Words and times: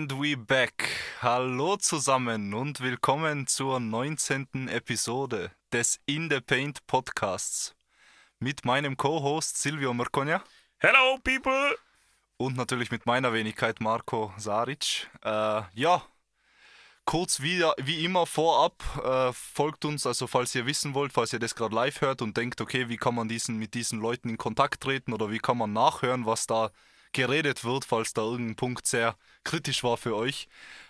And 0.00 0.18
we 0.18 0.34
back. 0.34 0.88
Hallo 1.20 1.76
zusammen 1.76 2.54
und 2.54 2.80
willkommen 2.80 3.46
zur 3.46 3.80
19. 3.80 4.68
Episode 4.68 5.50
des 5.74 6.00
In 6.06 6.30
the 6.30 6.40
Paint 6.40 6.86
Podcasts 6.86 7.74
mit 8.38 8.64
meinem 8.64 8.96
Co-Host 8.96 9.58
Silvio 9.58 9.92
Merconja. 9.92 10.42
Hello 10.78 11.18
people! 11.22 11.76
Und 12.38 12.56
natürlich 12.56 12.90
mit 12.90 13.04
meiner 13.04 13.34
Wenigkeit 13.34 13.82
Marco 13.82 14.32
Saric. 14.38 15.10
Äh, 15.22 15.62
ja, 15.74 16.02
kurz 17.04 17.42
wie, 17.42 17.62
wie 17.76 18.02
immer 18.02 18.24
vorab, 18.24 18.82
äh, 19.04 19.34
folgt 19.34 19.84
uns, 19.84 20.06
also 20.06 20.26
falls 20.26 20.54
ihr 20.54 20.64
wissen 20.64 20.94
wollt, 20.94 21.12
falls 21.12 21.34
ihr 21.34 21.40
das 21.40 21.54
gerade 21.54 21.74
live 21.74 22.00
hört 22.00 22.22
und 22.22 22.38
denkt, 22.38 22.62
okay, 22.62 22.88
wie 22.88 22.96
kann 22.96 23.14
man 23.14 23.28
diesen, 23.28 23.58
mit 23.58 23.74
diesen 23.74 24.00
Leuten 24.00 24.30
in 24.30 24.38
Kontakt 24.38 24.80
treten 24.82 25.12
oder 25.12 25.30
wie 25.30 25.40
kann 25.40 25.58
man 25.58 25.74
nachhören, 25.74 26.24
was 26.24 26.46
da 26.46 26.70
geredet 27.12 27.64
wird, 27.64 27.84
falls 27.84 28.12
da 28.12 28.22
irgendein 28.22 28.56
Punkt 28.56 28.86
sehr 28.86 29.16
kritisch 29.44 29.82
war 29.82 29.96
für 29.96 30.16
euch. 30.16 30.48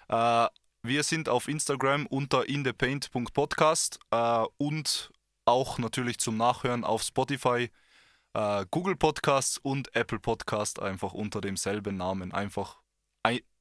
Äh, 0.08 0.46
wir 0.82 1.02
sind 1.02 1.28
auf 1.28 1.48
Instagram 1.48 2.06
unter 2.06 2.48
inthepaint.podcast 2.48 3.98
äh, 4.10 4.44
und 4.58 5.12
auch 5.44 5.78
natürlich 5.78 6.18
zum 6.18 6.36
Nachhören 6.36 6.84
auf 6.84 7.02
Spotify, 7.02 7.70
äh, 8.34 8.66
Google 8.70 8.96
Podcasts 8.96 9.58
und 9.58 9.94
Apple 9.94 10.20
Podcast 10.20 10.80
einfach 10.80 11.12
unter 11.12 11.40
demselben 11.40 11.96
Namen. 11.96 12.32
Einfach 12.32 12.80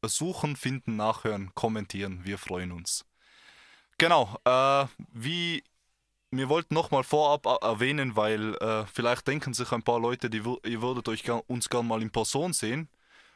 suchen, 0.06 0.56
finden, 0.56 0.96
nachhören, 0.96 1.52
kommentieren. 1.56 2.22
Wir 2.24 2.38
freuen 2.38 2.72
uns. 2.72 3.06
Genau, 3.98 4.38
äh, 4.46 4.86
wie 5.12 5.64
wir 6.32 6.50
wollten 6.50 6.74
nochmal 6.74 7.04
vorab 7.04 7.46
erwähnen, 7.64 8.16
weil 8.16 8.56
äh, 8.56 8.86
vielleicht 8.86 9.28
denken 9.28 9.54
sich 9.54 9.72
ein 9.72 9.84
paar 9.84 10.00
Leute, 10.00 10.30
die 10.30 10.44
ihr 10.64 10.82
würdet 10.82 11.08
euch 11.10 11.24
gern, 11.24 11.42
uns 11.48 11.70
gern 11.70 11.88
mal 11.88 12.02
in 12.02 12.12
Person 12.12 12.54
sehen. 12.54 12.90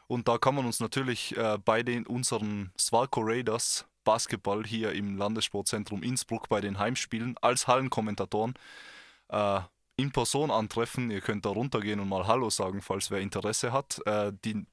Und 0.06 0.28
da 0.28 0.38
kann 0.38 0.54
man 0.54 0.66
uns 0.66 0.80
natürlich 0.80 1.36
äh, 1.36 1.58
bei 1.64 1.82
den 1.82 2.06
unseren 2.06 2.72
Svalco 2.78 3.20
Raiders 3.22 3.86
Basketball 4.04 4.64
hier 4.64 4.92
im 4.92 5.16
Landessportzentrum 5.16 6.02
Innsbruck 6.02 6.48
bei 6.48 6.60
den 6.60 6.78
Heimspielen 6.78 7.36
als 7.40 7.66
Hallenkommentatoren 7.66 8.54
äh, 9.28 9.60
in 9.96 10.12
Person 10.12 10.50
antreffen. 10.50 11.10
Ihr 11.10 11.20
könnt 11.20 11.46
da 11.46 11.50
runtergehen 11.50 12.00
und 12.00 12.08
mal 12.08 12.26
Hallo 12.26 12.50
sagen, 12.50 12.82
falls 12.82 13.10
wer 13.10 13.20
Interesse 13.20 13.72
hat. 13.72 14.00
Äh, 14.06 14.32
die, 14.44 14.66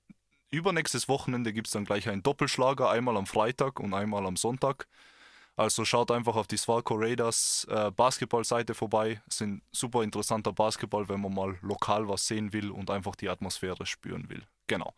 übernächstes 0.51 1.07
Wochenende 1.07 1.53
gibt 1.53 1.67
es 1.67 1.73
dann 1.73 1.85
gleich 1.85 2.09
einen 2.09 2.23
Doppelschlager, 2.23 2.89
einmal 2.89 3.17
am 3.17 3.25
Freitag 3.25 3.79
und 3.79 3.93
einmal 3.93 4.25
am 4.25 4.35
Sonntag. 4.35 4.87
Also 5.55 5.85
schaut 5.85 6.11
einfach 6.11 6.35
auf 6.35 6.47
die 6.47 6.57
Svalco 6.57 6.95
Raiders 6.95 7.67
äh, 7.69 7.91
Basketballseite 7.91 8.73
vorbei. 8.73 9.21
Ein 9.39 9.61
super 9.71 10.03
interessanter 10.03 10.53
Basketball, 10.53 11.07
wenn 11.09 11.21
man 11.21 11.33
mal 11.33 11.57
lokal 11.61 12.07
was 12.07 12.25
sehen 12.25 12.53
will 12.53 12.71
und 12.71 12.89
einfach 12.89 13.15
die 13.15 13.29
Atmosphäre 13.29 13.85
spüren 13.85 14.29
will. 14.29 14.43
Genau. 14.67 14.93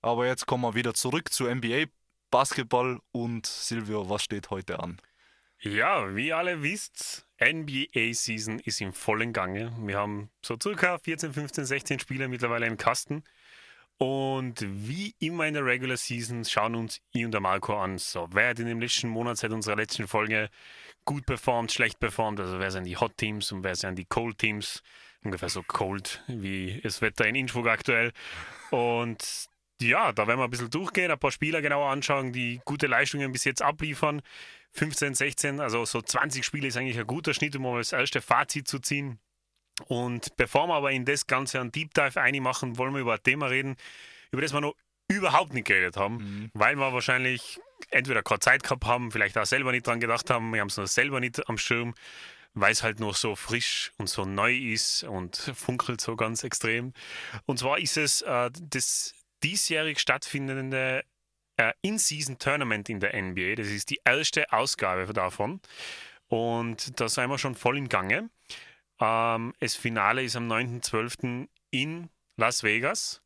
Aber 0.00 0.26
jetzt 0.26 0.46
kommen 0.46 0.64
wir 0.64 0.74
wieder 0.74 0.94
zurück 0.94 1.32
zu 1.32 1.44
NBA 1.44 1.86
Basketball 2.30 2.98
und 3.12 3.46
Silvio, 3.46 4.10
was 4.10 4.24
steht 4.24 4.50
heute 4.50 4.80
an? 4.80 5.00
Ja, 5.60 6.14
wie 6.14 6.32
alle 6.32 6.62
wisst, 6.62 7.26
NBA-Season 7.40 8.58
ist 8.58 8.80
im 8.80 8.92
vollen 8.92 9.32
Gange. 9.32 9.72
Wir 9.78 9.98
haben 9.98 10.30
so 10.44 10.56
circa 10.60 10.98
14, 10.98 11.32
15, 11.32 11.64
16 11.64 12.00
Spieler 12.00 12.28
mittlerweile 12.28 12.66
im 12.66 12.76
Kasten. 12.76 13.22
Und 13.98 14.60
wie 14.60 15.14
immer 15.20 15.46
in 15.46 15.54
der 15.54 15.64
Regular 15.64 15.96
Season 15.96 16.44
schauen 16.44 16.74
uns 16.74 17.00
ich 17.12 17.24
und 17.24 17.32
der 17.32 17.40
Marco 17.40 17.78
an, 17.78 17.98
so, 17.98 18.28
wer 18.32 18.50
hat 18.50 18.58
in 18.58 18.66
dem 18.66 18.80
letzten 18.80 19.08
Monat 19.08 19.38
seit 19.38 19.52
unserer 19.52 19.76
letzten 19.76 20.08
Folge 20.08 20.50
gut 21.04 21.26
performt, 21.26 21.70
schlecht 21.72 22.00
performt, 22.00 22.40
also 22.40 22.58
wer 22.58 22.70
sind 22.70 22.84
die 22.84 22.96
Hot 22.96 23.16
Teams 23.16 23.52
und 23.52 23.62
wer 23.62 23.76
sind 23.76 23.96
die 23.96 24.04
Cold 24.04 24.38
Teams, 24.38 24.82
ungefähr 25.22 25.48
so 25.48 25.62
cold 25.62 26.22
wie 26.26 26.80
das 26.82 27.02
Wetter 27.02 27.26
in 27.26 27.36
Innsbruck 27.36 27.68
aktuell. 27.68 28.12
Und 28.70 29.48
ja, 29.80 30.12
da 30.12 30.26
werden 30.26 30.40
wir 30.40 30.44
ein 30.44 30.50
bisschen 30.50 30.70
durchgehen, 30.70 31.10
ein 31.10 31.18
paar 31.18 31.32
Spieler 31.32 31.62
genauer 31.62 31.90
anschauen, 31.90 32.32
die 32.32 32.60
gute 32.64 32.86
Leistungen 32.86 33.32
bis 33.32 33.44
jetzt 33.44 33.62
abliefern. 33.62 34.22
15, 34.72 35.14
16, 35.14 35.60
also 35.60 35.84
so 35.84 36.02
20 36.02 36.44
Spiele 36.44 36.66
ist 36.66 36.76
eigentlich 36.76 36.98
ein 36.98 37.06
guter 37.06 37.32
Schnitt, 37.32 37.54
um 37.54 37.62
mal 37.62 37.78
das 37.78 37.92
erste 37.92 38.20
Fazit 38.20 38.66
zu 38.66 38.80
ziehen. 38.80 39.20
Und 39.86 40.36
bevor 40.36 40.68
wir 40.68 40.74
aber 40.74 40.92
in 40.92 41.04
das 41.04 41.26
Ganze 41.26 41.60
einen 41.60 41.72
Deep 41.72 41.94
Dive 41.94 42.20
einmachen, 42.20 42.78
wollen 42.78 42.94
wir 42.94 43.00
über 43.00 43.14
ein 43.14 43.22
Thema 43.22 43.46
reden, 43.46 43.76
über 44.30 44.42
das 44.42 44.52
wir 44.52 44.60
noch 44.60 44.74
überhaupt 45.08 45.52
nicht 45.52 45.66
geredet 45.66 45.96
haben, 45.96 46.16
mhm. 46.16 46.50
weil 46.54 46.76
wir 46.76 46.92
wahrscheinlich 46.92 47.60
entweder 47.90 48.22
keine 48.22 48.40
Zeit 48.40 48.62
gehabt 48.62 48.84
haben, 48.84 49.10
vielleicht 49.10 49.36
auch 49.36 49.46
selber 49.46 49.72
nicht 49.72 49.86
dran 49.86 50.00
gedacht 50.00 50.30
haben, 50.30 50.52
wir 50.52 50.60
haben 50.60 50.68
es 50.68 50.76
noch 50.76 50.86
selber 50.86 51.20
nicht 51.20 51.48
am 51.48 51.58
Schirm, 51.58 51.94
weil 52.54 52.72
es 52.72 52.82
halt 52.82 53.00
noch 53.00 53.16
so 53.16 53.36
frisch 53.36 53.92
und 53.98 54.08
so 54.08 54.24
neu 54.24 54.54
ist 54.54 55.02
und 55.02 55.36
funkelt 55.36 56.00
so 56.00 56.16
ganz 56.16 56.44
extrem. 56.44 56.92
Und 57.46 57.58
zwar 57.58 57.78
ist 57.78 57.96
es 57.96 58.22
äh, 58.22 58.50
das 58.60 59.14
diesjährig 59.42 59.98
stattfindende 59.98 61.04
äh, 61.56 61.72
In-Season-Tournament 61.82 62.88
in 62.88 63.00
der 63.00 63.20
NBA. 63.20 63.56
Das 63.56 63.68
ist 63.68 63.90
die 63.90 64.00
erste 64.04 64.52
Ausgabe 64.52 65.12
davon. 65.12 65.60
Und 66.28 66.98
da 66.98 67.08
sind 67.08 67.28
wir 67.28 67.38
schon 67.38 67.54
voll 67.54 67.76
im 67.76 67.88
Gange. 67.88 68.30
Ähm, 69.00 69.54
das 69.60 69.74
Finale 69.74 70.22
ist 70.22 70.36
am 70.36 70.50
9.12. 70.50 71.48
in 71.70 72.10
Las 72.36 72.62
Vegas. 72.62 73.22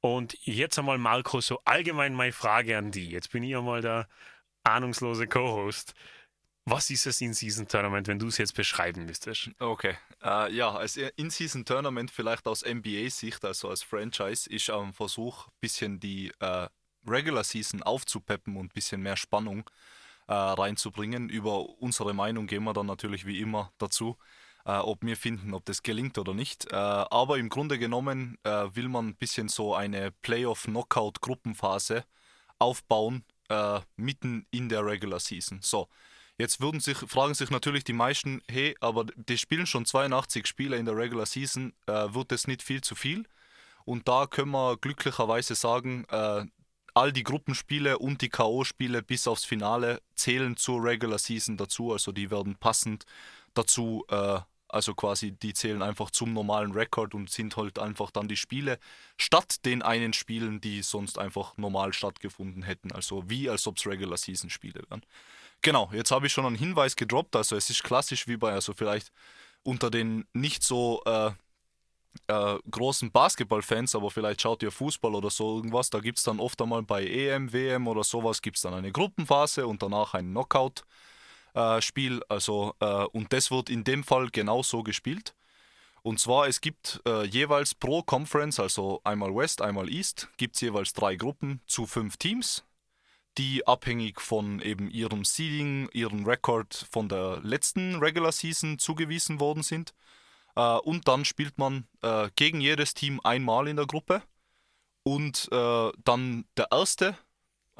Und 0.00 0.36
jetzt 0.46 0.78
einmal, 0.78 0.98
Marco, 0.98 1.40
so 1.40 1.60
allgemein 1.64 2.14
meine 2.14 2.32
Frage 2.32 2.78
an 2.78 2.90
die. 2.90 3.10
Jetzt 3.10 3.30
bin 3.30 3.42
ich 3.42 3.56
einmal 3.56 3.82
der 3.82 4.08
ahnungslose 4.64 5.26
Co-Host. 5.26 5.94
Was 6.64 6.90
ist 6.90 7.06
das 7.06 7.20
In-Season-Tournament, 7.20 8.06
wenn 8.06 8.18
du 8.18 8.28
es 8.28 8.38
jetzt 8.38 8.54
beschreiben 8.54 9.04
müsstest? 9.06 9.50
Okay, 9.58 9.96
äh, 10.22 10.52
ja, 10.52 10.70
als 10.70 10.96
In-Season-Tournament 10.96 12.10
vielleicht 12.10 12.46
aus 12.46 12.62
NBA-Sicht, 12.62 13.44
also 13.44 13.68
als 13.68 13.82
Franchise, 13.82 14.48
ist 14.48 14.70
ein 14.70 14.92
Versuch, 14.92 15.48
ein 15.48 15.52
bisschen 15.60 16.00
die 16.00 16.32
äh, 16.38 16.68
Regular 17.06 17.44
Season 17.44 17.82
aufzupeppen 17.82 18.56
und 18.56 18.66
ein 18.66 18.74
bisschen 18.74 19.02
mehr 19.02 19.16
Spannung 19.16 19.68
äh, 20.28 20.34
reinzubringen. 20.34 21.28
Über 21.28 21.68
unsere 21.80 22.14
Meinung 22.14 22.46
gehen 22.46 22.64
wir 22.64 22.72
dann 22.72 22.86
natürlich 22.86 23.26
wie 23.26 23.40
immer 23.40 23.72
dazu 23.78 24.16
äh, 24.64 24.72
ob 24.72 25.02
wir 25.02 25.16
finden, 25.16 25.54
ob 25.54 25.64
das 25.64 25.82
gelingt 25.82 26.18
oder 26.18 26.34
nicht. 26.34 26.70
Äh, 26.70 26.76
aber 26.76 27.38
im 27.38 27.48
Grunde 27.48 27.78
genommen 27.78 28.38
äh, 28.44 28.66
will 28.74 28.88
man 28.88 29.08
ein 29.08 29.16
bisschen 29.16 29.48
so 29.48 29.74
eine 29.74 30.10
Playoff-Knockout-Gruppenphase 30.22 32.04
aufbauen, 32.58 33.24
äh, 33.48 33.80
mitten 33.96 34.46
in 34.50 34.68
der 34.68 34.84
Regular 34.84 35.20
Season. 35.20 35.60
So, 35.62 35.88
jetzt 36.38 36.60
würden 36.60 36.80
sich, 36.80 36.98
fragen 36.98 37.34
sich 37.34 37.50
natürlich 37.50 37.84
die 37.84 37.92
meisten, 37.92 38.42
hey, 38.50 38.76
aber 38.80 39.06
die 39.16 39.38
spielen 39.38 39.66
schon 39.66 39.86
82 39.86 40.46
Spiele 40.46 40.76
in 40.76 40.86
der 40.86 40.96
Regular 40.96 41.26
Season, 41.26 41.72
äh, 41.86 41.92
wird 42.14 42.32
das 42.32 42.46
nicht 42.46 42.62
viel 42.62 42.82
zu 42.82 42.94
viel? 42.94 43.24
Und 43.84 44.08
da 44.08 44.26
können 44.26 44.52
wir 44.52 44.76
glücklicherweise 44.76 45.54
sagen, 45.54 46.06
all 46.94 47.12
die 47.12 47.22
Gruppenspiele 47.22 47.98
und 47.98 48.20
die 48.22 48.28
K.O.-Spiele 48.28 49.02
bis 49.02 49.26
aufs 49.26 49.44
Finale 49.44 50.02
zählen 50.14 50.56
zur 50.56 50.82
Regular 50.82 51.18
Season 51.18 51.56
dazu. 51.56 51.92
Also 51.92 52.12
die 52.12 52.30
werden 52.30 52.56
passend 52.56 53.06
dazu 53.54 54.04
äh, 54.08 54.40
also 54.72 54.94
quasi, 54.94 55.32
die 55.32 55.52
zählen 55.52 55.82
einfach 55.82 56.10
zum 56.10 56.32
normalen 56.32 56.72
Rekord 56.72 57.14
und 57.14 57.30
sind 57.30 57.56
halt 57.56 57.78
einfach 57.78 58.10
dann 58.10 58.28
die 58.28 58.36
Spiele 58.36 58.78
statt 59.16 59.64
den 59.64 59.82
einen 59.82 60.12
Spielen, 60.12 60.60
die 60.60 60.82
sonst 60.82 61.18
einfach 61.18 61.56
normal 61.56 61.92
stattgefunden 61.92 62.62
hätten. 62.62 62.92
Also 62.92 63.28
wie 63.28 63.48
als 63.50 63.66
ob 63.66 63.76
es 63.76 63.86
Regular 63.86 64.16
Season 64.16 64.50
Spiele 64.50 64.82
wären. 64.88 65.02
Genau, 65.62 65.90
jetzt 65.92 66.10
habe 66.10 66.26
ich 66.26 66.32
schon 66.32 66.46
einen 66.46 66.56
Hinweis 66.56 66.96
gedroppt. 66.96 67.36
Also 67.36 67.56
es 67.56 67.68
ist 67.70 67.82
klassisch 67.82 68.26
wie 68.28 68.36
bei, 68.36 68.52
also 68.52 68.72
vielleicht 68.72 69.12
unter 69.62 69.90
den 69.90 70.26
nicht 70.32 70.62
so 70.62 71.02
äh, 71.04 71.32
äh, 72.28 72.58
großen 72.70 73.10
Basketballfans, 73.10 73.94
aber 73.94 74.10
vielleicht 74.10 74.42
schaut 74.42 74.62
ihr 74.62 74.72
Fußball 74.72 75.14
oder 75.14 75.30
so 75.30 75.56
irgendwas, 75.56 75.90
da 75.90 76.00
gibt 76.00 76.18
es 76.18 76.24
dann 76.24 76.40
oft 76.40 76.60
einmal 76.62 76.82
bei 76.82 77.06
EM, 77.06 77.52
WM 77.52 77.86
oder 77.88 78.04
sowas, 78.04 78.42
gibt 78.42 78.56
es 78.56 78.62
dann 78.62 78.74
eine 78.74 78.92
Gruppenphase 78.92 79.66
und 79.66 79.82
danach 79.82 80.14
einen 80.14 80.30
Knockout. 80.30 80.84
Äh, 81.54 81.80
Spiel. 81.80 82.22
Also, 82.28 82.74
äh, 82.80 83.04
und 83.06 83.32
das 83.32 83.50
wird 83.50 83.70
in 83.70 83.84
dem 83.84 84.04
Fall 84.04 84.30
genauso 84.30 84.82
gespielt. 84.82 85.34
Und 86.02 86.18
zwar, 86.18 86.48
es 86.48 86.60
gibt 86.60 87.00
äh, 87.06 87.24
jeweils 87.24 87.74
pro 87.74 88.02
Conference, 88.02 88.58
also 88.58 89.00
einmal 89.04 89.34
West, 89.34 89.60
einmal 89.60 89.90
East, 89.90 90.28
gibt 90.38 90.54
es 90.54 90.62
jeweils 90.62 90.92
drei 90.94 91.16
Gruppen 91.16 91.60
zu 91.66 91.86
fünf 91.86 92.16
Teams, 92.16 92.64
die 93.36 93.66
abhängig 93.66 94.20
von 94.20 94.62
eben 94.62 94.90
ihrem 94.90 95.24
Seeding, 95.24 95.90
ihrem 95.92 96.24
Rekord 96.24 96.86
von 96.90 97.08
der 97.08 97.40
letzten 97.42 97.96
Regular 97.96 98.32
Season 98.32 98.78
zugewiesen 98.78 99.40
worden 99.40 99.62
sind. 99.62 99.92
Äh, 100.56 100.76
und 100.78 101.06
dann 101.06 101.24
spielt 101.24 101.58
man 101.58 101.86
äh, 102.02 102.30
gegen 102.34 102.60
jedes 102.60 102.94
Team 102.94 103.20
einmal 103.22 103.68
in 103.68 103.76
der 103.76 103.86
Gruppe. 103.86 104.22
Und 105.02 105.48
äh, 105.52 105.92
dann 106.04 106.44
der 106.56 106.68
erste 106.70 107.16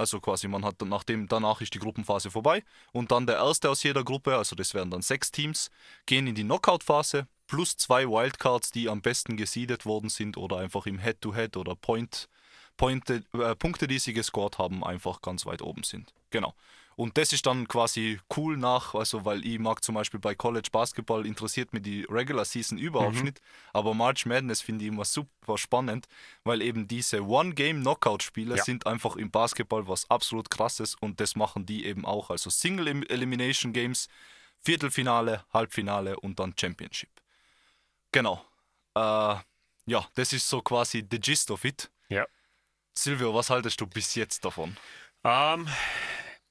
also 0.01 0.19
quasi, 0.19 0.49
man 0.49 0.65
hat 0.65 0.81
nachdem 0.83 1.29
danach 1.29 1.61
ist 1.61 1.75
die 1.75 1.79
Gruppenphase 1.79 2.31
vorbei 2.31 2.65
und 2.93 3.13
dann 3.13 3.27
der 3.27 3.37
erste 3.37 3.69
aus 3.71 3.83
jeder 3.83 4.03
Gruppe, 4.03 4.35
also 4.37 4.57
das 4.57 4.75
wären 4.75 4.91
dann 4.91 5.03
sechs 5.03 5.31
Teams, 5.31 5.71
gehen 6.07 6.27
in 6.27 6.35
die 6.35 6.43
Knockout-Phase 6.43 7.29
plus 7.47 7.77
zwei 7.77 8.07
Wildcards, 8.09 8.71
die 8.71 8.89
am 8.89 9.03
besten 9.03 9.37
gesiedet 9.37 9.85
worden 9.85 10.09
sind 10.09 10.37
oder 10.37 10.57
einfach 10.57 10.87
im 10.87 10.99
Head-to-Head 10.99 11.55
-Head 11.55 11.61
oder 11.61 11.77
Point 11.77 12.29
Pointe, 12.77 13.23
äh, 13.35 13.55
Punkte, 13.57 13.87
die 13.87 13.99
sie 13.99 14.15
gescored 14.15 14.57
haben, 14.57 14.83
einfach 14.83 15.21
ganz 15.21 15.45
weit 15.45 15.61
oben 15.61 15.83
sind. 15.83 16.15
Genau. 16.31 16.55
Und 16.97 17.17
das 17.17 17.33
ist 17.33 17.47
dann 17.47 17.67
quasi 17.67 18.21
cool 18.37 18.57
nach, 18.59 18.95
also 18.95 19.25
weil 19.25 19.47
ich 19.47 19.59
mag 19.59 19.83
zum 19.83 19.95
Beispiel 19.95 20.21
bei 20.21 20.35
College 20.35 20.69
Basketball 20.71 21.25
interessiert 21.25 21.73
mich 21.73 21.83
die 21.83 22.05
Regular 22.11 22.45
Season 22.45 22.77
überhaupt 22.77 23.17
Mhm. 23.17 23.23
nicht, 23.25 23.41
aber 23.73 23.95
March 23.95 24.27
Madness 24.27 24.61
finde 24.61 24.85
ich 24.85 24.89
immer 24.91 25.05
super 25.07 25.57
spannend, 25.57 26.07
weil 26.45 26.61
eben 26.61 26.87
diese 26.89 27.23
One-Game-Knockout-Spiele 27.25 28.57
Ja. 28.57 28.65
sind 28.65 28.87
einfach 28.87 29.17
im 29.17 29.31
Basketball 29.31 29.89
was 29.89 30.11
absolut 30.11 30.51
krasses 30.51 30.95
und 30.97 31.21
das 31.21 31.37
machen 31.37 31.65
die 31.65 31.87
eben 31.87 32.05
auch. 32.05 32.29
Also 32.31 32.51
Single-Elimination-Games, 32.51 34.09
Viertelfinale, 34.61 35.45
Halbfinale 35.55 36.21
und 36.21 36.39
dann 36.39 36.55
Championship. 36.59 37.09
Genau. 38.13 38.45
Äh, 38.95 39.37
ja, 39.87 40.07
das 40.15 40.33
ist 40.35 40.49
so 40.49 40.61
quasi 40.61 41.07
the 41.11 41.19
gist 41.19 41.51
of 41.51 41.65
it. 41.65 41.91
Ja. 42.11 42.27
Silvio, 42.93 43.33
was 43.35 43.49
haltest 43.49 43.81
du 43.81 43.87
bis 43.87 44.15
jetzt 44.17 44.45
davon? 44.45 44.77
Ähm, 45.25 45.67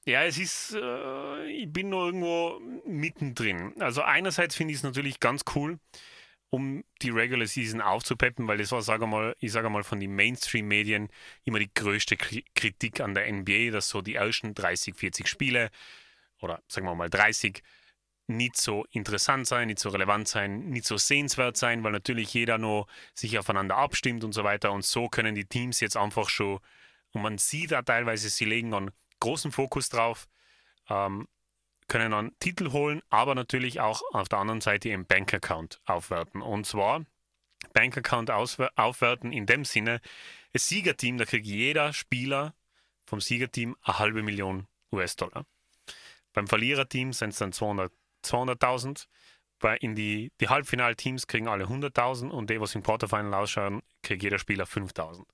ja, 0.06 0.24
es 0.24 0.38
ist, 0.38 0.74
äh, 0.74 1.46
ich 1.46 1.72
bin 1.72 1.90
nur 1.90 2.06
irgendwo 2.06 2.60
mittendrin. 2.86 3.74
Also 3.80 4.02
einerseits 4.02 4.56
finde 4.56 4.72
ich 4.72 4.78
es 4.78 4.82
natürlich 4.82 5.20
ganz 5.20 5.42
cool, 5.54 5.78
um 6.50 6.84
die 7.02 7.10
Regular 7.10 7.46
Season 7.46 7.80
aufzupeppen, 7.80 8.48
weil 8.48 8.58
das 8.58 8.72
war, 8.72 8.82
sage 8.82 9.06
mal, 9.06 9.36
ich 9.38 9.52
sage 9.52 9.70
mal, 9.70 9.84
von 9.84 10.00
den 10.00 10.14
Mainstream-Medien 10.14 11.08
immer 11.44 11.58
die 11.60 11.72
größte 11.72 12.16
Kri- 12.16 12.44
Kritik 12.54 13.00
an 13.00 13.14
der 13.14 13.30
NBA, 13.32 13.70
dass 13.70 13.88
so 13.88 14.02
die 14.02 14.16
ersten 14.16 14.54
30, 14.54 14.96
40 14.96 15.28
Spiele 15.28 15.70
oder 16.40 16.62
sagen 16.68 16.86
wir 16.86 16.94
mal 16.94 17.10
30 17.10 17.62
nicht 18.26 18.56
so 18.56 18.86
interessant 18.90 19.46
sein, 19.46 19.68
nicht 19.68 19.80
so 19.80 19.90
relevant 19.90 20.28
sein, 20.28 20.70
nicht 20.70 20.86
so 20.86 20.96
sehenswert 20.96 21.56
sein, 21.56 21.82
weil 21.82 21.92
natürlich 21.92 22.32
jeder 22.32 22.58
nur 22.58 22.86
sich 23.14 23.38
aufeinander 23.38 23.76
abstimmt 23.76 24.24
und 24.24 24.32
so 24.32 24.44
weiter. 24.44 24.72
Und 24.72 24.84
so 24.84 25.08
können 25.08 25.34
die 25.34 25.44
Teams 25.44 25.80
jetzt 25.80 25.96
einfach 25.96 26.28
schon, 26.28 26.60
und 27.12 27.22
man 27.22 27.38
sieht 27.38 27.72
da 27.72 27.82
teilweise, 27.82 28.30
sie 28.30 28.44
legen 28.44 28.72
einen 28.72 28.92
großen 29.20 29.52
Fokus 29.52 29.88
drauf, 29.88 30.28
ähm, 30.88 31.28
können 31.88 32.14
einen 32.14 32.38
Titel 32.38 32.72
holen, 32.72 33.02
aber 33.08 33.34
natürlich 33.34 33.80
auch 33.80 34.02
auf 34.12 34.28
der 34.28 34.38
anderen 34.38 34.60
Seite 34.60 34.88
ihren 34.88 35.06
Bankaccount 35.06 35.80
aufwerten. 35.84 36.40
Und 36.40 36.66
zwar 36.66 37.04
Bankaccount 37.72 38.30
aufwerten 38.30 39.32
in 39.32 39.46
dem 39.46 39.64
Sinne, 39.64 40.00
das 40.52 40.68
Siegerteam, 40.68 41.18
da 41.18 41.24
kriegt 41.24 41.46
jeder 41.46 41.92
Spieler 41.92 42.54
vom 43.06 43.20
Siegerteam 43.20 43.76
eine 43.82 43.98
halbe 43.98 44.22
Million 44.22 44.66
US-Dollar. 44.92 45.44
Beim 46.32 46.46
Verliererteam 46.46 47.12
sind 47.12 47.30
es 47.30 47.38
dann 47.38 47.52
200 47.52 47.92
200.000. 48.24 49.06
Bei 49.58 49.76
in 49.76 49.94
die, 49.94 50.32
die 50.40 50.48
Halbfinalteams 50.48 51.26
kriegen 51.26 51.48
alle 51.48 51.64
100.000 51.66 52.30
und 52.30 52.50
die, 52.50 52.60
was 52.60 52.74
im 52.74 52.82
Quarterfinal 52.82 53.34
ausschauen, 53.34 53.82
kriegt 54.02 54.22
jeder 54.22 54.38
Spieler 54.38 54.64
5.000. 54.64 55.24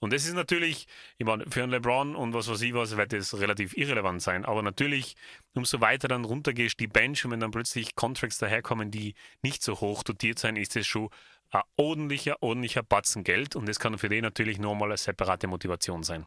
Und 0.00 0.12
das 0.12 0.26
ist 0.26 0.34
natürlich, 0.34 0.86
ich 1.16 1.26
meine, 1.26 1.44
für 1.50 1.62
einen 1.62 1.72
LeBron 1.72 2.14
und 2.14 2.32
was 2.32 2.48
weiß 2.48 2.62
ich 2.62 2.72
was, 2.72 2.96
wird 2.96 3.12
das 3.12 3.38
relativ 3.38 3.76
irrelevant 3.76 4.22
sein. 4.22 4.44
Aber 4.44 4.62
natürlich, 4.62 5.16
umso 5.54 5.80
weiter 5.80 6.06
dann 6.06 6.24
runtergehst, 6.24 6.78
die 6.78 6.86
Bench, 6.86 7.24
und 7.24 7.32
wenn 7.32 7.40
dann 7.40 7.50
plötzlich 7.50 7.96
Contracts 7.96 8.38
daherkommen, 8.38 8.90
die 8.90 9.14
nicht 9.42 9.62
so 9.62 9.80
hoch 9.80 10.04
dotiert 10.04 10.38
sein, 10.38 10.56
ist 10.56 10.76
das 10.76 10.86
schon 10.86 11.08
ein 11.50 11.62
ordentlicher, 11.76 12.42
ordentlicher 12.42 12.82
Batzen 12.84 13.24
Geld. 13.24 13.56
Und 13.56 13.66
das 13.68 13.80
kann 13.80 13.98
für 13.98 14.08
den 14.08 14.22
natürlich 14.22 14.58
nochmal 14.58 14.90
eine 14.90 14.98
separate 14.98 15.48
Motivation 15.48 16.04
sein. 16.04 16.26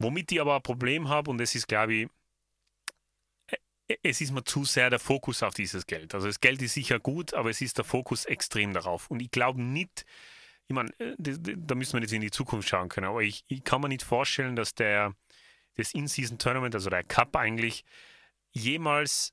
Womit 0.00 0.32
ich 0.32 0.40
aber 0.40 0.56
ein 0.56 0.62
Problem 0.62 1.08
habe, 1.08 1.30
und 1.30 1.38
das 1.38 1.54
ist, 1.54 1.68
glaube 1.68 1.94
ich, 1.94 2.08
es 4.02 4.20
ist 4.20 4.32
mir 4.32 4.44
zu 4.44 4.64
sehr 4.64 4.90
der 4.90 4.98
Fokus 4.98 5.42
auf 5.42 5.54
dieses 5.54 5.86
Geld. 5.86 6.14
Also 6.14 6.26
das 6.26 6.40
Geld 6.40 6.60
ist 6.60 6.74
sicher 6.74 6.98
gut, 6.98 7.32
aber 7.32 7.48
es 7.50 7.60
ist 7.60 7.78
der 7.78 7.84
Fokus 7.84 8.26
extrem 8.26 8.74
darauf. 8.74 9.10
Und 9.10 9.20
ich 9.20 9.30
glaube 9.30 9.62
nicht, 9.62 10.04
ich 10.68 10.74
meine, 10.74 10.90
äh, 11.00 11.16
da 11.18 11.74
müssen 11.74 11.94
wir 11.94 12.02
jetzt 12.02 12.12
in 12.12 12.20
die 12.20 12.30
Zukunft 12.30 12.68
schauen 12.68 12.88
können, 12.88 13.06
aber 13.06 13.22
ich, 13.22 13.44
ich 13.48 13.64
kann 13.64 13.80
mir 13.80 13.88
nicht 13.88 14.02
vorstellen, 14.02 14.54
dass 14.54 14.74
der 14.74 15.14
das 15.76 15.94
In-Season-Tournament, 15.94 16.74
also 16.74 16.90
der 16.90 17.04
Cup 17.04 17.36
eigentlich, 17.36 17.84
jemals 18.52 19.32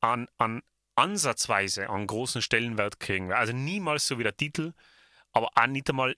an, 0.00 0.26
an 0.36 0.62
ansatzweise 0.96 1.88
an 1.88 2.06
großen 2.06 2.42
Stellenwert 2.42 2.98
kriegen 2.98 3.28
wird. 3.28 3.38
Also 3.38 3.52
niemals 3.52 4.06
so 4.06 4.18
wie 4.18 4.24
der 4.24 4.36
Titel, 4.36 4.72
aber 5.32 5.50
auch 5.54 5.66
nicht 5.66 5.88
einmal 5.88 6.16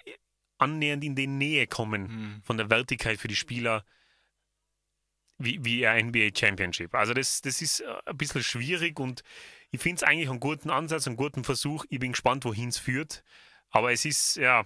annähernd 0.57 1.05
in 1.05 1.15
die 1.15 1.27
Nähe 1.27 1.67
kommen 1.67 2.09
Hm. 2.09 2.43
von 2.43 2.57
der 2.57 2.71
Wertigkeit 2.71 3.19
für 3.19 3.29
die 3.29 3.37
Spieler 3.37 3.85
wie, 5.37 5.63
wie 5.65 5.87
ein 5.87 6.09
NBA 6.09 6.31
Championship. 6.35 6.95
Also 6.95 7.13
das, 7.15 7.41
das 7.43 7.61
ist 7.61 7.81
äh, 7.81 7.87
ein 8.07 8.17
bisschen 8.17 8.43
schwierig 8.43 8.99
und 8.99 9.23
ich 9.71 9.81
finde 9.81 9.97
es 9.97 10.03
eigentlich 10.03 10.31
einen 10.31 10.41
guten 10.41 10.71
Ansatz, 10.71 11.07
einen 11.07 11.17
guten 11.17 11.45
Versuch. 11.45 11.85
Ich 11.89 11.99
bin 11.99 12.13
gespannt, 12.13 12.45
wohin 12.45 12.71
es 12.71 12.79
führt. 12.79 13.23
Aber 13.71 13.93
es 13.93 14.05
ist, 14.05 14.37
ja, 14.37 14.65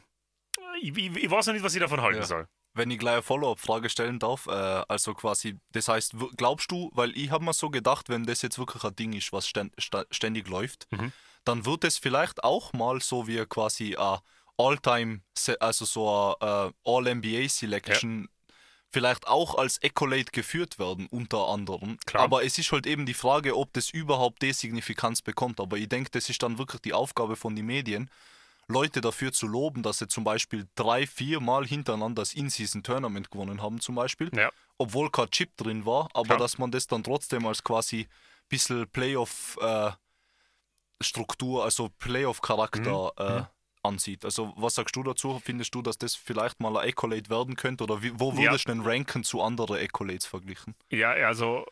ich, 0.80 0.96
ich, 0.96 1.16
ich 1.16 1.30
weiß 1.30 1.46
noch 1.46 1.54
nicht, 1.54 1.62
was 1.62 1.74
ich 1.74 1.80
davon 1.80 2.00
halten 2.00 2.20
Ja. 2.20 2.26
soll. 2.26 2.48
Wenn 2.76 2.90
ich 2.90 2.98
gleich 2.98 3.12
eine 3.14 3.22
Follow-up-Frage 3.22 3.88
stellen 3.88 4.18
darf, 4.18 4.46
äh, 4.48 4.50
also 4.50 5.14
quasi, 5.14 5.58
das 5.70 5.86
heißt, 5.86 6.14
glaubst 6.36 6.72
du, 6.72 6.90
weil 6.92 7.16
ich 7.16 7.30
habe 7.30 7.44
mir 7.44 7.52
so 7.52 7.70
gedacht, 7.70 8.08
wenn 8.08 8.24
das 8.24 8.42
jetzt 8.42 8.58
wirklich 8.58 8.82
ein 8.82 8.96
Ding 8.96 9.12
ist, 9.12 9.32
was 9.32 9.46
ständig 10.10 10.48
läuft, 10.48 10.88
Mhm. 10.90 11.12
dann 11.44 11.66
wird 11.66 11.84
es 11.84 11.98
vielleicht 11.98 12.42
auch 12.42 12.72
mal 12.72 13.00
so 13.00 13.28
wie 13.28 13.44
quasi 13.46 13.94
ein 13.94 14.18
All-Time, 14.56 15.20
also 15.60 15.84
so 15.84 16.36
ein 16.40 16.72
All-NBA-Selection 16.84 18.28
vielleicht 18.90 19.26
auch 19.26 19.56
als 19.56 19.80
Accolade 19.82 20.30
geführt 20.32 20.78
werden, 20.78 21.06
unter 21.10 21.48
anderem. 21.48 21.98
Klar. 22.06 22.22
Aber 22.24 22.44
es 22.44 22.58
ist 22.58 22.70
halt 22.70 22.86
eben 22.86 23.06
die 23.06 23.14
Frage, 23.14 23.56
ob 23.56 23.72
das 23.72 23.90
überhaupt 23.90 24.42
die 24.42 24.52
Signifikanz 24.52 25.20
bekommt. 25.20 25.58
Aber 25.60 25.76
ich 25.76 25.88
denke, 25.88 26.10
das 26.10 26.30
ist 26.30 26.42
dann 26.44 26.58
wirklich 26.58 26.80
die 26.82 26.92
Aufgabe 26.92 27.34
von 27.34 27.56
den 27.56 27.66
Medien, 27.66 28.08
Leute 28.68 29.00
dafür 29.00 29.32
zu 29.32 29.46
loben, 29.46 29.82
dass 29.82 29.98
sie 29.98 30.08
zum 30.08 30.24
Beispiel 30.24 30.66
drei, 30.74 31.06
vier 31.06 31.40
Mal 31.40 31.66
hintereinander 31.66 32.22
das 32.22 32.34
In-Season-Tournament 32.34 33.30
gewonnen 33.30 33.60
haben, 33.62 33.80
zum 33.80 33.94
Beispiel, 33.94 34.30
Ja. 34.36 34.50
obwohl 34.78 35.10
kein 35.10 35.30
Chip 35.30 35.56
drin 35.56 35.84
war, 35.86 36.08
aber 36.14 36.24
Klar. 36.24 36.38
dass 36.38 36.58
man 36.58 36.70
das 36.70 36.86
dann 36.86 37.02
trotzdem 37.04 37.46
als 37.46 37.62
quasi 37.64 38.08
bisschen 38.48 38.88
Playoff-Struktur, 38.90 39.98
also 41.64 41.88
Playoff-Charakter 41.98 43.12
Mhm. 43.18 43.24
äh, 43.24 43.42
ansieht. 43.82 44.24
Also 44.24 44.52
was 44.56 44.74
sagst 44.76 44.96
du 44.96 45.02
dazu? 45.02 45.40
Findest 45.44 45.74
du, 45.74 45.82
dass 45.82 45.98
das 45.98 46.14
vielleicht 46.14 46.58
mal 46.60 46.76
ein 46.78 46.88
Accolade 46.88 47.28
werden 47.28 47.54
könnte? 47.56 47.84
Oder 47.84 48.02
wie, 48.02 48.18
wo 48.18 48.32
Ja. 48.32 48.50
würdest 48.50 48.66
du 48.68 48.72
denn 48.72 48.80
ranken 48.82 49.24
zu 49.24 49.42
anderen 49.42 49.76
Accolades 49.78 50.24
verglichen? 50.26 50.74
Ja, 50.90 51.10
also 51.12 51.66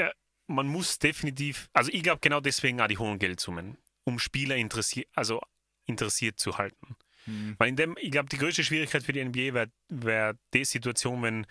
ja, 0.00 0.10
man 0.46 0.66
muss 0.68 0.98
definitiv, 0.98 1.68
also 1.74 1.90
ich 1.92 2.02
glaube 2.02 2.20
genau 2.20 2.40
deswegen 2.40 2.80
auch 2.80 2.86
die 2.88 2.96
hohen 2.98 3.18
Geldsummen, 3.18 3.76
um 4.04 4.18
Spieler 4.18 4.56
interessiert, 4.56 5.08
also 5.14 5.42
interessiert 5.88 6.38
zu 6.38 6.58
halten. 6.58 6.96
Mhm. 7.26 7.56
Weil 7.58 7.68
in 7.68 7.76
dem, 7.76 7.96
ich 8.00 8.10
glaube, 8.10 8.28
die 8.28 8.38
größte 8.38 8.62
Schwierigkeit 8.62 9.02
für 9.02 9.12
die 9.12 9.24
NBA 9.24 9.54
wäre 9.54 9.70
wär 9.88 10.36
die 10.54 10.64
Situation, 10.64 11.22
wenn 11.22 11.46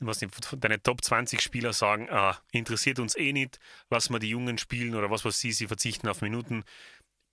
was 0.00 0.20
nicht, 0.20 0.34
deine 0.58 0.82
Top 0.82 1.02
20 1.02 1.40
Spieler 1.40 1.72
sagen, 1.72 2.08
ah, 2.10 2.38
interessiert 2.52 2.98
uns 2.98 3.16
eh 3.16 3.32
nicht, 3.32 3.58
lassen 3.90 4.12
wir 4.12 4.18
die 4.18 4.28
Jungen 4.28 4.58
spielen 4.58 4.94
oder 4.94 5.10
was 5.10 5.24
weiß 5.24 5.38
sie, 5.38 5.52
sie 5.52 5.66
verzichten 5.66 6.08
auf 6.08 6.20
Minuten, 6.20 6.64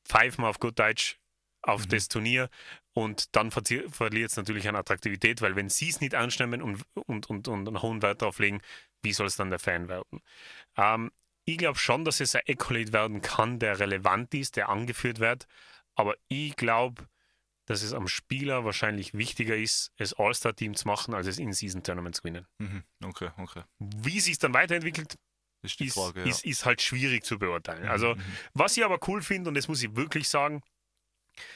pfeifen 0.07 0.43
wir 0.43 0.49
auf 0.49 0.59
gut 0.59 0.79
Deutsch 0.79 1.17
auf 1.61 1.85
Mhm. 1.85 1.89
das 1.89 2.07
Turnier 2.09 2.49
und 2.93 3.35
dann 3.35 3.49
verliert 3.51 4.31
es 4.31 4.37
natürlich 4.37 4.67
an 4.67 4.75
Attraktivität, 4.75 5.41
weil 5.41 5.55
wenn 5.55 5.69
sie 5.69 5.89
es 5.89 6.01
nicht 6.01 6.13
annehmen 6.13 6.61
und, 6.61 6.83
und, 6.93 7.29
und, 7.29 7.47
und 7.47 7.67
einen 7.67 7.81
hohen 7.81 8.01
Wert 8.01 8.21
drauf 8.21 8.39
legen, 8.39 8.61
wie 9.01 9.13
soll 9.13 9.27
es 9.27 9.37
dann 9.37 9.49
der 9.49 9.59
Fan 9.59 9.87
werden? 9.87 10.21
Ähm, 10.77 11.11
ich 11.45 11.57
glaube 11.57 11.79
schon, 11.79 12.05
dass 12.05 12.19
es 12.19 12.35
ein 12.35 12.41
Accolade 12.47 12.93
werden 12.93 13.21
kann, 13.21 13.59
der 13.59 13.79
relevant 13.79 14.33
ist, 14.33 14.55
der 14.55 14.69
angeführt 14.69 15.19
wird, 15.19 15.47
aber 15.95 16.15
ich 16.27 16.55
glaube, 16.55 17.07
dass 17.65 17.81
es 17.81 17.93
am 17.93 18.07
Spieler 18.07 18.65
wahrscheinlich 18.65 19.13
wichtiger 19.13 19.55
ist, 19.55 19.91
es 19.95 20.13
All-Star-Team 20.13 20.75
zu 20.75 20.87
machen, 20.87 21.13
als 21.13 21.27
es 21.27 21.37
In-Season-Tournament 21.37 22.15
zu 22.15 22.21
gewinnen. 22.21 22.45
Mhm. 22.57 22.83
Okay, 23.03 23.29
okay. 23.37 23.63
Wie 23.79 24.19
sich 24.19 24.37
dann 24.37 24.53
weiterentwickelt, 24.53 25.17
Ist 25.61 25.79
ist, 25.79 25.93
Frage, 25.93 26.21
ja. 26.21 26.25
ist, 26.25 26.43
ist 26.43 26.65
halt 26.65 26.81
schwierig 26.81 27.23
zu 27.23 27.39
beurteilen. 27.39 27.83
Mhm, 27.83 27.89
Also, 27.89 28.15
mhm. 28.15 28.23
was 28.53 28.75
ich 28.75 28.83
aber 28.83 28.99
cool 29.07 29.21
finde, 29.21 29.47
und 29.49 29.55
das 29.55 29.67
muss 29.69 29.81
ich 29.81 29.95
wirklich 29.95 30.27
sagen, 30.27 30.61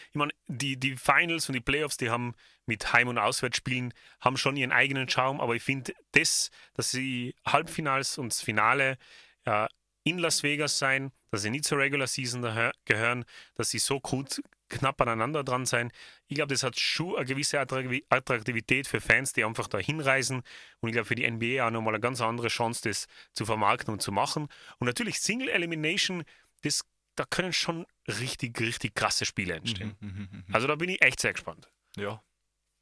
ich 0.09 0.15
meine, 0.15 0.31
die, 0.47 0.77
die 0.77 0.95
Finals 0.95 1.49
und 1.49 1.53
die 1.53 1.61
Playoffs, 1.61 1.97
die 1.97 2.09
haben 2.09 2.33
mit 2.65 2.93
Heim- 2.93 3.09
und 3.09 3.17
Auswärtsspielen, 3.17 3.93
haben 4.21 4.37
schon 4.37 4.55
ihren 4.57 4.71
eigenen 4.71 5.07
Charme, 5.09 5.39
aber 5.41 5.55
ich 5.55 5.61
finde 5.63 5.93
das, 6.13 6.49
dass 6.73 6.89
sie 6.89 7.35
Halbfinals 7.45 8.17
und 8.17 8.31
das 8.33 8.41
Finale 8.41 8.97
äh, 9.45 9.67
in 10.07 10.19
Las 10.19 10.41
Vegas 10.41 10.77
sein, 10.77 11.11
dass 11.31 11.41
sie 11.41 11.49
nicht 11.49 11.65
zur 11.65 11.79
Regular 11.79 12.07
Season 12.07 12.41
gehören, 12.85 13.25
dass 13.55 13.71
sie 13.71 13.79
so 13.79 13.99
gut 13.99 14.41
knapp 14.69 15.01
aneinander 15.01 15.43
dran 15.43 15.65
sein. 15.65 15.91
Ich 16.27 16.35
glaube, 16.35 16.53
das 16.53 16.63
hat 16.63 16.79
schon 16.79 17.15
eine 17.15 17.25
gewisse 17.25 17.59
Attraktiv- 17.59 18.05
Attraktivität 18.09 18.87
für 18.87 19.01
Fans, 19.01 19.33
die 19.33 19.43
einfach 19.43 19.67
da 19.67 19.77
hinreisen. 19.77 20.43
Und 20.79 20.89
ich 20.89 20.93
glaube, 20.93 21.07
für 21.07 21.15
die 21.15 21.29
NBA 21.29 21.65
auch 21.65 21.71
nochmal 21.71 21.93
eine 21.93 22.01
ganz 22.01 22.21
andere 22.21 22.47
Chance, 22.47 22.81
das 22.87 23.07
zu 23.33 23.45
vermarkten 23.45 23.93
und 23.93 24.01
zu 24.01 24.11
machen. 24.11 24.47
Und 24.79 24.87
natürlich 24.87 25.19
Single 25.19 25.49
Elimination, 25.49 26.23
das, 26.63 26.85
da 27.15 27.25
können 27.25 27.51
schon 27.53 27.85
richtig, 28.07 28.59
richtig 28.61 28.95
krasse 28.95 29.25
Spiele 29.25 29.55
entstehen. 29.55 29.97
Mhm, 29.99 30.07
mhm, 30.07 30.43
mhm. 30.47 30.55
Also 30.55 30.67
da 30.67 30.75
bin 30.75 30.89
ich 30.89 31.01
echt 31.01 31.19
sehr 31.19 31.33
gespannt. 31.33 31.69
Ja, 31.97 32.21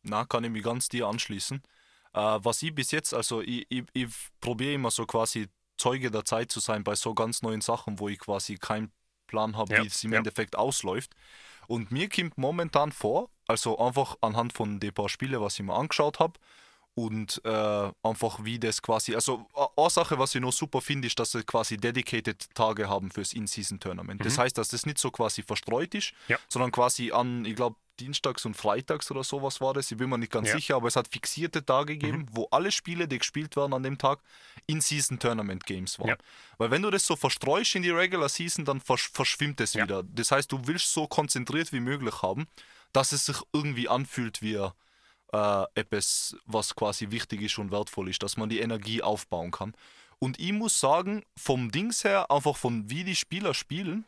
na, 0.03 0.25
kann 0.25 0.43
ich 0.43 0.51
mich 0.51 0.63
ganz 0.63 0.89
dir 0.89 1.07
anschließen. 1.07 1.61
Äh, 2.13 2.19
was 2.19 2.61
ich 2.61 2.73
bis 2.73 2.91
jetzt, 2.91 3.13
also 3.13 3.41
ich, 3.41 3.65
ich, 3.69 3.83
ich 3.93 4.07
probiere 4.39 4.73
immer 4.73 4.91
so 4.91 5.05
quasi 5.05 5.47
Zeuge 5.77 6.11
der 6.11 6.25
Zeit 6.25 6.51
zu 6.51 6.59
sein 6.59 6.83
bei 6.83 6.95
so 6.95 7.13
ganz 7.13 7.41
neuen 7.41 7.61
Sachen, 7.61 7.99
wo 7.99 8.09
ich 8.09 8.19
quasi 8.19 8.55
keinen 8.55 8.91
Plan 9.27 9.57
habe, 9.57 9.73
Ja, 9.73 9.83
wie 9.83 9.87
es 9.87 10.03
im 10.03 10.13
ja. 10.13 10.19
Endeffekt 10.19 10.55
ausläuft. 10.55 11.15
Und 11.67 11.91
mir 11.91 12.09
kommt 12.09 12.37
momentan 12.37 12.91
vor, 12.91 13.29
also 13.47 13.77
einfach 13.79 14.17
anhand 14.21 14.53
von 14.53 14.79
den 14.79 14.93
paar 14.93 15.09
Spiele, 15.09 15.41
was 15.41 15.55
ich 15.55 15.65
mir 15.65 15.73
angeschaut 15.73 16.19
habe, 16.19 16.39
und 16.95 17.41
äh, 17.43 17.91
einfach 18.03 18.43
wie 18.43 18.57
das 18.57 18.81
quasi, 18.81 19.15
also 19.15 19.45
eine 19.75 19.89
Sache, 19.89 20.17
was 20.17 20.33
ich 20.33 20.39
noch 20.39 20.53
super 20.53 20.79
finde, 20.79 21.07
ist, 21.07 21.19
dass 21.19 21.31
sie 21.31 21.43
quasi 21.43 21.75
dedicated 21.75 22.47
Tage 22.55 22.87
haben 22.87 23.11
fürs 23.11 23.33
In-Season-Tournament. 23.33 24.21
Mhm. 24.21 24.23
Das 24.23 24.37
heißt, 24.37 24.57
dass 24.57 24.69
das 24.69 24.85
nicht 24.85 24.97
so 24.97 25.11
quasi 25.11 25.43
verstreut 25.43 25.93
ist, 25.93 26.13
ja. 26.29 26.37
sondern 26.47 26.71
quasi 26.71 27.11
an, 27.11 27.43
ich 27.43 27.55
glaube, 27.55 27.75
Dienstags 27.99 28.45
und 28.45 28.55
Freitags 28.55 29.09
oder 29.11 29.23
sowas 29.23 29.61
war 29.61 29.73
das, 29.73 29.91
ich 29.91 29.97
bin 29.97 30.09
mir 30.09 30.17
nicht 30.17 30.31
ganz 30.31 30.49
ja. 30.49 30.55
sicher, 30.55 30.75
aber 30.75 30.87
es 30.87 30.95
hat 30.95 31.07
fixierte 31.07 31.65
Tage 31.65 31.97
gegeben, 31.97 32.19
mhm. 32.19 32.27
wo 32.31 32.47
alle 32.51 32.71
Spiele, 32.71 33.07
die 33.07 33.17
gespielt 33.17 33.55
werden 33.55 33.73
an 33.73 33.83
dem 33.83 33.97
Tag, 33.97 34.19
In-Season-Tournament-Games 34.67 35.99
waren. 35.99 36.09
Ja. 36.09 36.17
Weil 36.57 36.71
wenn 36.71 36.81
du 36.81 36.91
das 36.91 37.05
so 37.05 37.15
verstreust 37.15 37.75
in 37.75 37.83
die 37.83 37.91
Regular 37.91 38.29
Season, 38.29 38.65
dann 38.65 38.81
versch 38.81 39.09
verschwimmt 39.11 39.61
es 39.61 39.75
wieder. 39.75 40.03
Das 40.03 40.31
heißt, 40.31 40.51
du 40.51 40.59
willst 40.65 40.93
so 40.93 41.07
konzentriert 41.07 41.71
wie 41.71 41.79
möglich 41.79 42.21
haben, 42.21 42.47
dass 42.93 43.11
es 43.11 43.25
sich 43.25 43.37
irgendwie 43.53 43.89
anfühlt 43.89 44.41
wie 44.41 44.55
äh, 44.55 45.63
etwas, 45.75 46.35
was 46.45 46.75
quasi 46.75 47.11
wichtig 47.11 47.41
ist 47.41 47.57
und 47.57 47.71
wertvoll 47.71 48.09
ist, 48.09 48.23
dass 48.23 48.37
man 48.37 48.49
die 48.49 48.59
Energie 48.59 49.01
aufbauen 49.01 49.51
kann. 49.51 49.73
Und 50.19 50.39
ich 50.39 50.53
muss 50.53 50.79
sagen, 50.79 51.23
vom 51.35 51.71
Dings 51.71 52.03
her, 52.03 52.31
einfach 52.31 52.55
von 52.55 52.89
wie 52.89 53.03
die 53.03 53.15
Spieler 53.15 53.53
spielen, 53.53 54.05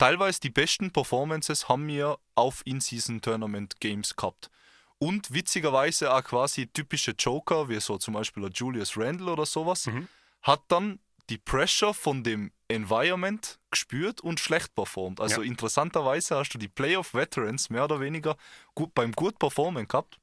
teilweise 0.00 0.40
die 0.40 0.50
besten 0.50 0.90
Performances 0.92 1.68
haben 1.68 1.86
wir 1.86 2.18
auf 2.34 2.62
In-Season-Tournament-Games 2.64 4.16
gehabt. 4.16 4.50
Und 4.98 5.32
witzigerweise 5.32 6.12
auch 6.12 6.24
quasi 6.24 6.66
typische 6.68 7.12
Joker, 7.12 7.68
wie 7.68 7.80
so 7.80 7.98
zum 7.98 8.14
Beispiel 8.14 8.42
der 8.42 8.52
Julius 8.52 8.96
Randle 8.96 9.30
oder 9.30 9.44
sowas, 9.44 9.86
mhm. 9.86 10.08
hat 10.42 10.62
dann 10.68 11.00
die 11.28 11.36
Pressure 11.38 11.92
von 11.92 12.24
dem 12.24 12.50
Environment 12.68 13.58
gespürt 13.70 14.22
und 14.22 14.40
schlecht 14.40 14.74
performt. 14.74 15.20
Also 15.20 15.42
ja. 15.42 15.48
interessanterweise 15.48 16.36
hast 16.36 16.54
du 16.54 16.58
die 16.58 16.68
Playoff 16.68 17.14
Veterans 17.14 17.68
mehr 17.68 17.84
oder 17.84 18.00
weniger 18.00 18.36
gut, 18.74 18.94
beim 18.94 19.12
gut 19.12 19.38
Performen 19.38 19.86
gehabt 19.86 20.18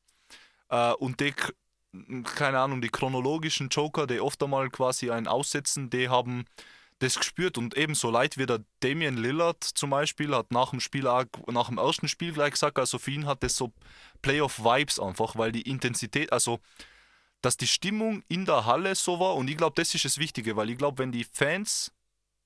äh, 0.69 0.93
und 0.93 1.19
die, 1.19 1.33
keine 2.23 2.59
Ahnung, 2.59 2.81
die 2.81 2.89
chronologischen 2.89 3.69
Joker, 3.69 4.07
die 4.07 4.19
oft 4.19 4.41
einmal 4.41 4.69
quasi 4.69 5.11
einen 5.11 5.27
aussetzen, 5.27 5.89
die 5.89 6.09
haben 6.09 6.45
das 6.99 7.15
gespürt 7.15 7.57
und 7.57 7.77
ebenso 7.77 8.09
leid 8.09 8.37
wie 8.37 8.45
der 8.45 8.63
Damian 8.79 9.17
Lillard 9.17 9.63
zum 9.63 9.91
Beispiel 9.91 10.33
hat 10.33 10.51
nach 10.51 10.71
dem 10.71 10.79
Spiel, 10.79 11.03
nach 11.03 11.67
dem 11.67 11.77
ersten 11.77 12.07
Spiel 12.07 12.33
gleich 12.33 12.51
gesagt, 12.51 12.79
also 12.79 12.97
für 12.97 13.11
ihn 13.11 13.27
hat 13.27 13.43
das 13.43 13.55
so 13.55 13.71
Playoff-Vibes 14.21 14.99
einfach, 14.99 15.35
weil 15.35 15.51
die 15.51 15.61
Intensität, 15.61 16.31
also 16.31 16.59
dass 17.41 17.55
die 17.55 17.67
Stimmung 17.67 18.23
in 18.29 18.45
der 18.45 18.65
Halle 18.65 18.95
so 18.95 19.19
war 19.19 19.35
und 19.35 19.47
ich 19.47 19.57
glaube, 19.57 19.75
das 19.75 19.93
ist 19.93 20.05
das 20.05 20.17
Wichtige, 20.17 20.55
weil 20.55 20.71
ich 20.71 20.77
glaube, 20.77 20.97
wenn 20.97 21.11
die 21.11 21.23
Fans 21.23 21.91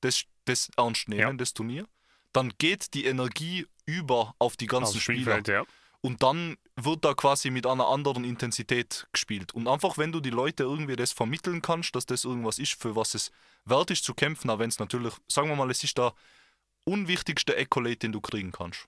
das, 0.01 0.25
das 0.45 0.69
ernst 0.75 1.07
nehmen, 1.07 1.21
ja. 1.21 1.33
das 1.33 1.53
Turnier, 1.53 1.87
dann 2.33 2.51
geht 2.57 2.93
die 2.93 3.05
Energie 3.05 3.67
über 3.85 4.35
auf 4.37 4.57
die 4.57 4.67
ganzen 4.67 4.99
Spieler. 4.99 5.41
Ja. 5.47 5.63
Und 6.01 6.23
dann 6.23 6.57
wird 6.75 7.05
da 7.05 7.13
quasi 7.13 7.51
mit 7.51 7.67
einer 7.67 7.87
anderen 7.87 8.23
Intensität 8.23 9.07
gespielt. 9.11 9.53
Und 9.53 9.67
einfach, 9.67 9.97
wenn 9.99 10.11
du 10.11 10.19
die 10.19 10.31
Leute 10.31 10.63
irgendwie 10.63 10.95
das 10.95 11.11
vermitteln 11.11 11.61
kannst, 11.61 11.95
dass 11.95 12.07
das 12.07 12.25
irgendwas 12.25 12.57
ist, 12.57 12.73
für 12.73 12.95
was 12.95 13.13
es 13.13 13.31
wert 13.65 13.91
ist 13.91 14.03
zu 14.03 14.15
kämpfen, 14.15 14.49
auch 14.49 14.57
wenn 14.57 14.69
es 14.69 14.79
natürlich, 14.79 15.13
sagen 15.27 15.49
wir 15.49 15.55
mal, 15.55 15.69
es 15.69 15.83
ist 15.83 15.97
der 15.99 16.13
unwichtigste 16.85 17.55
Accolade, 17.55 17.97
den 17.97 18.11
du 18.11 18.21
kriegen 18.21 18.51
kannst. 18.51 18.87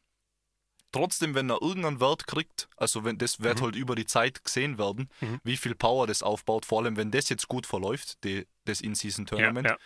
Trotzdem, 0.92 1.36
wenn 1.36 1.50
er 1.50 1.62
irgendeinen 1.62 2.00
Wert 2.00 2.26
kriegt, 2.26 2.68
also 2.78 3.04
wenn 3.04 3.18
das 3.20 3.40
wird 3.42 3.60
mhm. 3.60 3.64
halt 3.64 3.76
über 3.76 3.96
die 3.96 4.06
Zeit 4.06 4.44
gesehen 4.44 4.80
werden, 4.80 5.10
mhm. 5.22 5.40
wie 5.44 5.58
viel 5.58 5.76
Power 5.76 6.08
das 6.08 6.24
aufbaut, 6.24 6.66
vor 6.66 6.82
allem 6.82 6.98
wenn 6.98 7.12
das 7.12 7.30
jetzt 7.30 7.48
gut 7.48 7.68
verläuft, 7.68 8.24
die, 8.24 8.48
das 8.66 8.82
In-Season-Tournament, 8.82 9.68
ja, 9.68 9.74
ja 9.74 9.80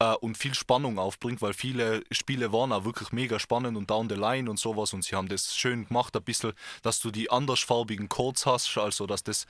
äh, 0.00 0.14
und 0.16 0.36
viel 0.36 0.54
Spannung 0.54 0.98
aufbringt, 0.98 1.40
weil 1.40 1.54
viele 1.54 2.02
Spiele 2.10 2.52
waren 2.52 2.72
auch 2.72 2.84
wirklich 2.84 3.12
mega 3.12 3.38
spannend 3.38 3.76
und 3.76 3.88
down 3.88 4.08
the 4.08 4.16
line 4.16 4.50
und 4.50 4.58
sowas 4.58 4.92
und 4.92 5.04
sie 5.04 5.14
haben 5.14 5.28
das 5.28 5.56
schön 5.56 5.86
gemacht, 5.86 6.16
ein 6.16 6.24
bisschen, 6.24 6.52
dass 6.82 6.98
du 6.98 7.12
die 7.12 7.30
andersfarbigen 7.30 8.08
Codes 8.08 8.46
hast, 8.46 8.76
also 8.76 9.06
dass 9.06 9.22
das 9.22 9.46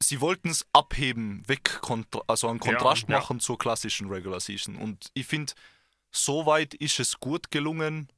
sie 0.00 0.20
wollten 0.20 0.48
es 0.48 0.66
abheben, 0.72 1.46
weg, 1.46 1.80
also 2.26 2.48
einen 2.48 2.58
Kontrast 2.58 3.08
ja, 3.08 3.18
machen 3.18 3.36
ja. 3.36 3.42
zur 3.42 3.58
klassischen 3.58 4.08
Regular 4.08 4.40
Season. 4.40 4.76
Und 4.76 5.10
ich 5.14 5.26
finde, 5.26 5.52
soweit 6.10 6.74
ist 6.74 6.98
es 7.00 7.20
gut 7.20 7.50
gelungen. 7.50 8.08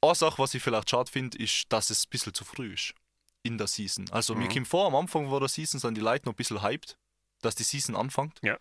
Eine 0.00 0.14
Sache, 0.14 0.38
was 0.38 0.54
ich 0.54 0.62
vielleicht 0.62 0.90
schade 0.90 1.10
finde, 1.10 1.38
ist, 1.38 1.66
dass 1.68 1.90
es 1.90 2.06
ein 2.06 2.10
bisschen 2.10 2.34
zu 2.34 2.44
früh 2.44 2.74
ist 2.74 2.94
in 3.42 3.58
der 3.58 3.66
Season. 3.66 4.10
Also 4.10 4.34
mhm. 4.34 4.42
mir 4.42 4.48
kam 4.48 4.66
vor, 4.66 4.86
am 4.86 4.96
Anfang 4.96 5.30
war 5.30 5.40
der 5.40 5.48
Season, 5.48 5.80
sind 5.80 5.94
die 5.94 6.00
Leute 6.00 6.26
noch 6.26 6.32
ein 6.32 6.36
bisschen 6.36 6.62
hyped, 6.62 6.98
dass 7.40 7.54
die 7.54 7.62
Season 7.62 7.94
anfängt. 7.94 8.38
Ja. 8.42 8.58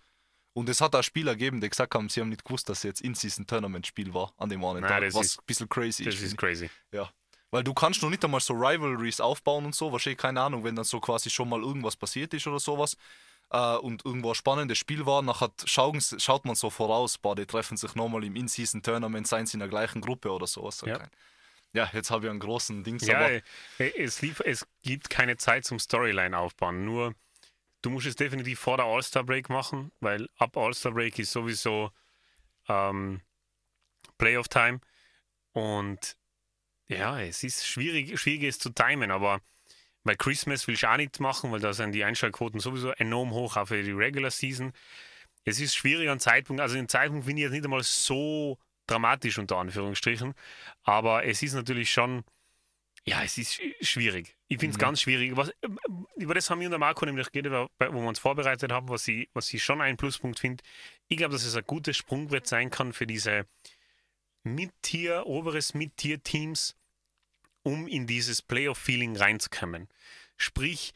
Und 0.58 0.70
es 0.70 0.82
hat 0.82 0.96
auch 0.96 1.04
Spieler 1.04 1.34
gegeben, 1.34 1.62
die 1.62 1.70
gesagt 1.70 1.94
haben, 1.94 2.10
sie 2.10 2.20
haben 2.20 2.30
nicht 2.30 2.44
gewusst, 2.44 2.68
dass 2.68 2.80
es 2.80 2.84
jetzt 2.84 3.02
In-Season-Tournament-Spiel 3.02 4.12
war 4.16 4.34
an 4.38 4.50
dem 4.50 4.66
einen 4.66 4.82
Tag, 4.82 5.04
was 5.14 5.26
ist, 5.28 5.40
ein 5.40 5.46
bisschen 5.46 5.70
crazy 5.70 6.04
das 6.04 6.16
ist. 6.16 6.24
Das 6.24 6.30
ist 6.30 6.38
crazy. 6.38 6.68
Ja. 6.92 7.12
Weil 7.52 7.64
du 7.64 7.76
kannst 7.76 8.02
noch 8.02 8.10
nicht 8.10 8.26
einmal 8.26 8.42
so 8.42 8.56
Rivalries 8.56 9.22
aufbauen 9.22 9.66
und 9.66 9.76
so, 9.76 9.92
wahrscheinlich 9.92 10.18
keine 10.18 10.42
Ahnung, 10.42 10.64
wenn 10.64 10.76
dann 10.76 10.84
so 10.84 11.00
quasi 11.00 11.30
schon 11.30 11.48
mal 11.48 11.62
irgendwas 11.62 11.96
passiert 11.96 12.34
ist 12.34 12.48
oder 12.48 12.58
sowas 12.58 12.98
äh, 13.52 13.76
und 13.76 14.04
irgendwo 14.04 14.30
ein 14.30 14.36
spannendes 14.36 14.80
Spiel 14.80 15.06
war, 15.06 15.22
nachher 15.22 15.52
schauen, 15.66 16.02
schaut 16.02 16.44
man 16.46 16.56
so 16.56 16.72
voraus, 16.72 17.20
boah, 17.20 17.36
die 17.36 17.46
treffen 17.46 17.78
sich 17.78 17.94
nochmal 17.94 18.24
im 18.24 18.36
In-Season-Tournament, 18.36 19.28
seien 19.28 19.46
sie 19.46 19.58
in 19.58 19.60
der 19.60 19.70
gleichen 19.70 20.02
Gruppe 20.02 20.32
oder 20.32 20.48
sowas. 20.48 20.84
Ja. 20.88 21.00
ja, 21.74 21.88
jetzt 21.94 22.10
habe 22.10 22.26
ich 22.26 22.32
einen 22.32 22.40
großen 22.40 22.84
Ding. 22.84 22.98
Ja, 23.02 23.30
es, 23.78 24.24
lief, 24.24 24.40
es 24.40 24.66
gibt 24.82 25.12
keine 25.12 25.38
Zeit 25.38 25.66
zum 25.66 25.78
Storyline 25.78 26.36
aufbauen, 26.36 26.84
nur 26.84 27.14
Du 27.82 27.90
musst 27.90 28.08
es 28.08 28.16
definitiv 28.16 28.60
vor 28.60 28.78
der 28.78 28.86
All-Star-Break 28.86 29.50
machen, 29.50 29.92
weil 30.00 30.28
ab 30.38 30.58
All-Star-Break 30.58 31.20
ist 31.20 31.32
sowieso 31.32 31.92
ähm, 32.68 33.22
Playoff-Time. 34.18 34.82
Und 35.54 36.18
ja, 36.88 37.20
es 37.22 37.44
ist 37.44 37.68
schwierig, 37.68 38.20
schwierig 38.20 38.44
es 38.44 38.60
zu 38.60 38.70
timen, 38.70 39.12
aber 39.12 39.42
bei 40.04 40.16
Christmas 40.16 40.68
will 40.68 40.76
ich 40.76 40.88
auch 40.88 40.98
nicht 40.98 41.20
machen, 41.20 41.52
weil 41.52 41.60
da 41.60 41.74
sind 41.74 41.92
die 41.92 42.04
Einschaltquoten 42.04 42.60
sowieso 42.60 42.92
enorm 42.92 43.32
hoch, 43.32 43.58
auch 43.58 43.68
für 43.68 43.84
die 43.84 43.92
Regular 43.92 44.32
Season. 44.32 44.72
Es 45.44 45.60
ist 45.60 45.76
schwierig 45.76 46.10
an 46.10 46.20
Zeitpunkt, 46.20 46.62
also 46.62 46.76
den 46.76 46.88
Zeitpunkt 46.88 47.26
finde 47.26 47.42
ich 47.42 47.44
jetzt 47.44 47.54
nicht 47.54 47.66
einmal 47.66 47.84
so 47.84 48.58
dramatisch 48.88 49.38
unter 49.38 49.58
Anführungsstrichen, 49.58 50.34
aber 50.84 51.26
es 51.26 51.44
ist 51.44 51.54
natürlich 51.54 51.92
schon 51.92 52.24
ja, 53.08 53.24
es 53.24 53.38
ist 53.38 53.62
schwierig. 53.80 54.36
Ich 54.50 54.60
finde 54.60 54.72
es 54.72 54.78
mhm. 54.78 54.82
ganz 54.82 55.02
schwierig. 55.02 55.38
Was, 55.38 55.52
über 56.18 56.34
das 56.34 56.50
haben 56.50 56.60
wir 56.60 56.68
und 56.68 56.72
der 56.72 56.80
Marco 56.80 57.06
nämlich 57.06 57.32
geredet, 57.32 57.54
wo 57.54 57.70
wir 57.80 58.08
uns 58.08 58.20
vorbereitet 58.20 58.72
haben, 58.72 58.90
was 58.90 59.08
ich, 59.08 59.30
was 59.34 59.54
ich 59.54 59.64
schon 59.64 59.80
einen 59.80 59.96
Pluspunkt 59.96 60.40
finde. 60.40 60.62
Ich 61.08 61.16
glaube, 61.16 61.32
dass 61.32 61.46
es 61.46 61.56
ein 61.56 61.64
gutes 61.66 61.96
Sprungbrett 61.96 62.48
sein 62.48 62.70
kann 62.70 62.92
für 62.92 63.08
diese 63.08 63.48
Mid-Tier, 64.44 65.26
oberes 65.26 65.74
Mid-Tier-Teams, 65.74 66.76
um 67.64 67.88
in 67.88 68.08
dieses 68.08 68.42
Playoff-Feeling 68.42 69.16
reinzukommen. 69.16 69.88
Sprich, 70.36 70.94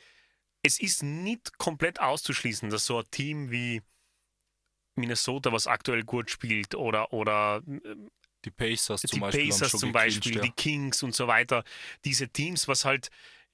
es 0.64 0.82
ist 0.82 1.04
nicht 1.04 1.58
komplett 1.58 2.02
auszuschließen, 2.02 2.70
dass 2.70 2.86
so 2.86 3.00
ein 3.00 3.10
Team 3.12 3.52
wie 3.52 3.82
Minnesota, 4.96 5.54
was 5.54 5.68
aktuell 5.68 6.04
gut 6.04 6.30
spielt, 6.30 6.76
oder, 6.76 7.14
oder 7.14 7.64
äh, 7.68 7.96
die 8.46 8.52
Pacers 8.52 9.02
zum 9.02 9.10
die 9.12 9.20
Beispiel. 9.20 9.50
Pacers 9.50 9.72
zum 9.72 9.92
Beispiel, 9.92 10.36
ja. 10.36 10.42
die 10.42 10.52
Kings 10.52 11.04
und 11.04 11.16
so 11.16 11.28
weiter. 11.28 11.64
Diese 12.06 12.28
Teams, 12.28 12.68
was 12.68 12.86
halt 12.86 13.10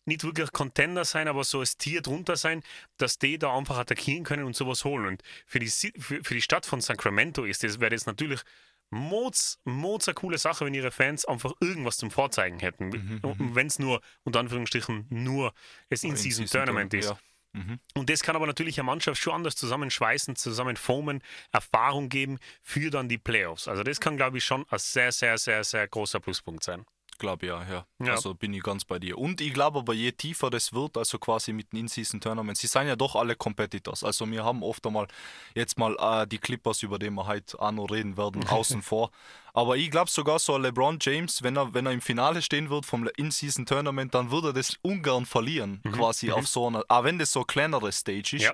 nicht 0.06 0.24
wirklich 0.24 0.52
Contender 0.54 1.06
sein, 1.06 1.28
aber 1.28 1.44
so 1.44 1.60
als 1.60 1.78
Tier 1.78 2.02
drunter 2.02 2.38
sein, 2.38 2.64
dass 2.98 3.20
die 3.20 3.38
da 3.38 3.56
einfach 3.56 3.78
attackieren 3.78 4.24
können 4.24 4.46
und 4.46 4.56
sowas 4.56 4.86
holen. 4.86 5.06
Und 5.06 5.24
für 5.46 5.60
die, 5.60 5.68
für, 5.68 6.24
für 6.24 6.34
die 6.34 6.42
Stadt 6.42 6.66
von 6.66 6.82
Sacramento 6.82 7.44
ist 7.44 7.64
das, 7.64 7.80
wäre 7.80 7.92
das 7.92 8.06
natürlich 8.06 8.42
Mods, 8.90 9.60
Mods 9.66 10.08
eine 10.08 10.16
coole 10.16 10.38
Sache, 10.38 10.66
wenn 10.66 10.74
ihre 10.74 10.92
Fans 10.92 11.26
einfach 11.26 11.52
irgendwas 11.60 11.98
zum 11.98 12.10
Vorzeigen 12.10 12.60
hätten. 12.60 12.90
Mhm, 12.90 13.20
mhm. 13.22 13.56
wenn 13.56 13.68
es 13.68 13.80
nur, 13.80 14.02
unter 14.24 14.40
Anführungsstrichen, 14.40 15.08
nur 15.10 15.54
das 15.90 16.04
In-Season-Tournament 16.04 16.94
ist. 16.94 17.10
Ja. 17.10 17.20
Mhm. 17.58 17.80
Und 17.96 18.10
das 18.10 18.22
kann 18.22 18.36
aber 18.36 18.46
natürlich 18.46 18.80
eine 18.80 18.86
Mannschaft 18.86 19.22
schon 19.22 19.34
anders 19.34 19.56
zusammenschweißen, 19.56 20.36
zusammenformen, 20.36 21.24
Erfahrung 21.52 22.10
geben 22.10 22.38
für 22.62 22.92
dann 22.92 23.10
die 23.10 23.18
Playoffs. 23.18 23.68
Also 23.68 23.84
das 23.84 24.00
kann, 24.00 24.18
glaube 24.18 24.38
ich, 24.38 24.46
schon 24.46 24.66
ein 24.70 24.80
sehr, 24.80 25.12
sehr, 25.12 25.38
sehr, 25.38 25.64
sehr 25.64 25.88
großer 25.88 26.20
Pluspunkt 26.20 26.64
sein 26.64 26.86
glaube 27.18 27.48
ja, 27.48 27.64
ja, 27.70 27.86
ja. 28.00 28.14
Also 28.14 28.34
bin 28.34 28.54
ich 28.54 28.64
ganz 28.64 28.86
bei 28.86 29.00
dir. 29.00 29.18
Und 29.18 29.42
ich 29.42 29.54
glaube 29.54 29.80
aber, 29.80 29.94
je 29.94 30.12
tiefer 30.12 30.50
das 30.50 30.74
wird, 30.74 30.98
also 30.98 31.18
quasi 31.20 31.54
mit 31.54 31.72
den 31.72 31.80
In-Season-Tournaments, 31.80 32.62
sie 32.62 32.68
sind 32.68 32.88
ja 32.88 32.96
doch 32.96 33.16
alle 33.16 33.36
Competitors. 33.36 34.04
Also 34.04 34.30
wir 34.30 34.44
haben 34.44 34.64
oft 34.64 34.86
einmal 34.86 35.08
jetzt 35.56 35.78
mal 35.78 35.96
äh, 36.00 36.28
die 36.28 36.38
Clippers, 36.38 36.84
über 36.84 37.00
die 37.00 37.10
wir 37.10 37.28
heute 37.28 37.60
auch 37.60 37.72
noch 37.72 37.88
reden 37.88 38.18
werden, 38.18 38.46
außen 38.48 38.82
vor. 38.82 39.12
Aber 39.54 39.78
ich 39.78 39.90
glaube 39.90 40.10
sogar 40.10 40.40
so 40.40 40.58
LeBron 40.58 41.00
James, 41.02 41.42
wenn 41.44 41.58
er, 41.58 41.74
wenn 41.74 41.86
er 41.86 41.92
im 41.92 42.02
Finale 42.02 42.42
stehen 42.42 42.70
wird 42.70 42.86
vom 42.86 43.08
In-Season-Tournament, 43.18 44.14
dann 44.14 44.32
würde 44.32 44.50
er 44.50 44.54
das 44.54 44.78
ungern 44.82 45.26
verlieren, 45.26 45.82
mhm. 45.84 45.92
quasi 45.94 46.28
mhm. 46.28 46.34
auf 46.34 46.48
so 46.48 46.68
einer, 46.68 46.84
auch 46.88 47.04
wenn 47.04 47.18
das 47.18 47.32
so 47.32 47.40
eine 47.40 47.48
kleinere 47.48 47.92
Stage 47.92 48.36
ist. 48.36 48.44
Ja. 48.44 48.54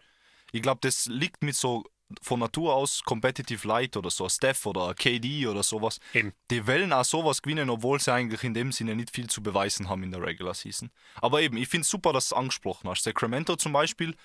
Ich 0.51 0.61
glaube, 0.61 0.79
das 0.81 1.07
liegt 1.07 1.43
mit 1.43 1.55
so 1.55 1.83
von 2.21 2.39
Natur 2.39 2.75
aus 2.75 3.03
Competitive 3.03 3.67
Light 3.67 3.97
oder 3.97 4.09
so, 4.09 4.27
Steph 4.29 4.65
oder 4.65 4.93
KD 4.93 5.47
oder 5.47 5.63
sowas, 5.63 5.99
Eben. 6.13 6.33
die 6.51 6.65
wollen 6.67 6.93
auch 6.93 7.05
sowas 7.05 7.41
gewinnen, 7.41 7.69
obwohl 7.69 7.99
sie 7.99 8.13
eigentlich 8.13 8.43
in 8.43 8.53
dem 8.53 8.71
Sinne 8.71 8.95
nicht 8.95 9.11
viel 9.11 9.27
zu 9.27 9.41
beweisen 9.41 9.89
haben 9.89 10.03
in 10.03 10.11
der 10.11 10.21
Regular 10.21 10.53
Season. 10.53 10.91
Aber 11.15 11.41
eben, 11.41 11.57
ich 11.57 11.67
finde 11.67 11.83
es 11.83 11.89
super, 11.89 12.13
dass 12.13 12.29
du 12.29 12.35
es 12.35 12.39
angesprochen 12.39 12.89
hast. 12.89 13.03
Sacramento 13.03 13.55
zum 13.55 13.73
Beispiel 13.73 14.15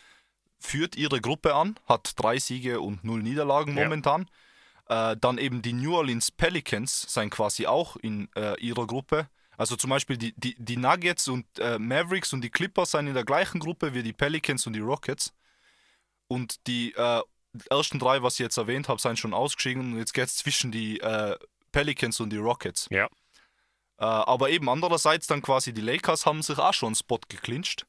führt 0.58 0.96
ihre 0.96 1.20
Gruppe 1.20 1.54
an, 1.54 1.78
hat 1.86 2.12
drei 2.16 2.38
Siege 2.38 2.80
und 2.80 3.04
null 3.04 3.22
Niederlagen 3.22 3.74
momentan. 3.74 4.28
Äh, 4.88 5.16
dann 5.20 5.38
eben 5.38 5.62
die 5.62 5.72
New 5.72 5.94
Orleans 5.94 6.30
Pelicans 6.30 7.02
sind 7.02 7.30
quasi 7.30 7.66
auch 7.66 7.96
in 7.96 8.28
äh, 8.34 8.58
ihrer 8.60 8.86
Gruppe. 8.86 9.28
Also 9.56 9.76
zum 9.76 9.90
Beispiel 9.90 10.16
die, 10.16 10.32
die, 10.36 10.54
die 10.58 10.76
Nuggets 10.76 11.28
und 11.28 11.44
äh, 11.58 11.78
Mavericks 11.78 12.32
und 12.32 12.42
die 12.42 12.50
Clippers 12.50 12.92
sind 12.92 13.08
in 13.08 13.14
der 13.14 13.24
gleichen 13.24 13.60
Gruppe 13.60 13.92
wie 13.92 14.02
die 14.02 14.12
Pelicans 14.12 14.66
und 14.66 14.72
die 14.72 14.80
Rockets. 14.80 15.32
Und 16.28 16.66
die 16.66 16.92
äh, 17.54 17.58
ersten 17.70 17.98
drei, 17.98 18.22
was 18.22 18.34
ich 18.34 18.40
jetzt 18.40 18.56
erwähnt 18.56 18.88
habe, 18.88 19.00
sind 19.00 19.18
schon 19.18 19.34
ausgeschieden 19.34 19.92
und 19.92 19.98
jetzt 19.98 20.14
geht 20.14 20.26
es 20.26 20.36
zwischen 20.36 20.70
die 20.70 21.00
äh, 21.00 21.36
Pelicans 21.72 22.20
und 22.20 22.30
die 22.30 22.38
Rockets. 22.38 22.88
Ja. 22.90 23.06
Äh, 23.98 24.04
aber 24.04 24.50
eben 24.50 24.68
andererseits 24.68 25.26
dann 25.26 25.42
quasi 25.42 25.72
die 25.72 25.80
Lakers 25.80 26.26
haben 26.26 26.42
sich 26.42 26.58
auch 26.58 26.74
schon 26.74 26.88
einen 26.88 26.94
Spot 26.94 27.20
geclincht. 27.28 27.86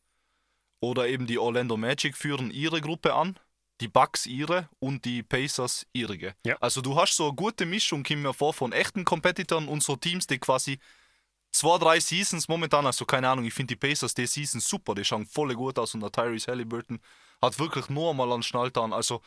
Oder 0.81 1.07
eben 1.07 1.27
die 1.27 1.37
Orlando 1.37 1.75
Magic 1.75 2.15
führen 2.15 2.51
ihre 2.51 2.79
Gruppe 2.79 3.13
an, 3.13 3.37
die 3.81 3.89
Bucks 3.89 4.25
ihre 4.25 4.69
und 4.79 5.03
die 5.05 5.23
Pacers 5.23 5.85
ihrige. 5.93 6.35
Ja. 6.45 6.55
Also 6.61 6.81
du 6.81 6.95
hast 6.95 7.15
so 7.15 7.27
eine 7.27 7.35
gute 7.35 7.65
Mischung, 7.65 8.03
kommt 8.03 8.21
mir 8.21 8.33
vor, 8.33 8.53
von 8.53 8.71
echten 8.71 9.03
Competitoren 9.03 9.67
und 9.67 9.83
so 9.83 9.97
Teams, 9.97 10.25
die 10.27 10.39
quasi 10.39 10.79
zwei, 11.51 11.77
drei 11.77 11.99
Seasons 11.99 12.47
momentan, 12.47 12.85
also 12.85 13.05
keine 13.05 13.29
Ahnung, 13.29 13.45
ich 13.45 13.53
finde 13.53 13.75
die 13.75 13.79
Pacers 13.79 14.13
die 14.13 14.27
Season 14.27 14.61
super, 14.61 14.95
die 14.95 15.03
schauen 15.03 15.25
voll 15.25 15.53
gut 15.53 15.79
aus 15.79 15.93
und 15.93 16.01
der 16.01 16.11
Tyrese 16.11 16.51
Halliburton 16.51 16.99
hat 17.41 17.59
wirklich 17.59 17.89
nur 17.89 18.13
mal 18.13 18.31
einen 18.31 18.43
Schnalltan, 18.43 18.93
also 18.93 19.21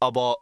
aber 0.00 0.36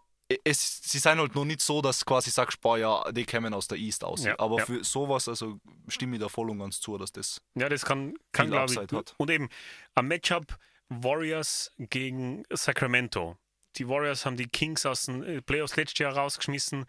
es, 0.45 0.83
sie 0.83 0.99
sind 0.99 1.19
halt 1.19 1.35
noch 1.35 1.45
nicht 1.45 1.61
so, 1.61 1.81
dass 1.81 2.05
quasi 2.05 2.31
sagst, 2.31 2.61
boah, 2.61 2.77
ja, 2.79 3.13
die 3.13 3.25
kämen 3.25 3.55
aus 3.55 3.69
der 3.69 3.79
East 3.79 4.03
aus. 4.03 4.25
Ja, 4.25 4.39
aber 4.39 4.59
ja. 4.59 4.67
für 4.67 4.85
sowas, 4.85 5.29
also 5.29 5.61
stimme 5.89 6.17
ich 6.17 6.23
da 6.23 6.29
voll 6.29 6.51
und 6.51 6.59
ganz 6.59 6.81
zu, 6.81 6.99
dass 6.99 7.13
das 7.13 7.41
Ja, 7.55 7.69
das 7.69 7.85
kann, 7.85 8.15
kann 8.33 8.49
glaube 8.49 8.73
ich. 8.73 8.79
Hat. 8.93 9.15
Und 9.19 9.31
eben 9.31 9.49
am 9.95 10.09
Matchup 10.09 10.59
Warriors 10.89 11.73
gegen 11.79 12.45
Sacramento. 12.51 13.37
Die 13.77 13.89
Warriors 13.89 14.27
haben 14.27 14.37
die 14.37 14.49
Kings 14.49 14.87
aus 14.87 15.07
den 15.07 15.23
äh, 15.23 15.43
Playoffs 15.43 15.77
letztes 15.77 15.99
Jahr 15.99 16.17
rausgeschmissen. 16.17 16.87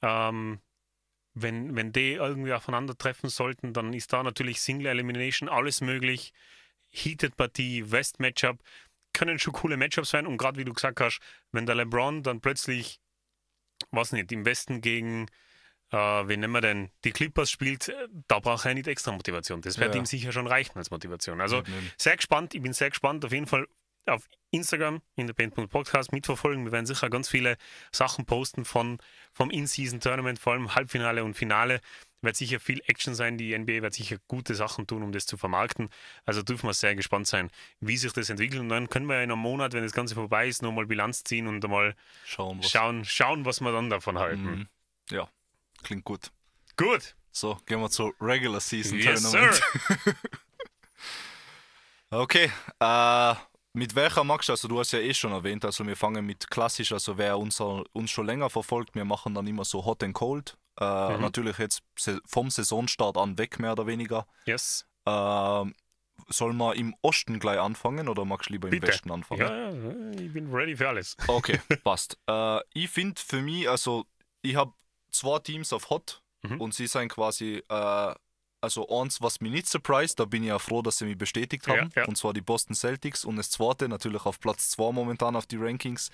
Ähm, 0.00 0.60
wenn, 1.34 1.76
wenn 1.76 1.92
die 1.92 2.12
irgendwie 2.12 2.52
aufeinandertreffen 2.52 3.30
sollten, 3.30 3.72
dann 3.72 3.92
ist 3.94 4.12
da 4.12 4.22
natürlich 4.22 4.60
Single 4.60 4.86
Elimination 4.86 5.48
alles 5.48 5.80
möglich. 5.80 6.32
Heated 6.90 7.36
Partie, 7.36 7.90
West 7.90 8.20
Matchup 8.20 8.58
können 9.12 9.38
schon 9.38 9.52
coole 9.52 9.76
Matchups 9.76 10.10
sein. 10.10 10.26
Und 10.26 10.36
gerade 10.36 10.58
wie 10.58 10.64
du 10.64 10.72
gesagt 10.72 11.00
hast, 11.00 11.20
wenn 11.52 11.66
der 11.66 11.74
LeBron 11.74 12.22
dann 12.22 12.40
plötzlich, 12.40 13.00
was 13.90 14.12
nicht, 14.12 14.30
im 14.32 14.44
Westen 14.44 14.80
gegen, 14.80 15.26
äh, 15.90 15.96
wen 15.96 16.40
nennen 16.40 16.52
wir 16.52 16.60
denn, 16.60 16.90
die 17.04 17.12
Clippers 17.12 17.50
spielt, 17.50 17.88
äh, 17.88 18.08
da 18.28 18.38
braucht 18.38 18.64
er 18.66 18.74
nicht 18.74 18.86
extra 18.88 19.12
Motivation. 19.12 19.60
Das 19.60 19.78
wird 19.78 19.94
Ja. 19.94 20.00
ihm 20.00 20.06
sicher 20.06 20.32
schon 20.32 20.46
reichen 20.46 20.76
als 20.78 20.90
Motivation. 20.90 21.40
Also 21.40 21.58
eben. 21.58 21.90
sehr 21.98 22.16
gespannt, 22.16 22.54
ich 22.54 22.62
bin 22.62 22.72
sehr 22.72 22.90
gespannt. 22.90 23.24
Auf 23.24 23.32
jeden 23.32 23.46
Fall 23.46 23.66
auf 24.06 24.28
Instagram, 24.50 25.00
in 25.14 25.28
der 25.28 25.34
Band.podcast 25.34 26.12
mitverfolgen. 26.12 26.64
Wir 26.64 26.72
werden 26.72 26.86
sicher 26.86 27.08
ganz 27.08 27.28
viele 27.28 27.56
Sachen 27.92 28.26
posten 28.26 28.64
von, 28.64 28.98
vom 29.32 29.50
In-Season-Tournament, 29.50 30.38
vor 30.40 30.54
allem 30.54 30.74
Halbfinale 30.74 31.22
und 31.22 31.34
Finale. 31.34 31.80
Wird 32.22 32.36
sicher 32.36 32.60
viel 32.60 32.80
Action 32.86 33.14
sein. 33.14 33.36
Die 33.36 33.56
NBA 33.56 33.82
wird 33.82 33.94
sicher 33.94 34.16
gute 34.28 34.54
Sachen 34.54 34.86
tun, 34.86 35.02
um 35.02 35.12
das 35.12 35.26
zu 35.26 35.36
vermarkten. 35.36 35.90
Also 36.24 36.42
dürfen 36.42 36.68
wir 36.68 36.74
sehr 36.74 36.94
gespannt 36.94 37.26
sein, 37.26 37.50
wie 37.80 37.96
sich 37.96 38.12
das 38.12 38.30
entwickelt. 38.30 38.60
Und 38.60 38.68
dann 38.68 38.88
können 38.88 39.06
wir 39.06 39.16
ja 39.16 39.22
in 39.22 39.32
einem 39.32 39.40
Monat, 39.40 39.72
wenn 39.72 39.82
das 39.82 39.92
Ganze 39.92 40.14
vorbei 40.14 40.46
ist, 40.48 40.62
nochmal 40.62 40.86
Bilanz 40.86 41.24
ziehen 41.24 41.46
und 41.48 41.66
mal 41.68 41.94
schauen, 42.24 42.60
was. 42.60 42.70
schauen, 42.70 43.04
schauen, 43.04 43.44
was 43.44 43.60
wir 43.60 43.72
dann 43.72 43.90
davon 43.90 44.18
halten. 44.18 44.44
Mhm. 44.44 44.68
Ja, 45.10 45.28
klingt 45.82 46.04
gut. 46.04 46.30
Gut. 46.76 47.16
So, 47.32 47.58
gehen 47.66 47.80
wir 47.80 47.90
zur 47.90 48.14
Regular 48.20 48.60
Season 48.60 48.98
Yes, 48.98 49.22
Tournament. 49.22 49.54
sir. 49.54 50.14
Okay, 52.10 52.52
äh, 52.78 53.34
mit 53.72 53.94
welcher 53.94 54.22
magst 54.22 54.50
du? 54.50 54.52
Also 54.52 54.68
du 54.68 54.78
hast 54.78 54.92
ja 54.92 54.98
eh 54.98 55.14
schon 55.14 55.32
erwähnt, 55.32 55.64
also 55.64 55.86
wir 55.86 55.96
fangen 55.96 56.26
mit 56.26 56.50
klassisch, 56.50 56.92
also 56.92 57.16
wer 57.16 57.38
unser, 57.38 57.84
uns 57.94 58.10
schon 58.10 58.26
länger 58.26 58.50
verfolgt, 58.50 58.94
wir 58.94 59.06
machen 59.06 59.34
dann 59.34 59.46
immer 59.46 59.64
so 59.64 59.82
Hot 59.86 60.02
and 60.02 60.12
Cold. 60.12 60.58
Äh, 60.80 61.14
Mhm. 61.16 61.20
Natürlich 61.20 61.58
jetzt 61.58 61.82
vom 62.26 62.50
Saisonstart 62.50 63.16
an 63.16 63.36
weg, 63.38 63.58
mehr 63.58 63.72
oder 63.72 63.86
weniger. 63.86 64.26
Yes. 64.46 64.86
Äh, 65.06 65.64
soll 66.28 66.52
man 66.52 66.76
im 66.76 66.94
Osten 67.02 67.38
gleich 67.40 67.58
anfangen 67.58 68.08
oder 68.08 68.24
magst 68.24 68.48
du 68.48 68.52
lieber 68.54 68.68
im 68.68 68.72
Bitte. 68.72 68.88
Westen 68.88 69.10
anfangen? 69.10 69.40
Ja, 69.40 69.70
ja, 69.70 70.10
ich 70.20 70.32
bin 70.32 70.52
ready 70.52 70.76
für 70.76 70.88
alles. 70.88 71.16
Okay, 71.28 71.60
passt. 71.84 72.16
Äh, 72.28 72.60
ich 72.74 72.88
finde 72.90 73.20
für 73.20 73.42
mich, 73.42 73.68
also 73.68 74.06
ich 74.42 74.54
habe 74.56 74.72
zwei 75.10 75.38
Teams 75.40 75.72
auf 75.72 75.90
Hot 75.90 76.22
Mhm. 76.44 76.60
und 76.60 76.74
sie 76.74 76.86
sind 76.88 77.08
quasi, 77.08 77.62
äh, 77.68 78.14
also 78.60 78.88
eins, 79.00 79.20
was 79.22 79.40
mich 79.40 79.52
nicht 79.52 79.66
surprised, 79.68 80.18
da 80.20 80.24
bin 80.24 80.42
ich 80.42 80.48
ja 80.48 80.58
froh, 80.58 80.82
dass 80.82 80.98
sie 80.98 81.04
mich 81.04 81.16
bestätigt 81.18 81.66
haben, 81.68 81.90
Ja, 81.94 82.02
ja. 82.02 82.08
und 82.08 82.16
zwar 82.16 82.32
die 82.32 82.40
Boston 82.40 82.74
Celtics 82.74 83.24
und 83.24 83.36
das 83.36 83.50
zweite 83.50 83.88
natürlich 83.88 84.24
auf 84.26 84.40
Platz 84.40 84.70
2 84.70 84.90
momentan 84.92 85.36
auf 85.36 85.46
die 85.46 85.56
Rankings. 85.56 86.10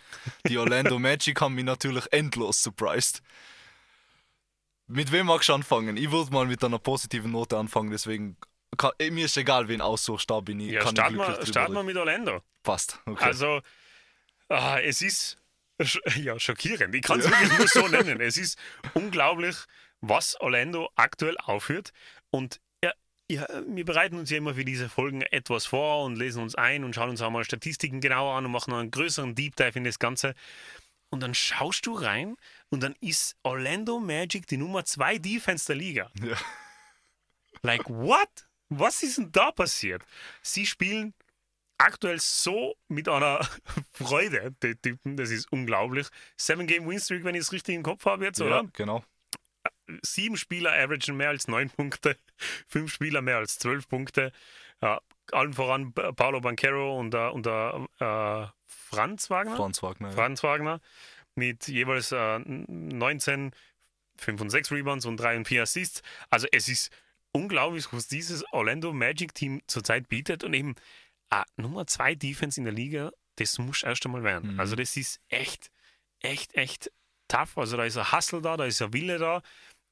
Die 0.46 0.58
Orlando 0.58 0.98
Magic 0.98 1.40
haben 1.40 1.54
mich 1.54 1.64
natürlich 1.64 2.04
endlos 2.12 2.62
surprised. 2.62 3.22
Mit 4.88 5.12
wem 5.12 5.26
magst 5.26 5.48
du 5.48 5.54
anfangen? 5.54 5.96
Ich 5.96 6.10
würde 6.10 6.32
mal 6.32 6.46
mit 6.46 6.64
einer 6.64 6.78
positiven 6.78 7.30
Note 7.30 7.56
anfangen, 7.56 7.90
deswegen 7.90 8.36
kann, 8.76 8.92
eh, 8.98 9.10
mir 9.10 9.26
ist 9.26 9.36
egal, 9.36 9.68
wen 9.68 9.80
aussuchst, 9.80 10.28
da 10.30 10.40
bin 10.40 10.60
ich, 10.60 10.72
Ja, 10.72 10.80
kann 10.80 10.90
starten 10.90 11.74
wir, 11.74 11.82
mit 11.82 11.96
Orlando. 11.96 12.42
Passt, 12.62 13.00
okay. 13.06 13.24
Also, 13.24 13.60
ah, 14.48 14.78
es 14.78 15.02
ist 15.02 15.36
ja, 16.16 16.38
schockierend. 16.38 16.94
Ich 16.94 17.02
kann 17.02 17.20
es 17.20 17.28
wirklich 17.28 17.58
nur 17.58 17.68
so 17.68 17.88
nennen. 17.88 18.20
Es 18.20 18.36
ist 18.36 18.58
unglaublich, 18.94 19.56
was 20.00 20.40
Orlando 20.40 20.90
aktuell 20.96 21.36
aufführt. 21.38 21.92
Und 22.30 22.60
ja, 22.82 22.92
ja, 23.30 23.46
wir 23.66 23.84
bereiten 23.84 24.16
uns 24.16 24.30
ja 24.30 24.38
immer 24.38 24.54
für 24.54 24.64
diese 24.64 24.88
Folgen 24.88 25.22
etwas 25.22 25.66
vor 25.66 26.04
und 26.04 26.16
lesen 26.16 26.42
uns 26.42 26.54
ein 26.54 26.84
und 26.84 26.94
schauen 26.94 27.10
uns 27.10 27.22
auch 27.22 27.30
mal 27.30 27.44
Statistiken 27.44 28.00
genauer 28.00 28.36
an 28.36 28.46
und 28.46 28.52
machen 28.52 28.74
einen 28.74 28.90
größeren 28.90 29.34
Deep 29.34 29.56
Dive 29.56 29.78
in 29.78 29.84
das 29.84 29.98
Ganze. 29.98 30.34
Und 31.10 31.22
dann 31.22 31.34
schaust 31.34 31.86
du 31.86 31.94
rein 31.94 32.36
und 32.70 32.82
dann 32.82 32.94
ist 33.00 33.36
Orlando 33.42 33.98
Magic 33.98 34.46
die 34.46 34.56
Nummer 34.56 34.84
2 34.84 35.18
Defense 35.18 35.66
der 35.66 35.76
Liga. 35.76 36.10
Ja. 36.22 36.36
Like, 37.62 37.88
what? 37.88 38.28
Was 38.68 39.02
ist 39.02 39.18
denn 39.18 39.32
da 39.32 39.50
passiert? 39.50 40.02
Sie 40.42 40.66
spielen 40.66 41.14
aktuell 41.78 42.18
so 42.20 42.74
mit 42.88 43.08
einer 43.08 43.40
Freude, 43.92 44.54
die 44.62 44.74
Typen, 44.76 45.16
das 45.16 45.30
ist 45.30 45.50
unglaublich. 45.50 46.08
Seven 46.36 46.66
Game 46.66 46.86
Win 46.86 47.00
Streak, 47.00 47.24
wenn 47.24 47.34
ich 47.34 47.42
es 47.42 47.52
richtig 47.52 47.74
im 47.76 47.82
Kopf 47.82 48.04
habe 48.04 48.24
jetzt, 48.26 48.40
ja, 48.40 48.46
oder? 48.46 48.64
genau. 48.74 49.02
Sieben 50.02 50.36
Spieler 50.36 50.72
averagen 50.72 51.16
mehr 51.16 51.30
als 51.30 51.48
neun 51.48 51.70
Punkte, 51.70 52.16
fünf 52.68 52.92
Spieler 52.92 53.22
mehr 53.22 53.38
als 53.38 53.58
zwölf 53.58 53.88
Punkte. 53.88 54.32
Ja, 54.82 55.00
allen 55.32 55.54
voran 55.54 55.92
Pa- 55.94 56.12
Paolo 56.12 56.40
Banquero 56.42 56.98
und 56.98 57.12
der, 57.14 57.32
und 57.32 57.46
der 57.46 57.86
äh, 57.98 58.46
Franz 58.66 59.30
Wagner. 59.30 59.56
Franz 59.56 59.82
Wagner. 59.82 60.08
ja. 60.08 60.14
Franz 60.14 60.42
Wagner 60.42 60.80
mit 61.38 61.68
jeweils 61.68 62.12
äh, 62.12 62.38
19, 62.40 63.52
5 64.16 64.40
und 64.40 64.50
6 64.50 64.72
Rebounds 64.72 65.06
und 65.06 65.16
3 65.16 65.38
und 65.38 65.48
4 65.48 65.62
Assists. 65.62 66.02
Also 66.28 66.46
es 66.52 66.68
ist 66.68 66.90
unglaublich, 67.32 67.86
was 67.92 68.08
dieses 68.08 68.44
Orlando 68.52 68.92
Magic 68.92 69.34
Team 69.34 69.62
zurzeit 69.66 70.08
bietet 70.08 70.44
und 70.44 70.52
eben 70.54 70.74
äh, 71.30 71.42
Nummer 71.56 71.86
2 71.86 72.14
Defense 72.14 72.60
in 72.60 72.64
der 72.64 72.74
Liga, 72.74 73.12
das 73.36 73.58
muss 73.58 73.82
erst 73.82 74.04
einmal 74.04 74.24
werden. 74.24 74.54
Mhm. 74.54 74.60
Also 74.60 74.76
das 74.76 74.96
ist 74.96 75.20
echt, 75.28 75.70
echt, 76.20 76.54
echt 76.54 76.90
tough. 77.28 77.56
Also 77.56 77.76
da 77.76 77.84
ist 77.84 77.96
ein 77.96 78.12
Hustle 78.12 78.42
da, 78.42 78.56
da 78.56 78.64
ist 78.64 78.82
ein 78.82 78.92
Wille 78.92 79.18
da, 79.18 79.42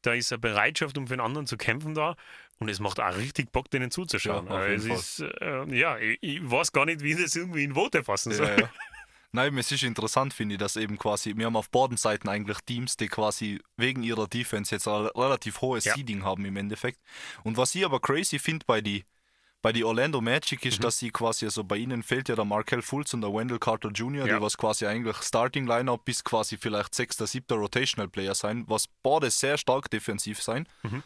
da 0.02 0.14
ist 0.14 0.32
eine 0.32 0.38
Bereitschaft, 0.40 0.98
um 0.98 1.06
für 1.06 1.14
den 1.14 1.20
anderen 1.20 1.46
zu 1.46 1.56
kämpfen 1.56 1.94
da. 1.94 2.16
Und 2.58 2.68
es 2.70 2.80
macht 2.80 3.00
auch 3.00 3.16
richtig 3.16 3.52
Bock, 3.52 3.70
denen 3.70 3.90
zuzuschauen. 3.90 4.46
Ja, 4.46 4.66
jeden 4.66 4.90
es 4.90 5.20
ist, 5.20 5.20
äh, 5.40 5.76
ja, 5.76 5.98
ich, 5.98 6.18
ich 6.22 6.50
weiß 6.50 6.72
gar 6.72 6.86
nicht, 6.86 7.02
wie 7.02 7.12
ich 7.12 7.22
das 7.22 7.36
irgendwie 7.36 7.64
in 7.64 7.74
Worte 7.74 8.02
fassen 8.02 8.32
soll. 8.32 8.48
Ja, 8.48 8.60
ja. 8.60 8.70
Nein, 9.36 9.56
es 9.58 9.70
ist 9.70 9.82
interessant, 9.82 10.32
finde 10.34 10.54
ich, 10.54 10.58
dass 10.58 10.76
eben 10.76 10.98
quasi, 10.98 11.36
wir 11.36 11.44
haben 11.46 11.56
auf 11.56 11.68
beiden 11.70 11.96
Seiten 11.98 12.28
eigentlich 12.28 12.58
Teams, 12.66 12.96
die 12.96 13.08
quasi 13.08 13.60
wegen 13.76 14.02
ihrer 14.02 14.26
Defense 14.26 14.74
jetzt 14.74 14.88
ein 14.88 15.06
relativ 15.14 15.60
hohes 15.60 15.84
Ja. 15.84 15.94
Seeding 15.94 16.24
haben 16.24 16.44
im 16.46 16.56
Endeffekt. 16.56 16.98
Und 17.44 17.56
was 17.58 17.74
ich 17.74 17.84
aber 17.84 18.00
crazy 18.00 18.38
finde 18.38 18.64
bei 18.66 18.80
die, 18.80 19.04
bei 19.60 19.72
die 19.72 19.84
Orlando 19.84 20.20
Magic 20.22 20.64
Mhm. 20.64 20.68
ist, 20.70 20.82
dass 20.84 20.98
sie 20.98 21.10
quasi, 21.10 21.44
also 21.44 21.64
bei 21.64 21.76
ihnen 21.76 22.02
fehlt 22.02 22.28
ja 22.30 22.34
der 22.34 22.44
Markel 22.46 22.80
Fultz 22.80 23.12
und 23.14 23.20
der 23.20 23.32
Wendell 23.32 23.58
Carter 23.58 23.90
Jr., 23.90 24.26
Ja. 24.26 24.36
die 24.36 24.42
was 24.42 24.56
quasi 24.56 24.86
eigentlich 24.86 25.16
Starting 25.18 25.66
Lineup 25.66 26.04
bis 26.06 26.24
quasi 26.24 26.56
vielleicht 26.56 26.94
sechster, 26.94 27.26
siebter 27.26 27.56
Rotational 27.56 28.08
Player 28.08 28.34
sein, 28.34 28.64
was 28.68 28.86
beide 29.02 29.30
sehr 29.30 29.58
stark 29.58 29.90
defensiv 29.90 30.40
sein. 30.42 30.66
Mhm. 30.82 31.02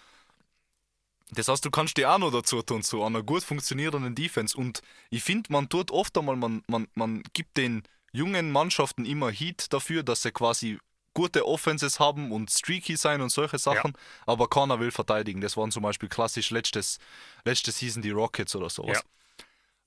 Das 1.33 1.49
heißt, 1.49 1.65
du 1.65 1.71
kannst 1.71 1.97
dir 1.97 2.11
auch 2.13 2.19
noch 2.19 2.33
dazu 2.33 2.61
tun, 2.63 2.83
zu 2.83 3.03
einer 3.05 3.23
gut 3.23 3.43
funktionierenden 3.45 4.15
Defense. 4.15 4.57
Und 4.57 4.83
ich 5.11 5.23
finde, 5.23 5.53
man 5.53 5.69
tut 5.69 5.91
oft 5.91 6.17
einmal, 6.19 6.37
man, 6.37 6.63
man, 6.67 6.89
man 6.95 7.23
gibt 7.33 7.57
den 7.57 7.83
jungen 8.13 8.51
Mannschaften 8.51 9.05
immer 9.05 9.31
Heat 9.31 9.73
dafür, 9.73 10.03
dass 10.03 10.23
sie 10.23 10.33
quasi 10.33 10.79
gute 11.15 11.47
Offenses 11.47 11.99
haben 11.99 12.33
und 12.33 12.51
streaky 12.51 12.97
sein 12.97 13.21
und 13.21 13.31
solche 13.31 13.59
Sachen, 13.59 13.95
aber 14.27 14.49
keiner 14.49 14.79
will 14.81 14.91
verteidigen. 14.91 15.41
Das 15.41 15.57
waren 15.57 15.71
zum 15.71 15.83
Beispiel 15.83 16.09
klassisch 16.09 16.51
letztes, 16.51 16.99
letzte 17.45 17.73
Season 17.73 18.03
die 18.03 18.11
Rockets 18.11 18.55
oder 18.55 18.71
sowas. 18.71 18.99
Ja. 18.99 19.45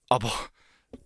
Aber 0.10 0.32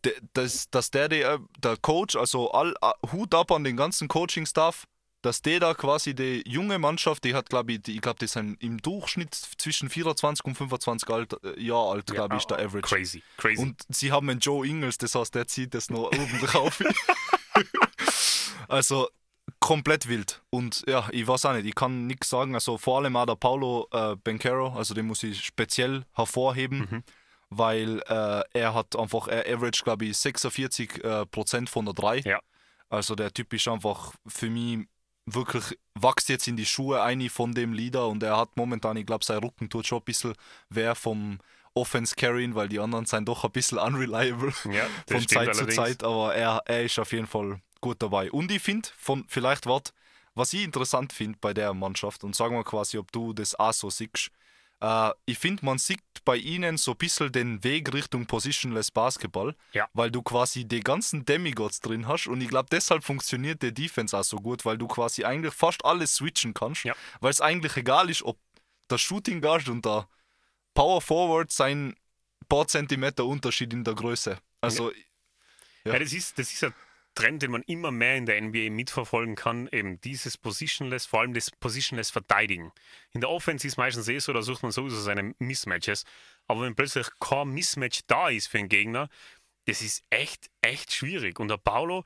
de, 0.03 0.13
das, 0.33 0.69
dass 0.69 0.91
der, 0.91 1.07
der, 1.09 1.39
der 1.59 1.77
Coach, 1.77 2.15
also 2.15 2.51
all, 2.51 2.73
Hut 3.11 3.33
ab 3.33 3.51
an 3.51 3.63
den 3.63 3.77
ganzen 3.77 4.07
Coaching-Staff, 4.07 4.87
dass 5.27 5.41
der 5.41 5.59
da 5.59 5.73
quasi 5.73 6.15
die 6.15 6.41
junge 6.47 6.79
Mannschaft, 6.79 7.25
die 7.25 7.35
hat, 7.35 7.49
glaube 7.49 7.73
ich, 7.73 7.81
die, 7.81 7.95
ich 7.95 8.01
glaube, 8.01 8.17
die 8.17 8.27
sind 8.27 8.63
im 8.63 8.81
Durchschnitt 8.81 9.35
zwischen 9.35 9.89
24 9.89 10.45
und 10.45 10.55
25 10.55 11.09
alt, 11.09 11.35
äh, 11.43 11.61
Jahre 11.61 11.91
alt, 11.91 12.05
glaube 12.05 12.35
ich, 12.35 12.43
ist 12.43 12.49
der 12.49 12.59
Average. 12.59 12.87
Crazy, 12.87 13.23
crazy. 13.35 13.61
Und 13.61 13.81
sie 13.89 14.13
haben 14.13 14.29
einen 14.29 14.39
Joe 14.39 14.65
Ingles, 14.65 14.97
das 14.97 15.15
heißt, 15.15 15.35
der 15.35 15.45
zieht 15.45 15.73
das 15.73 15.89
noch 15.89 16.03
ordentlich 16.03 16.55
auf. 16.55 16.81
also 18.69 19.09
komplett 19.59 20.07
wild. 20.07 20.41
Und 20.49 20.85
ja, 20.87 21.09
ich 21.11 21.27
weiß 21.27 21.43
auch 21.45 21.53
nicht, 21.53 21.65
ich 21.65 21.75
kann 21.75 22.07
nichts 22.07 22.29
sagen. 22.29 22.55
Also 22.55 22.77
vor 22.77 22.99
allem 22.99 23.17
auch 23.17 23.25
der 23.25 23.35
Paulo 23.35 23.89
äh, 23.91 24.15
Bencaro, 24.15 24.77
also 24.77 24.93
den 24.93 25.07
muss 25.07 25.23
ich 25.23 25.43
speziell 25.43 26.05
hervorheben, 26.13 26.87
Mhm. 26.89 27.03
weil 27.49 28.01
äh, 28.07 28.43
er 28.53 28.73
hat 28.73 28.95
einfach, 28.95 29.27
er 29.27 29.45
average, 29.53 29.83
glaube 29.83 30.05
ich, 30.05 30.17
46 30.17 31.03
äh, 31.03 31.25
Prozent 31.25 31.69
von 31.69 31.83
der 31.83 31.93
3. 31.95 32.19
Ja. 32.19 32.39
Also 32.87 33.15
der 33.15 33.33
Typ 33.33 33.51
ist 33.53 33.67
einfach 33.67 34.13
für 34.25 34.49
mich 34.49 34.87
wirklich, 35.27 35.77
wächst 35.93 36.29
jetzt 36.29 36.47
in 36.47 36.57
die 36.57 36.65
Schuhe 36.65 37.01
ein 37.01 37.29
von 37.29 37.53
dem 37.53 37.73
Leader 37.73 38.07
und 38.07 38.23
er 38.23 38.37
hat 38.37 38.55
momentan, 38.55 38.97
ich 38.97 39.05
glaube, 39.05 39.25
sein 39.25 39.39
Rücken 39.39 39.69
tut 39.69 39.85
schon 39.85 39.99
ein 39.99 40.05
bisschen 40.05 40.33
wer 40.69 40.95
vom 40.95 41.39
Offense 41.73 42.15
carrying, 42.15 42.55
weil 42.55 42.69
die 42.69 42.79
anderen 42.79 43.05
sind 43.05 43.27
doch 43.27 43.43
ein 43.43 43.51
bisschen 43.51 43.77
unreliable 43.77 44.53
Ja, 44.71 44.87
von 45.07 45.27
Zeit 45.27 45.53
zu 45.53 45.61
allerdings. 45.61 45.75
Zeit, 45.75 46.03
aber 46.03 46.33
er, 46.33 46.63
er 46.65 46.83
ist 46.83 46.97
auf 46.97 47.11
jeden 47.11 47.27
Fall 47.27 47.61
gut 47.81 48.01
dabei. 48.01 48.31
Und 48.31 48.51
ich 48.51 48.61
finde, 48.61 48.89
von 48.97 49.25
vielleicht 49.27 49.65
wart, 49.67 49.93
was 50.33 50.53
ich 50.53 50.63
interessant 50.63 51.13
finde 51.13 51.37
bei 51.39 51.53
der 51.53 51.73
Mannschaft, 51.73 52.23
und 52.23 52.35
sagen 52.35 52.55
wir 52.55 52.63
quasi, 52.63 52.97
ob 52.97 53.11
du 53.11 53.33
das 53.33 53.53
auch 53.55 53.73
so 53.73 53.89
siehst, 53.89 54.31
äh, 54.81 55.11
ich 55.25 55.37
finde, 55.39 55.65
man 55.65 55.77
sieht 55.77 56.01
bei 56.25 56.35
ihnen 56.37 56.77
so 56.77 56.91
ein 56.91 56.97
bisschen 56.97 57.31
den 57.31 57.63
Weg 57.63 57.93
Richtung 57.93 58.25
Positionless 58.25 58.91
Basketball, 58.91 59.55
Ja. 59.73 59.87
weil 59.93 60.11
du 60.11 60.21
quasi 60.21 60.65
die 60.65 60.81
ganzen 60.81 61.23
Demigods 61.25 61.79
drin 61.79 62.07
hast 62.07 62.27
und 62.27 62.41
ich 62.41 62.49
glaube, 62.49 62.67
deshalb 62.71 63.03
funktioniert 63.03 63.61
der 63.63 63.71
Defense 63.71 64.17
auch 64.17 64.23
so 64.23 64.37
gut, 64.37 64.65
weil 64.65 64.77
du 64.77 64.87
quasi 64.87 65.23
eigentlich 65.23 65.53
fast 65.53 65.85
alles 65.85 66.15
switchen 66.15 66.53
kannst, 66.53 66.83
Ja. 66.83 66.93
weil 67.21 67.31
es 67.31 67.41
eigentlich 67.41 67.75
egal 67.77 68.09
ist, 68.09 68.23
ob 68.23 68.37
der 68.89 68.97
Shooting 68.97 69.41
Guard 69.41 69.67
und 69.69 69.85
der 69.85 70.07
Power 70.73 71.01
Forward 71.01 71.51
sein 71.51 71.95
paar 72.49 72.67
Zentimeter 72.67 73.25
Unterschied 73.25 73.73
in 73.73 73.83
der 73.83 73.93
Größe. 73.95 74.37
Also, 74.61 74.91
Ja. 74.91 75.93
Ja, 75.93 75.99
das, 75.99 76.11
ist, 76.11 76.37
das 76.37 76.51
ist 76.51 76.63
ein 76.65 76.73
Trend, 77.17 77.41
den 77.41 77.49
man 77.49 77.63
immer 77.63 77.89
mehr 77.89 78.15
in 78.15 78.27
der 78.27 78.39
NBA 78.39 78.69
mitverfolgen 78.69 79.35
kann. 79.35 79.67
Eben 79.71 79.99
dieses 80.01 80.37
Positionless, 80.37 81.07
vor 81.07 81.21
allem 81.21 81.33
das 81.33 81.49
Positionless 81.49 82.11
Verteidigen. 82.11 82.71
In 83.11 83.21
der 83.21 83.31
Offense 83.31 83.65
ist 83.65 83.77
meistens 83.77 84.07
eh 84.07 84.19
so, 84.19 84.33
da 84.33 84.43
sucht 84.43 84.61
man 84.61 84.71
sowieso 84.71 85.01
seine 85.01 85.33
Mismatches. 85.39 86.05
Aber 86.45 86.61
wenn 86.61 86.75
plötzlich 86.75 87.07
kein 87.19 87.49
Mismatch 87.49 88.01
da 88.05 88.29
ist 88.29 88.47
für 88.47 88.59
einen 88.59 88.69
Gegner, 88.69 89.09
das 89.65 89.81
ist 89.81 90.03
echt, 90.11 90.51
echt 90.61 90.93
schwierig. 90.93 91.39
Und 91.39 91.47
der 91.47 91.57
Paulo 91.57 92.03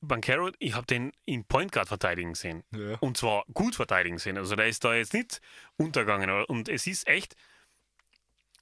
Bancaro, 0.00 0.52
ich 0.60 0.74
habe 0.74 0.86
den 0.86 1.10
im 1.24 1.44
Point 1.44 1.72
Guard 1.72 1.88
verteidigen 1.88 2.36
sehen. 2.36 2.62
ja. 2.70 2.94
Und 3.00 3.16
zwar 3.16 3.44
gut 3.52 3.74
verteidigen 3.74 4.18
sehen. 4.18 4.38
Also 4.38 4.54
der 4.54 4.68
ist 4.68 4.84
da 4.84 4.94
jetzt 4.94 5.12
nicht 5.12 5.40
untergegangen. 5.76 6.30
Und 6.44 6.68
es 6.68 6.86
ist 6.86 7.08
echt, 7.08 7.34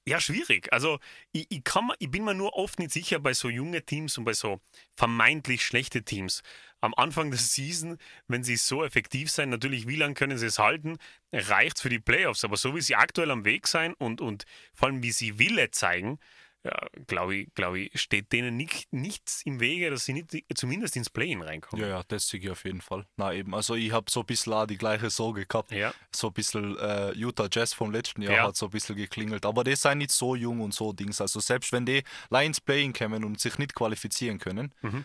ja, 0.06 0.20
schwierig. 0.20 0.72
Also 0.72 0.98
ich, 1.32 1.46
ich, 1.50 1.64
kann, 1.64 1.90
ich 1.98 2.10
bin 2.10 2.24
mir 2.24 2.34
nur 2.34 2.54
oft 2.54 2.78
nicht 2.78 2.92
sicher 2.92 3.18
bei 3.18 3.32
so 3.32 3.48
jungen 3.48 3.84
Teams 3.86 4.18
und 4.18 4.24
bei 4.24 4.34
so 4.34 4.60
vermeintlich 4.96 5.64
schlechte 5.64 6.02
Teams. 6.02 6.42
Am 6.80 6.92
Anfang 6.94 7.30
der 7.30 7.40
Season, 7.40 7.96
wenn 8.28 8.44
sie 8.44 8.56
so 8.56 8.84
effektiv 8.84 9.30
sein, 9.30 9.48
natürlich, 9.48 9.88
wie 9.88 9.96
lange 9.96 10.14
können 10.14 10.36
sie 10.36 10.46
es 10.46 10.58
halten, 10.58 10.98
reicht 11.32 11.80
für 11.80 11.88
die 11.88 11.98
Playoffs. 12.00 12.44
Aber 12.44 12.58
so 12.58 12.74
wie 12.74 12.82
sie 12.82 12.96
aktuell 12.96 13.30
am 13.30 13.46
Weg 13.46 13.66
sein 13.66 13.94
und, 13.94 14.20
und 14.20 14.44
vor 14.74 14.88
allem 14.88 15.02
wie 15.02 15.12
sie 15.12 15.38
Wille 15.38 15.70
zeigen, 15.70 16.18
ja, 16.64 16.86
glaube 17.06 17.36
ich, 17.36 17.54
glaube 17.54 17.78
ich, 17.80 18.00
steht 18.00 18.32
denen 18.32 18.56
nicht, 18.56 18.90
nichts 18.92 19.42
im 19.44 19.60
Wege, 19.60 19.90
dass 19.90 20.06
sie 20.06 20.14
nicht 20.14 20.34
zumindest 20.54 20.96
ins 20.96 21.10
Play-In 21.10 21.42
reinkommen. 21.42 21.84
ja, 21.84 21.98
ja, 21.98 22.02
das 22.08 22.26
sehe 22.28 22.40
ich 22.40 22.48
auf 22.50 22.64
jeden 22.64 22.80
Fall. 22.80 23.06
Na 23.16 23.34
eben, 23.34 23.54
also 23.54 23.74
ich 23.74 23.92
habe 23.92 24.10
so 24.10 24.20
ein 24.20 24.26
bisschen 24.26 24.52
auch 24.54 24.66
die 24.66 24.78
gleiche 24.78 25.10
Sorge 25.10 25.44
gehabt. 25.46 25.70
Ja. 25.72 25.92
So 26.14 26.28
ein 26.28 26.32
bisschen 26.32 26.76
äh, 26.78 27.12
Utah 27.12 27.48
Jazz 27.52 27.74
vom 27.74 27.90
letzten 27.92 28.22
Jahr 28.22 28.34
Ja. 28.34 28.46
hat 28.48 28.56
so 28.56 28.66
ein 28.66 28.70
bisschen 28.72 28.96
geklingelt. 28.96 29.44
Aber 29.44 29.62
die 29.62 29.76
sind 29.76 29.98
nicht 29.98 30.10
so 30.12 30.34
jung 30.34 30.60
und 30.60 30.72
so 30.72 30.92
Dings. 30.94 31.20
Also 31.20 31.38
selbst 31.40 31.70
wenn 31.72 31.84
die 31.84 32.02
Lions 32.30 32.60
Playing 32.60 32.94
kommen 32.94 33.24
und 33.24 33.38
sich 33.40 33.58
nicht 33.58 33.74
qualifizieren 33.74 34.38
können, 34.38 34.72
Mhm. 34.80 35.04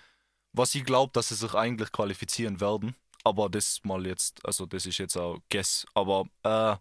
was 0.54 0.74
ich 0.76 0.86
glaube, 0.86 1.12
dass 1.14 1.28
sie 1.28 1.36
sich 1.36 1.54
eigentlich 1.54 1.92
qualifizieren 1.92 2.62
werden, 2.62 2.96
aber 3.26 3.50
das 3.50 3.82
mal 3.84 4.08
jetzt, 4.08 4.44
also 4.46 4.66
das 4.66 4.86
ist 4.86 4.98
jetzt 4.98 5.18
auch 5.18 5.40
Guess. 5.50 5.86
Aber 5.94 6.26
äh, 6.44 6.76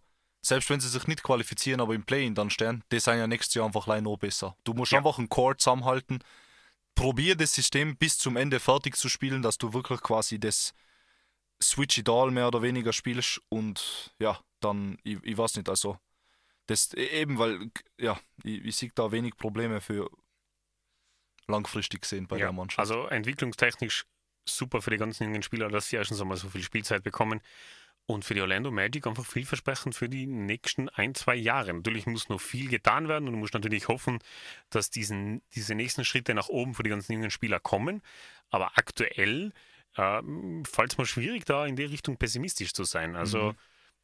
selbst 0.48 0.70
wenn 0.70 0.80
sie 0.80 0.88
sich 0.88 1.06
nicht 1.06 1.22
qualifizieren, 1.22 1.80
aber 1.80 1.94
im 1.94 2.04
Play-In 2.04 2.34
dann 2.34 2.50
stehen, 2.50 2.82
die 2.90 2.98
sind 3.00 3.18
ja 3.18 3.26
nächstes 3.26 3.54
Jahr 3.54 3.66
einfach 3.66 3.86
allein 3.86 4.04
noch 4.04 4.16
besser. 4.16 4.56
Du 4.64 4.74
musst 4.74 4.92
Ja. 4.92 4.98
einfach 4.98 5.18
einen 5.18 5.28
Core 5.28 5.56
zusammenhalten. 5.56 6.20
Probier 6.94 7.36
das 7.36 7.54
System 7.54 7.96
bis 7.96 8.18
zum 8.18 8.36
Ende 8.36 8.58
fertig 8.58 8.96
zu 8.96 9.08
spielen, 9.08 9.42
dass 9.42 9.58
du 9.58 9.72
wirklich 9.72 10.00
quasi 10.00 10.40
das 10.40 10.74
Switch 11.62 11.98
It 11.98 12.08
All 12.08 12.30
mehr 12.30 12.48
oder 12.48 12.62
weniger 12.62 12.92
spielst 12.92 13.40
und 13.48 14.14
ja, 14.18 14.40
dann, 14.60 14.98
ich, 15.04 15.18
ich 15.22 15.36
weiß 15.38 15.56
nicht, 15.56 15.68
also 15.68 15.98
das 16.66 16.92
e- 16.94 17.06
eben, 17.06 17.38
weil, 17.38 17.70
ja, 17.98 18.18
ich, 18.42 18.64
ich 18.64 18.76
sehe 18.76 18.90
da 18.94 19.12
wenig 19.12 19.36
Probleme 19.36 19.80
für 19.80 20.10
langfristig 21.46 22.02
gesehen 22.02 22.26
bei 22.26 22.36
Ja, 22.38 22.46
der 22.46 22.52
Mannschaft. 22.52 22.78
Also 22.78 23.06
entwicklungstechnisch 23.06 24.04
super 24.48 24.82
für 24.82 24.90
die 24.90 24.96
ganzen 24.96 25.24
jungen 25.24 25.42
Spieler, 25.42 25.68
dass 25.68 25.88
sie 25.88 25.96
erstens 25.96 26.20
einmal 26.20 26.36
so 26.36 26.48
viel 26.48 26.62
Spielzeit 26.62 27.02
bekommen. 27.02 27.40
Und 28.10 28.24
für 28.24 28.32
die 28.32 28.40
Orlando 28.40 28.70
Magic 28.70 29.06
einfach 29.06 29.26
vielversprechend 29.26 29.94
für 29.94 30.08
die 30.08 30.26
nächsten 30.26 30.88
ein, 30.88 31.14
zwei 31.14 31.34
Jahre. 31.34 31.74
Natürlich 31.74 32.06
muss 32.06 32.30
noch 32.30 32.40
viel 32.40 32.70
getan 32.70 33.06
werden 33.06 33.28
und 33.28 33.34
du 33.34 33.38
musst 33.38 33.52
natürlich 33.52 33.88
hoffen, 33.88 34.18
dass 34.70 34.88
diesen, 34.88 35.42
diese 35.54 35.74
nächsten 35.74 36.06
Schritte 36.06 36.32
nach 36.32 36.48
oben 36.48 36.72
für 36.72 36.82
die 36.82 36.88
ganzen 36.88 37.12
jungen 37.12 37.30
Spieler 37.30 37.60
kommen. 37.60 38.00
Aber 38.48 38.78
aktuell 38.78 39.52
äh, 39.94 40.22
fällt 40.64 40.92
es 40.92 40.96
mir 40.96 41.04
schwierig, 41.04 41.44
da 41.44 41.66
in 41.66 41.76
die 41.76 41.84
Richtung 41.84 42.16
pessimistisch 42.16 42.72
zu 42.72 42.84
sein. 42.84 43.14
Also 43.14 43.52
Mhm. 43.52 43.56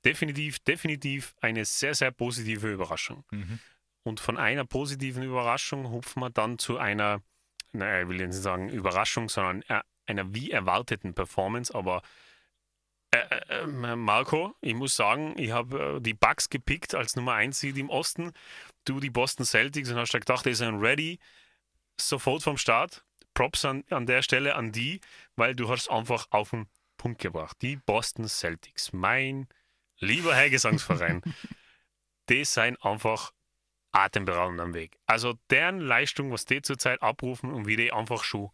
definitiv, 0.05 0.59
definitiv 0.59 1.35
eine 1.41 1.65
sehr, 1.65 1.95
sehr 1.95 2.11
positive 2.11 2.71
Überraschung. 2.71 3.25
Mhm. 3.31 3.59
Und 4.03 4.21
von 4.21 4.37
einer 4.37 4.67
positiven 4.67 5.23
Überraschung 5.23 5.89
hupfen 5.91 6.21
wir 6.21 6.29
dann 6.29 6.59
zu 6.59 6.77
einer, 6.77 7.23
naja, 7.73 8.03
ich 8.03 8.09
will 8.09 8.21
jetzt 8.21 8.35
nicht 8.35 8.43
sagen 8.43 8.69
Überraschung, 8.69 9.31
sondern 9.31 9.63
äh, 9.63 9.81
einer 10.05 10.35
wie 10.35 10.51
erwarteten 10.51 11.15
Performance. 11.15 11.75
Aber 11.75 12.03
äh, 13.15 13.63
äh, 13.63 13.97
Marco, 13.97 14.55
ich 14.61 14.75
muss 14.75 14.97
sagen, 14.97 15.35
ich 15.39 15.53
habe 15.53 15.97
äh, 15.97 16.01
die 16.01 16.15
Bucks 16.15 16.51
gepickt 16.51 16.95
als 16.95 17.17
Nummer 17.17 17.35
1 17.35 17.59
Seed 17.59 17.77
im 17.77 17.91
Osten. 17.91 18.33
Du 18.85 19.01
die 19.01 19.11
Boston 19.11 19.47
Celtics 19.47 19.91
und 19.91 19.97
hast 19.97 20.13
da 20.13 20.19
gedacht, 20.19 20.47
die 20.47 20.55
sind 20.55 20.81
ready, 20.81 21.19
sofort 22.01 22.43
vom 22.43 22.57
Start. 22.59 23.05
Props 23.35 23.65
an, 23.65 23.85
an 23.91 24.07
der 24.07 24.23
Stelle 24.23 24.55
an 24.55 24.71
die, 24.73 25.01
weil 25.35 25.57
du 25.57 25.69
hast 25.69 25.91
einfach 25.91 26.27
auf 26.31 26.51
den 26.51 26.67
Punkt 26.97 27.21
gebracht. 27.21 27.57
Die 27.63 27.77
Boston 27.77 28.29
Celtics, 28.29 28.93
mein 28.93 29.49
lieber 29.99 30.35
Herr 30.35 30.51
Gesangsverein, 30.51 31.21
die 32.29 32.45
sind 32.45 32.83
einfach 32.85 33.33
atemberaubend 33.93 34.61
am 34.61 34.75
Weg. 34.75 34.99
Also 35.07 35.35
deren 35.51 35.79
Leistung, 35.79 36.31
was 36.33 36.45
die 36.45 36.63
zurzeit 36.63 37.03
abrufen 37.03 37.53
und 37.53 37.67
wie 37.67 37.77
die 37.77 37.93
einfach 37.93 38.25
schon 38.25 38.51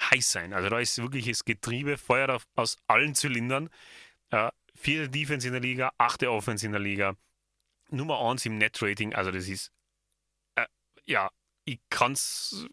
heiß 0.00 0.32
sein. 0.32 0.52
Also 0.52 0.68
da 0.68 0.78
ist 0.78 0.98
wirklich 0.98 1.26
das 1.26 1.44
Getriebe, 1.44 1.96
feuert 1.96 2.30
auf, 2.30 2.46
aus 2.54 2.76
allen 2.86 3.14
Zylindern. 3.14 3.70
Äh, 4.34 4.50
vierte 4.74 5.08
Defense 5.08 5.46
in 5.46 5.52
der 5.52 5.62
Liga, 5.62 5.92
achte 5.96 6.28
Offense 6.30 6.66
in 6.66 6.72
der 6.72 6.80
Liga, 6.80 7.16
Nummer 7.90 8.18
1 8.28 8.44
im 8.46 8.58
Net-Rating. 8.58 9.14
Also 9.14 9.30
das 9.30 9.48
ist, 9.48 9.70
äh, 10.56 10.66
ja, 11.04 11.30
ich 11.64 11.78
kann 11.88 12.12
es 12.12 12.66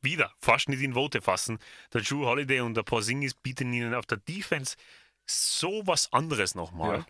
wieder 0.00 0.32
fast 0.38 0.68
nicht 0.68 0.82
in 0.82 0.94
Worte 0.94 1.20
fassen. 1.22 1.58
Der 1.92 2.02
Drew 2.02 2.24
Holiday 2.24 2.60
und 2.60 2.74
der 2.74 2.84
Porzingis 2.84 3.34
bieten 3.34 3.72
ihnen 3.72 3.94
auf 3.94 4.06
der 4.06 4.18
Defense 4.18 4.76
so 5.26 5.82
was 5.86 6.12
anderes 6.12 6.54
nochmal 6.54 6.98
Ja. 6.98 7.06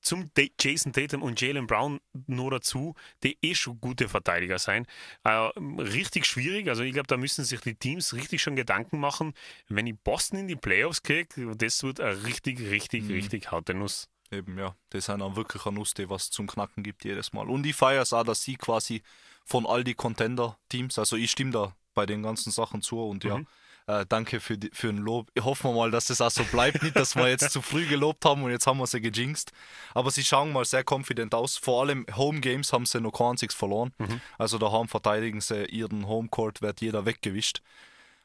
Zum 0.00 0.30
Da- 0.34 0.42
Jason 0.60 0.92
Tatum 0.92 1.22
und 1.22 1.40
Jalen 1.40 1.66
Brown 1.66 2.00
nur 2.26 2.50
dazu, 2.50 2.94
die 3.22 3.36
eh 3.42 3.54
schon 3.54 3.80
gute 3.80 4.08
Verteidiger 4.08 4.58
sein. 4.58 4.86
Äh, 5.24 5.30
richtig 5.30 6.24
schwierig, 6.26 6.68
also 6.68 6.82
ich 6.82 6.92
glaube, 6.92 7.08
da 7.08 7.16
müssen 7.16 7.44
sich 7.44 7.60
die 7.60 7.74
Teams 7.74 8.14
richtig 8.14 8.40
schon 8.42 8.56
Gedanken 8.56 9.00
machen, 9.00 9.34
wenn 9.68 9.86
ich 9.86 9.96
Boston 9.98 10.40
in 10.40 10.48
die 10.48 10.56
Playoffs 10.56 11.02
kriege, 11.02 11.54
das 11.56 11.82
wird 11.82 12.00
eine 12.00 12.24
richtig, 12.24 12.60
richtig, 12.60 13.04
Mhm. 13.04 13.10
richtig 13.10 13.50
harte 13.50 13.74
Nuss. 13.74 14.08
Eben, 14.30 14.58
ja. 14.58 14.76
Das 14.90 15.06
sind 15.06 15.20
dann 15.20 15.36
wirklich 15.36 15.64
eine 15.66 15.76
Nuss, 15.76 15.94
die 15.94 16.08
was 16.10 16.30
zum 16.30 16.46
Knacken 16.46 16.82
gibt 16.82 17.04
jedes 17.04 17.32
Mal. 17.32 17.48
Und 17.48 17.64
ich 17.66 17.74
feiere 17.74 18.02
es 18.02 18.12
auch, 18.12 18.24
dass 18.24 18.42
sie 18.42 18.56
quasi 18.56 19.02
von 19.44 19.66
all 19.66 19.84
die 19.84 19.94
Contender-Teams, 19.94 20.98
also 20.98 21.16
ich 21.16 21.30
stimme 21.30 21.50
da 21.52 21.74
bei 21.94 22.04
den 22.06 22.22
ganzen 22.22 22.52
Sachen 22.52 22.82
zu 22.82 23.00
und 23.00 23.24
ja, 23.24 23.38
Mhm. 23.38 23.46
Äh, 23.88 24.06
danke 24.08 24.38
für, 24.38 24.56
die, 24.58 24.70
für 24.72 24.88
den 24.88 24.98
Lob. 24.98 25.30
Ich 25.34 25.42
hoffe 25.42 25.72
mal, 25.72 25.90
dass 25.90 26.10
es 26.10 26.20
auch 26.20 26.30
so 26.30 26.44
bleibt. 26.44 26.82
Nicht, 26.82 26.94
dass 26.96 27.16
wir 27.16 27.28
jetzt 27.28 27.50
zu 27.50 27.62
früh 27.62 27.86
gelobt 27.86 28.24
haben 28.24 28.42
und 28.44 28.50
jetzt 28.50 28.66
haben 28.66 28.78
wir 28.78 28.86
sie 28.86 29.00
gejinxt. 29.00 29.50
Aber 29.94 30.10
sie 30.10 30.22
schauen 30.24 30.52
mal 30.52 30.64
sehr 30.64 30.84
confident 30.88 31.34
aus. 31.34 31.56
Vor 31.56 31.82
allem 31.82 32.06
Home 32.14 32.40
Games 32.40 32.72
haben 32.72 32.86
sie 32.86 33.00
noch 33.00 33.12
keinen 33.12 33.36
Six 33.38 33.54
verloren. 33.54 33.92
Mhm. 33.98 34.20
Also 34.38 34.58
daheim 34.58 34.88
verteidigen 34.88 35.40
sie 35.40 35.64
ihren 35.64 36.06
Homecourt, 36.06 36.62
wird 36.62 36.80
jeder 36.80 37.06
weggewischt. 37.06 37.62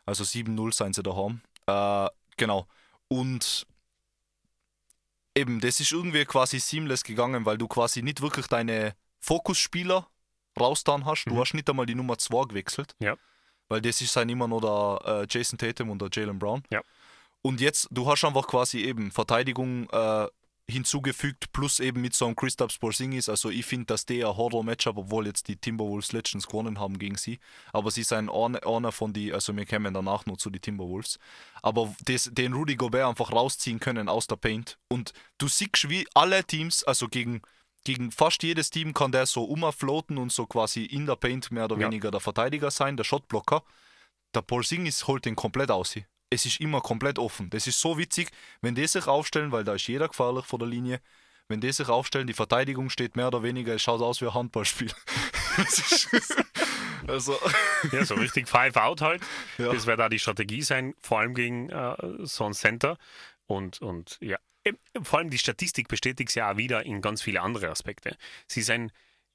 Also 0.05 0.23
7-0 0.23 0.73
seien 0.73 0.93
sie 0.93 1.01
daheim. 1.01 1.41
Äh, 1.65 2.09
genau. 2.37 2.67
Und 3.07 3.65
eben, 5.35 5.59
das 5.61 5.79
ist 5.79 5.91
irgendwie 5.91 6.25
quasi 6.25 6.59
seamless 6.59 7.03
gegangen, 7.03 7.45
weil 7.45 7.57
du 7.57 7.67
quasi 7.67 8.01
nicht 8.01 8.21
wirklich 8.21 8.47
deine 8.47 8.95
Fokusspieler 9.19 10.07
raustan 10.59 11.05
hast. 11.05 11.25
Du 11.25 11.35
Mhm. 11.35 11.39
hast 11.39 11.53
nicht 11.53 11.69
einmal 11.69 11.85
die 11.85 11.95
Nummer 11.95 12.17
2 12.17 12.47
gewechselt. 12.49 12.95
Ja. 12.99 13.15
Weil 13.73 13.81
das 13.81 14.01
ist 14.01 14.13
sein 14.13 14.29
immer 14.29 14.47
noch 14.47 14.61
der 14.61 15.23
äh, 15.23 15.27
Jason 15.27 15.57
Tatum 15.57 15.89
und 15.89 15.99
der 15.99 16.09
Jalen 16.13 16.37
Brown. 16.37 16.61
Ja. 16.71 16.83
Und 17.41 17.59
jetzt, 17.59 17.87
du 17.89 18.05
hast 18.05 18.23
einfach 18.23 18.45
quasi 18.45 18.81
eben 18.81 19.09
Verteidigung, 19.09 19.89
äh, 19.89 20.27
hinzugefügt, 20.69 21.51
plus 21.53 21.79
eben 21.79 21.99
mit 21.99 22.13
so 22.13 22.27
einem 22.27 22.35
Christoph 22.35 22.79
Porzingis. 22.79 23.29
Also 23.29 23.49
ich 23.49 23.65
finde, 23.65 23.87
dass 23.87 24.05
der 24.05 24.27
ein 24.27 24.37
Horror-Matchup, 24.37 24.95
obwohl 24.95 25.25
jetzt 25.25 25.47
die 25.47 25.55
Timberwolves 25.55 26.11
letztens 26.11 26.45
gewonnen 26.45 26.79
haben 26.79 26.99
gegen 26.99 27.17
sie. 27.17 27.39
Aber 27.71 27.89
sie 27.89 28.03
sind 28.03 28.29
einer, 28.29 28.63
einer 28.63 28.91
von 28.91 29.11
die, 29.11 29.33
also 29.33 29.57
wir 29.57 29.65
kommen 29.65 29.91
danach 29.91 30.27
noch 30.27 30.37
zu 30.37 30.51
den 30.51 30.61
Timberwolves. 30.61 31.17
Aber 31.63 31.95
das, 32.05 32.29
den 32.31 32.53
Rudy 32.53 32.75
Gobert 32.75 33.07
einfach 33.07 33.31
rausziehen 33.31 33.79
können 33.79 34.07
aus 34.07 34.27
der 34.27 34.35
Paint. 34.35 34.77
Und 34.87 35.13
du 35.39 35.47
siehst, 35.47 35.89
wie 35.89 36.05
alle 36.13 36.43
Teams, 36.43 36.83
also 36.83 37.07
gegen, 37.07 37.41
gegen 37.83 38.11
fast 38.11 38.43
jedes 38.43 38.69
Team 38.69 38.93
kann 38.93 39.11
der 39.11 39.25
so 39.25 39.43
umfloaten 39.43 40.17
und 40.17 40.31
so 40.31 40.45
quasi 40.45 40.83
in 40.85 41.05
der 41.05 41.15
Paint 41.15 41.51
mehr 41.51 41.65
oder 41.65 41.77
Ja. 41.77 41.87
weniger 41.87 42.11
der 42.11 42.19
Verteidiger 42.19 42.71
sein, 42.71 42.97
der 42.97 43.03
Shotblocker. 43.03 43.63
Der 44.33 44.41
Porzingis 44.41 45.05
holt 45.07 45.25
den 45.25 45.35
komplett 45.35 45.69
aus. 45.71 45.95
Es 46.29 46.45
ist 46.45 46.59
immer 46.59 46.81
komplett 46.81 47.19
offen. 47.19 47.49
Das 47.51 47.67
ist 47.67 47.79
so 47.79 47.97
witzig, 47.97 48.29
wenn 48.61 48.73
die 48.73 48.87
sich 48.87 49.05
aufstellen, 49.07 49.51
weil 49.51 49.63
da 49.63 49.73
ist 49.75 49.87
jeder 49.87 50.07
gefährlich 50.07 50.45
vor 50.45 50.57
der 50.59 50.67
Linie. 50.67 50.99
Wenn 51.49 51.59
die 51.61 51.71
sich 51.71 51.89
aufstellen, 51.89 52.25
die 52.25 52.33
Verteidigung 52.33 52.89
steht 52.89 53.15
mehr 53.15 53.27
oder 53.27 53.43
weniger, 53.43 53.75
es 53.75 53.81
schaut 53.81 54.01
aus 54.01 54.21
wie 54.21 54.25
ein 54.27 54.33
Handballspiel. 54.33 54.91
Also, 57.07 57.37
Ja, 57.91 58.05
so 58.05 58.15
richtig 58.15 58.47
Five 58.47 58.77
Out 58.77 59.01
halt. 59.01 59.21
Ja. 59.57 59.73
Das 59.73 59.85
wird 59.85 59.99
da 59.99 60.07
die 60.07 60.19
Strategie 60.19 60.61
sein, 60.61 60.93
vor 61.01 61.19
allem 61.19 61.33
gegen 61.35 61.69
äh, 61.69 61.95
so 62.19 62.45
ein 62.45 62.53
Center. 62.53 62.97
Und, 63.45 63.81
und 63.81 64.17
ja, 64.21 64.37
vor 65.01 65.19
allem 65.19 65.29
die 65.29 65.37
Statistik 65.37 65.87
bestätigt 65.87 66.29
es 66.29 66.35
ja 66.35 66.51
auch 66.51 66.57
wieder 66.57 66.85
in 66.85 67.01
ganz 67.01 67.21
viele 67.21 67.41
andere 67.41 67.69
Aspekte. 67.69 68.15
Sie 68.47 68.61
sind 68.61 68.91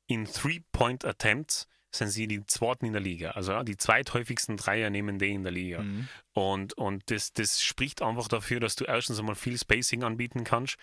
in 0.07 0.25
Three-Point-Attempts 0.25 1.69
sind 1.91 2.09
sie 2.09 2.27
die 2.27 2.45
zweiten 2.47 2.87
in 2.87 2.93
der 2.93 3.01
Liga. 3.01 3.31
Also 3.31 3.63
die 3.63 3.77
zweithäufigsten 3.77 4.57
Dreier 4.57 4.91
nehmen 4.91 5.19
die 5.19 5.33
in 5.33 5.43
der 5.43 5.53
Liga. 5.53 5.83
Mhm. 5.83 6.09
Und, 6.33 6.75
und 6.75 7.11
das, 7.11 7.33
das 7.33 7.63
spricht 7.63 8.03
einfach 8.03 8.29
dafür, 8.29 8.61
dass 8.61 8.77
du 8.77 8.85
erstens 8.85 9.19
einmal 9.19 9.35
viel 9.35 9.59
Spacing 9.59 10.03
anbieten 10.05 10.45
kannst. 10.45 10.77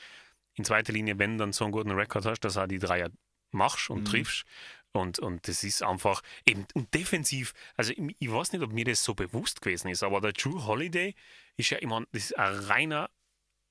In 0.55 0.63
zweiter 0.63 0.93
Linie, 0.93 1.19
wenn 1.19 1.33
du 1.33 1.43
dann 1.43 1.53
so 1.53 1.65
einen 1.65 1.73
guten 1.73 1.91
Rekord 1.91 2.25
hast, 2.25 2.39
dass 2.39 2.55
du 2.55 2.61
auch 2.61 2.67
die 2.67 2.79
Dreier 2.79 3.11
machst 3.51 3.89
und 3.89 4.01
Mhm. 4.01 4.05
triffst. 4.05 4.45
Und, 4.93 5.19
und 5.19 5.47
das 5.47 5.63
ist 5.63 5.83
einfach 5.83 6.21
eben 6.45 6.65
und 6.73 6.93
defensiv, 6.93 7.53
also 7.75 7.91
ich, 7.91 8.15
ich 8.17 8.31
weiß 8.31 8.53
nicht, 8.53 8.61
ob 8.61 8.71
mir 8.71 8.85
das 8.85 9.03
so 9.03 9.13
bewusst 9.13 9.61
gewesen 9.61 9.89
ist, 9.89 10.03
aber 10.03 10.21
der 10.21 10.31
Drew 10.31 10.63
Holiday 10.65 11.13
ist 11.57 11.69
ja 11.69 11.77
immer, 11.79 12.05
das 12.13 12.25
ist 12.25 12.37
ein 12.37 12.53
reiner 12.53 13.09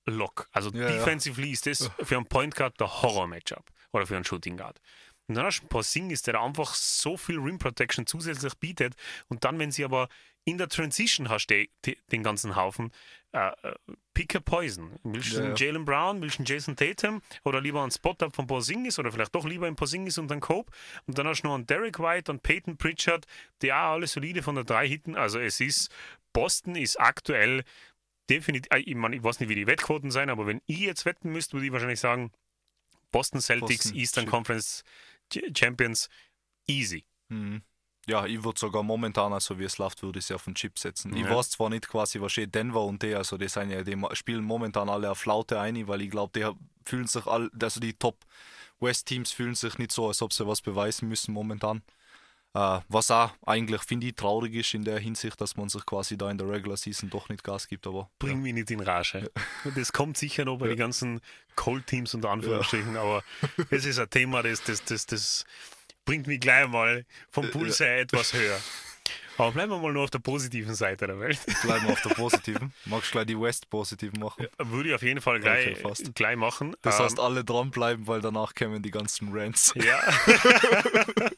Lock. 0.06 0.48
Also 0.52 0.70
Ja, 0.70 0.82
ja. 0.82 0.96
defensively 0.96 1.50
ist 1.50 1.66
das 1.66 1.90
für 2.02 2.16
einen 2.16 2.26
Point 2.26 2.54
Guard 2.54 2.78
der 2.80 3.02
Horror-Matchup 3.02 3.64
oder 3.92 4.06
für 4.06 4.16
einen 4.16 4.24
Shooting 4.24 4.56
Guard. 4.56 4.80
Und 5.26 5.36
dann 5.36 5.46
hast 5.46 5.58
du 5.58 5.62
einen 5.62 5.68
Porzingis, 5.70 6.22
der 6.22 6.34
da 6.34 6.44
einfach 6.44 6.74
so 6.74 7.16
viel 7.16 7.38
Rim 7.38 7.58
Protection 7.58 8.06
zusätzlich 8.06 8.54
bietet. 8.58 8.94
Und 9.28 9.44
dann, 9.44 9.58
wenn 9.58 9.72
sie 9.72 9.84
aber 9.84 10.08
in 10.44 10.58
der 10.58 10.68
Transition 10.68 11.30
hast, 11.30 11.46
die, 11.46 11.70
die, 11.86 11.96
den 12.12 12.22
ganzen 12.22 12.54
Haufen, 12.54 12.92
äh, 13.32 13.48
äh, 13.62 13.74
pick 14.12 14.36
a 14.36 14.40
poison. 14.40 14.92
Willst 15.02 15.32
du 15.32 15.36
Ja, 15.38 15.44
einen 15.44 15.56
ja. 15.56 15.66
Jalen 15.66 15.84
Brown, 15.86 16.20
willst 16.20 16.36
du 16.36 16.40
einen 16.40 16.46
Jason 16.46 16.76
Tatum 16.76 17.22
oder 17.44 17.62
lieber 17.62 17.80
einen 17.80 17.90
Spot-Up 17.90 18.36
von 18.36 18.46
Porzingis 18.46 18.98
oder 18.98 19.10
vielleicht 19.10 19.34
doch 19.34 19.46
lieber 19.46 19.66
einen 19.66 19.76
Porzingis 19.76 20.18
und 20.18 20.30
einen 20.30 20.42
Cope. 20.42 20.70
Und 21.06 21.16
dann 21.16 21.26
hast 21.26 21.40
du 21.40 21.48
noch 21.48 21.54
einen 21.54 21.66
Derek 21.66 21.98
White 21.98 22.30
und 22.30 22.42
Peyton 22.42 22.76
Pritchard, 22.76 23.24
die 23.62 23.72
auch 23.72 23.92
alle 23.92 24.06
solide 24.06 24.42
von 24.42 24.56
der 24.56 24.64
3 24.64 24.86
hitten. 24.86 25.16
Also 25.16 25.38
es 25.40 25.58
ist, 25.60 25.90
Boston 26.34 26.76
ist 26.76 27.00
aktuell 27.00 27.64
definitiv, 28.30 28.70
äh, 28.72 28.78
ich, 28.80 28.94
meine, 28.94 29.16
ich 29.16 29.22
weiß 29.22 29.40
nicht, 29.40 29.48
wie 29.48 29.54
die 29.54 29.66
Wettquoten 29.66 30.10
sein, 30.10 30.30
aber 30.30 30.46
wenn 30.46 30.60
ich 30.66 30.78
jetzt 30.80 31.04
wetten 31.04 31.30
müsste, 31.30 31.54
würde 31.54 31.66
ich 31.66 31.72
wahrscheinlich 31.72 32.00
sagen, 32.00 32.32
Boston 33.10 33.40
Celtics, 33.40 33.84
Boston, 33.84 33.98
Eastern 33.98 34.24
shit. 34.24 34.30
Conference 34.30 34.84
Ch- 35.32 35.58
Champions, 35.58 36.08
easy. 36.66 37.04
Mhm. 37.28 37.62
Ja, 38.06 38.26
ich 38.26 38.44
würde 38.44 38.58
sogar 38.58 38.82
momentan, 38.82 39.32
also 39.32 39.58
wie 39.58 39.64
es 39.64 39.78
läuft, 39.78 40.02
würde 40.02 40.18
ich 40.18 40.26
sie 40.26 40.34
auf 40.34 40.44
den 40.44 40.54
Chip 40.54 40.78
setzen. 40.78 41.14
Ich 41.16 41.22
Ja. 41.22 41.30
weiß 41.30 41.50
zwar 41.50 41.70
nicht 41.70 41.88
quasi, 41.88 42.20
was 42.20 42.32
steht 42.32 42.54
Denver 42.54 42.82
und 42.82 43.02
die, 43.02 43.14
also 43.14 43.38
die 43.38 43.48
sind 43.48 43.70
ja, 43.70 43.82
die 43.82 43.96
spielen 44.12 44.44
momentan 44.44 44.90
alle 44.90 45.10
auf 45.10 45.18
Flaute 45.18 45.58
ein, 45.58 45.88
weil 45.88 46.02
ich 46.02 46.10
glaube, 46.10 46.38
die 46.38 46.86
fühlen 46.86 47.06
sich 47.06 47.26
all, 47.26 47.50
also 47.62 47.80
die 47.80 47.94
Top 47.94 48.26
West 48.78 49.06
Teams 49.06 49.32
fühlen 49.32 49.54
sich 49.54 49.78
nicht 49.78 49.92
so, 49.92 50.08
als 50.08 50.20
ob 50.20 50.34
sie 50.34 50.46
was 50.46 50.60
beweisen 50.60 51.08
müssen 51.08 51.32
momentan. 51.32 51.82
Äh, 52.54 52.80
was 52.88 53.10
auch 53.10 53.32
eigentlich, 53.44 53.82
finde 53.82 54.06
ich, 54.06 54.14
traurig 54.14 54.54
ist 54.54 54.74
in 54.74 54.84
der 54.84 54.98
Hinsicht, 55.00 55.40
dass 55.40 55.56
man 55.56 55.68
sich 55.68 55.84
quasi 55.84 56.16
da 56.16 56.30
in 56.30 56.38
der 56.38 56.48
Regular 56.48 56.76
Season 56.76 57.10
doch 57.10 57.28
nicht 57.28 57.42
Gas 57.42 57.66
gibt, 57.66 57.86
aber 57.86 58.08
Bring 58.20 58.42
mich 58.42 58.54
nicht 58.54 58.70
in 58.70 58.80
Rage. 58.80 59.30
Das 59.74 59.92
kommt 59.92 60.16
sicher 60.16 60.44
noch 60.44 60.58
bei 60.58 60.68
den 60.68 60.76
ganzen 60.78 61.20
Cold-Teams 61.56 62.14
unter 62.14 62.30
Anführungsstrichen, 62.30 62.96
aber 62.96 63.24
es 63.70 63.84
ist 63.84 63.98
ein 63.98 64.08
Thema, 64.08 64.42
das, 64.42 64.62
das, 64.62 64.84
das, 64.84 65.06
das 65.06 65.44
bringt 66.04 66.26
mich 66.28 66.38
gleich 66.40 66.68
mal 66.68 67.04
vom 67.30 67.50
Puls 67.50 67.80
her 67.80 68.00
etwas 68.00 68.32
höher. 68.32 68.60
Aber 69.36 69.50
bleiben 69.50 69.72
wir 69.72 69.78
mal 69.78 69.92
nur 69.92 70.04
auf 70.04 70.10
der 70.10 70.20
positiven 70.20 70.76
Seite 70.76 71.08
der 71.08 71.18
Welt. 71.18 71.40
bleiben 71.62 71.86
wir 71.86 71.92
auf 71.94 72.02
der 72.02 72.10
positiven. 72.10 72.72
Magst 72.84 73.08
du 73.08 73.12
gleich 73.14 73.26
die 73.26 73.40
West 73.40 73.68
positiven 73.68 74.20
machen? 74.20 74.46
Würde 74.58 74.90
ich 74.90 74.94
auf 74.94 75.02
jeden 75.02 75.20
Fall 75.20 75.40
gleich, 75.40 75.76
Okay, 75.84 76.12
gleich 76.14 76.36
machen. 76.36 76.76
Das 76.82 77.00
Ähm, 77.00 77.04
heißt, 77.06 77.18
alle 77.18 77.42
dranbleiben, 77.44 78.06
weil 78.06 78.20
danach 78.20 78.54
kämen 78.54 78.80
die 78.80 78.92
ganzen 78.92 79.36
Rants. 79.36 79.74
Ja. 79.74 79.98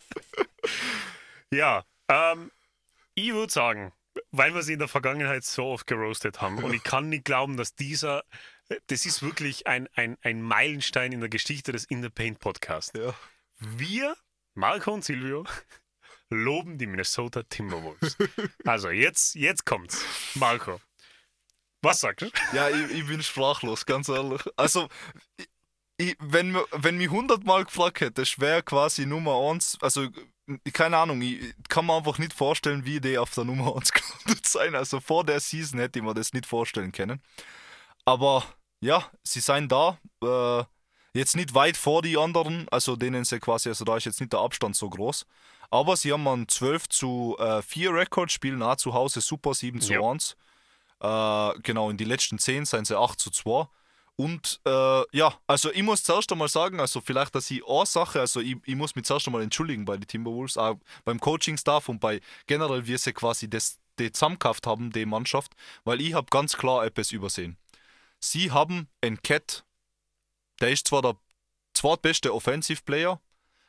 ja, 1.51 1.85
ähm, 2.09 2.51
ich 3.15 3.33
würde 3.33 3.53
sagen, 3.53 3.93
weil 4.31 4.55
wir 4.55 4.63
sie 4.63 4.75
in 4.75 4.79
der 4.79 4.89
Vergangenheit 4.89 5.45
so 5.45 5.67
oft 5.67 5.87
geroastet 5.87 6.41
haben 6.41 6.63
und 6.63 6.73
ich 6.73 6.83
kann 6.83 7.09
nicht 7.09 7.25
glauben, 7.25 7.57
dass 7.57 7.75
dieser, 7.75 8.25
das 8.87 9.07
ist 9.07 9.23
wirklich 9.23 9.67
ein, 9.67 9.89
ein, 9.95 10.17
ein 10.23 10.43
Meilenstein 10.43 11.13
in 11.13 11.21
der 11.21 11.29
Geschichte 11.29 11.73
des 11.73 11.85
In 11.85 12.03
the 12.03 12.09
Paint 12.09 12.41
Podcasts. 12.41 12.93
Ja. 12.97 13.15
Wir, 13.59 14.17
Marco 14.55 14.93
und 14.93 15.05
Silvio, 15.05 15.45
loben 16.31 16.79
die 16.79 16.87
Minnesota 16.87 17.43
Timberwolves. 17.43 18.17
Also 18.65 18.91
jetzt, 18.91 19.35
jetzt 19.35 19.65
kommt's. 19.65 20.05
Marco, 20.35 20.81
was 21.83 22.01
sagst 22.01 22.23
du? 22.23 22.31
Ja, 22.53 22.69
ich, 22.69 22.91
ich 22.91 23.07
bin 23.07 23.23
sprachlos, 23.23 23.87
ganz 23.87 24.09
ehrlich. 24.09 24.43
Also, 24.57 24.89
ich, 25.99 26.17
wenn, 26.19 26.57
wenn 26.73 26.97
mich 26.97 27.11
hundertmal 27.11 27.65
gefragt 27.65 28.01
hätte, 28.01 28.23
das 28.23 28.39
wäre 28.39 28.63
quasi 28.63 29.07
Nummer 29.07 29.51
1, 29.51 29.79
also 29.81 30.09
keine 30.73 30.99
Ahnung, 30.99 31.21
ich 31.23 31.55
kann 31.69 31.87
mir 31.87 31.97
einfach 31.97 32.19
nicht 32.19 32.33
vorstellen, 32.33 32.85
wie 32.85 33.01
die 33.01 33.19
auf 33.19 33.35
der 33.35 33.45
Nummer 33.45 33.75
1 33.77 33.93
gelandet 33.93 34.47
sein. 34.47 34.75
Also 34.75 35.01
vor 35.01 35.25
der 35.25 35.41
Season 35.41 35.81
hätte 35.81 35.99
ich 35.99 36.05
mir 36.05 36.15
das 36.15 36.33
nicht 36.33 36.47
vorstellen 36.47 36.93
können. 36.93 37.21
Aber 38.05 38.45
ja, 38.81 39.11
sie 39.25 39.41
sind 39.41 39.73
da. 39.73 39.99
Äh, 40.23 40.65
jetzt 41.15 41.35
nicht 41.37 41.55
weit 41.55 41.77
vor 41.77 42.03
die 42.03 42.17
anderen, 42.17 42.69
also 42.71 42.95
denen 42.95 43.25
sie 43.25 43.41
quasi, 43.41 43.69
also 43.71 43.85
da 43.85 43.97
ist 43.97 44.05
jetzt 44.05 44.21
nicht 44.21 44.33
der 44.33 44.41
Abstand 44.41 44.77
so 44.77 44.89
groß. 44.89 45.27
Aber 45.71 45.97
sie 45.97 46.13
haben 46.13 46.29
einen 46.29 46.49
12 46.49 46.89
zu 46.89 47.37
äh, 47.39 47.63
4 47.63 47.93
Rekord, 47.93 48.31
spielen 48.31 48.63
auch 48.63 48.77
zu 48.77 48.95
Hause 48.95 49.21
super 49.21 49.55
7 49.55 49.81
zu 49.81 49.95
Ja. 49.95 50.09
1. 50.09 50.37
Äh, 51.01 51.61
genau, 51.63 51.91
in 51.91 51.97
die 51.97 52.05
letzten 52.05 52.39
10 52.39 52.67
sind 52.67 52.87
sie 52.87 52.99
8 52.99 53.19
zu 53.19 53.31
2. 53.31 53.67
Und 54.17 54.61
äh, 54.67 55.17
ja, 55.17 55.35
also 55.47 55.71
ich 55.71 55.83
muss 55.83 56.03
zuerst 56.03 56.33
einmal 56.33 56.49
sagen, 56.49 56.81
also 56.81 57.03
vielleicht, 57.03 57.35
dass 57.35 57.51
ich 57.51 57.67
eine 57.69 57.85
Sache, 57.85 58.21
also 58.21 58.41
ich, 58.41 58.57
ich 58.65 58.75
muss 58.75 58.97
mich 58.97 59.05
zuerst 59.05 59.27
einmal 59.27 59.43
entschuldigen 59.43 59.85
bei 59.85 59.97
den 59.97 60.07
Timberwolves, 60.07 60.57
auch 60.57 60.77
beim 61.05 61.21
Coaching-Staff 61.21 61.91
und 61.91 62.01
bei 62.01 62.21
generell, 62.47 62.87
wie 62.87 62.97
sie 62.97 63.13
quasi 63.13 63.49
das 63.49 63.79
die 63.99 64.13
zusammengekauft 64.13 64.67
haben, 64.67 64.91
die 64.91 65.07
Mannschaft, 65.07 65.53
weil 65.85 66.01
ich 66.01 66.15
habe 66.15 66.27
ganz 66.31 66.57
klar 66.57 66.85
etwas 66.85 67.13
übersehen. 67.13 67.57
Sie 68.21 68.51
haben 68.51 68.89
einen 69.01 69.23
Cat, 69.23 69.65
der 70.61 70.71
ist 70.71 70.89
zwar 70.89 71.03
der 71.03 71.17
zweitbeste 71.75 72.35
Offensive 72.35 72.83
Player, 72.83 73.21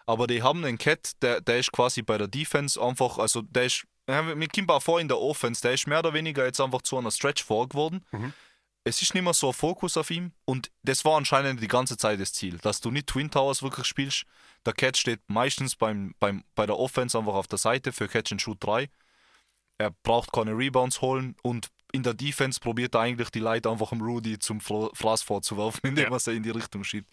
aber 0.05 0.27
die 0.27 0.43
haben 0.43 0.63
einen 0.65 0.77
Cat, 0.77 1.12
der, 1.21 1.41
der 1.41 1.60
ist 1.60 1.71
quasi 1.71 2.01
bei 2.01 2.17
der 2.17 2.27
Defense 2.27 2.81
einfach, 2.81 3.17
also 3.17 3.41
der 3.41 3.65
ist, 3.65 3.86
kommt 4.05 4.71
auch 4.71 4.81
vor 4.81 4.99
in 4.99 5.07
der 5.07 5.19
Offense, 5.19 5.62
der 5.62 5.73
ist 5.73 5.88
mehr 5.88 5.99
oder 5.99 6.13
weniger 6.13 6.45
jetzt 6.45 6.62
einfach 6.62 6.81
zu 6.81 6.97
einer 6.97 7.12
Stretch 7.12 7.43
vor 7.43 7.67
geworden. 7.67 8.05
Mhm. 8.12 8.33
Es 8.88 9.02
ist 9.02 9.13
nicht 9.13 9.23
mehr 9.23 9.34
so 9.34 9.47
ein 9.47 9.54
Fokus 9.54 9.97
auf 9.97 10.10
ihm 10.12 10.32
und 10.45 10.71
das 10.84 11.04
war 11.04 11.17
anscheinend 11.17 11.62
die 11.62 11.67
ganze 11.67 11.97
Zeit 11.97 12.21
das 12.21 12.32
Ziel, 12.32 12.58
dass 12.60 12.80
du 12.80 12.89
nicht 12.89 13.08
Twin 13.08 13.30
Towers 13.30 13.62
wirklich 13.62 13.86
spielst. 13.86 14.23
Der 14.65 14.71
Cat 14.71 14.95
steht 14.95 15.19
meistens 15.28 15.76
beim, 15.76 16.15
beim, 16.21 16.45
bei 16.56 16.65
der 16.65 16.80
Offense 16.80 17.17
einfach 17.17 17.34
auf 17.34 17.47
der 17.47 17.58
Seite 17.60 17.91
für 17.91 18.08
Catch 18.08 18.32
and 18.32 18.41
Shoot 18.41 18.63
3. 18.63 18.89
Er 19.78 19.91
braucht 20.04 20.32
keine 20.32 20.58
Rebounds 20.58 21.02
holen 21.02 21.36
und 21.43 21.67
in 21.91 22.04
der 22.04 22.13
Defense 22.13 22.62
probiert 22.62 22.95
er 22.95 23.02
eigentlich 23.02 23.30
die 23.30 23.39
Leute 23.39 23.69
einfach 23.69 23.91
im 23.91 24.02
Rudy 24.02 24.39
zum 24.39 24.62
Fraß 24.62 25.21
vorzuwerfen, 25.21 25.82
indem 25.89 26.10
Ja. 26.10 26.17
er 26.17 26.34
in 26.34 26.43
die 26.43 26.50
Richtung 26.52 26.86
schiebt. 26.86 27.10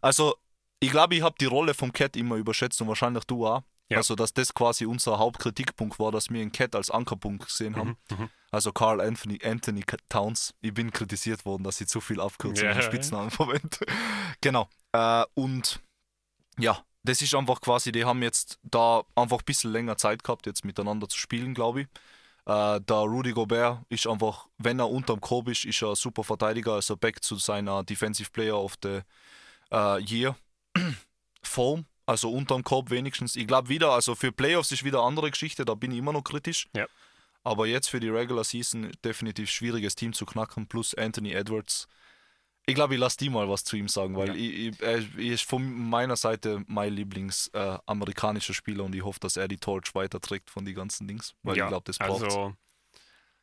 Also, 0.00 0.34
ich 0.80 0.90
glaube, 0.90 1.16
ich 1.16 1.22
habe 1.22 1.36
die 1.38 1.44
Rolle 1.46 1.74
vom 1.74 1.92
Cat 1.92 2.16
immer 2.16 2.36
überschätzt 2.36 2.80
und 2.80 2.88
wahrscheinlich 2.88 3.24
du 3.24 3.46
auch. 3.46 3.62
Ja. 3.90 3.98
Also, 3.98 4.14
dass 4.14 4.32
das 4.32 4.54
quasi 4.54 4.86
unser 4.86 5.18
Hauptkritikpunkt 5.18 5.98
war, 5.98 6.10
dass 6.10 6.30
wir 6.30 6.40
einen 6.40 6.52
Cat 6.52 6.74
als 6.74 6.90
Ankerpunkt 6.90 7.46
gesehen 7.46 7.76
haben. 7.76 7.96
Mhm. 8.10 8.30
Also 8.50 8.72
Carl 8.72 9.00
Anthony, 9.00 9.40
Anthony 9.44 9.84
Towns. 10.08 10.54
Ich 10.62 10.72
bin 10.72 10.90
kritisiert 10.90 11.44
worden, 11.44 11.64
dass 11.64 11.80
ich 11.80 11.88
zu 11.88 12.00
viel 12.00 12.20
Abkürzungen 12.20 12.70
Ja. 12.70 12.76
und 12.76 12.82
Spitznamen 12.84 13.30
verwende. 13.30 13.78
genau. 14.40 14.68
Äh, 14.92 15.24
und 15.34 15.80
ja, 16.58 16.82
das 17.02 17.20
ist 17.20 17.34
einfach 17.34 17.60
quasi, 17.60 17.92
die 17.92 18.04
haben 18.04 18.22
jetzt 18.22 18.58
da 18.62 19.02
einfach 19.16 19.40
ein 19.40 19.44
bisschen 19.44 19.72
länger 19.72 19.96
Zeit 19.98 20.24
gehabt, 20.24 20.46
jetzt 20.46 20.64
miteinander 20.64 21.08
zu 21.08 21.18
spielen, 21.18 21.52
glaube 21.52 21.82
ich. 21.82 21.86
Äh, 22.46 22.80
der 22.80 22.96
Rudy 22.96 23.32
Gobert 23.32 23.82
ist 23.88 24.06
einfach, 24.06 24.46
wenn 24.58 24.78
er 24.78 24.88
unterm 24.88 25.20
Korb 25.20 25.48
ist, 25.48 25.64
ist 25.64 25.82
er 25.82 25.90
ein 25.90 25.94
super 25.96 26.24
Verteidiger, 26.24 26.74
also 26.74 26.96
back 26.96 27.22
zu 27.22 27.36
seiner 27.36 27.82
Defensive 27.84 28.30
Player 28.30 28.56
of 28.56 28.76
the 28.82 29.00
äh, 29.72 30.00
Year 30.02 30.36
Form, 31.42 31.86
also 32.06 32.30
unterm 32.30 32.64
Korb 32.64 32.90
wenigstens. 32.90 33.36
Ich 33.36 33.46
glaube 33.46 33.68
wieder, 33.68 33.90
also 33.92 34.14
für 34.14 34.32
Playoffs 34.32 34.72
ist 34.72 34.84
wieder 34.84 34.98
eine 34.98 35.08
andere 35.08 35.30
Geschichte, 35.30 35.64
da 35.64 35.74
bin 35.74 35.92
ich 35.92 35.98
immer 35.98 36.12
noch 36.12 36.24
kritisch. 36.24 36.68
Ja. 36.74 36.86
Aber 37.42 37.66
jetzt 37.66 37.88
für 37.88 38.00
die 38.00 38.08
Regular 38.08 38.44
Season 38.44 38.90
definitiv 39.04 39.50
schwieriges 39.50 39.94
Team 39.94 40.12
zu 40.12 40.24
knacken, 40.24 40.66
plus 40.66 40.94
Anthony 40.94 41.32
Edwards. 41.32 41.88
Ich 42.66 42.74
glaube, 42.74 42.94
ich 42.94 43.00
lasse 43.00 43.18
die 43.18 43.28
mal 43.28 43.48
was 43.48 43.64
zu 43.64 43.76
ihm 43.76 43.88
sagen, 43.88 44.16
weil 44.16 44.28
Ja. 44.28 44.34
ich, 44.34 44.54
ich, 44.54 44.80
er 44.80 45.18
ist 45.18 45.44
von 45.44 45.62
meiner 45.90 46.16
Seite 46.16 46.64
mein 46.66 46.94
Lieblings 46.94 47.48
äh, 47.48 47.76
Spieler 48.40 48.84
und 48.84 48.94
ich 48.94 49.04
hoffe, 49.04 49.20
dass 49.20 49.36
er 49.36 49.48
die 49.48 49.58
Torch 49.58 49.94
weiterträgt 49.94 50.48
von 50.48 50.64
den 50.64 50.74
ganzen 50.74 51.06
Dings, 51.06 51.34
weil 51.42 51.58
ich 51.58 51.66
glaube, 51.66 51.84
das 51.84 51.98
braucht 51.98 52.22
Also, 52.24 52.54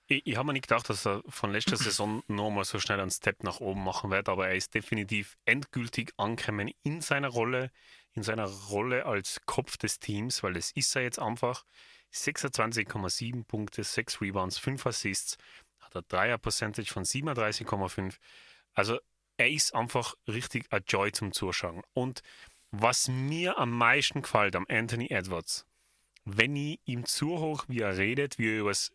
ich, 0.07 0.25
ich 0.25 0.35
habe 0.35 0.47
mir 0.47 0.53
nicht 0.53 0.67
gedacht, 0.67 0.89
dass 0.89 1.05
er 1.05 1.21
von 1.27 1.51
letzter 1.51 1.77
Saison 1.77 2.23
nochmal 2.27 2.65
so 2.65 2.79
schnell 2.79 2.99
einen 2.99 3.11
Step 3.11 3.43
nach 3.43 3.59
oben 3.59 3.83
machen 3.83 4.09
wird, 4.09 4.27
aber 4.27 4.47
er 4.47 4.55
ist 4.55 4.73
definitiv 4.73 5.37
endgültig 5.45 6.13
angekommen 6.17 6.71
in 6.81 7.01
seiner 7.01 7.29
Rolle, 7.29 7.71
in 8.13 8.23
seiner 8.23 8.45
Rolle 8.45 9.05
als 9.05 9.41
Kopf 9.45 9.77
des 9.77 9.99
Teams, 9.99 10.43
weil 10.43 10.53
das 10.53 10.71
ist 10.71 10.95
er 10.95 11.03
jetzt 11.03 11.19
einfach. 11.19 11.65
26,7 12.13 13.45
Punkte, 13.45 13.83
6 13.83 14.21
Rebounds, 14.21 14.57
5 14.57 14.85
Assists, 14.85 15.37
hat 15.79 15.95
er 15.95 16.01
Dreier-Percentage 16.01 16.91
von 16.91 17.05
37,5. 17.05 18.17
Also 18.73 18.99
er 19.37 19.49
ist 19.49 19.73
einfach 19.73 20.15
richtig 20.27 20.65
a 20.71 20.77
Joy 20.77 21.11
zum 21.11 21.31
Zuschauen. 21.31 21.81
Und 21.93 22.21
was 22.71 23.07
mir 23.07 23.57
am 23.57 23.71
meisten 23.71 24.21
gefällt 24.21 24.55
am 24.55 24.65
Anthony 24.69 25.07
Edwards, 25.09 25.65
wenn 26.25 26.55
ich 26.55 26.79
ihm 26.85 27.05
zuhöre, 27.05 27.63
wie 27.67 27.79
er 27.79 27.97
redet, 27.97 28.37
wie 28.37 28.49
er, 28.49 28.59
übers 28.59 28.91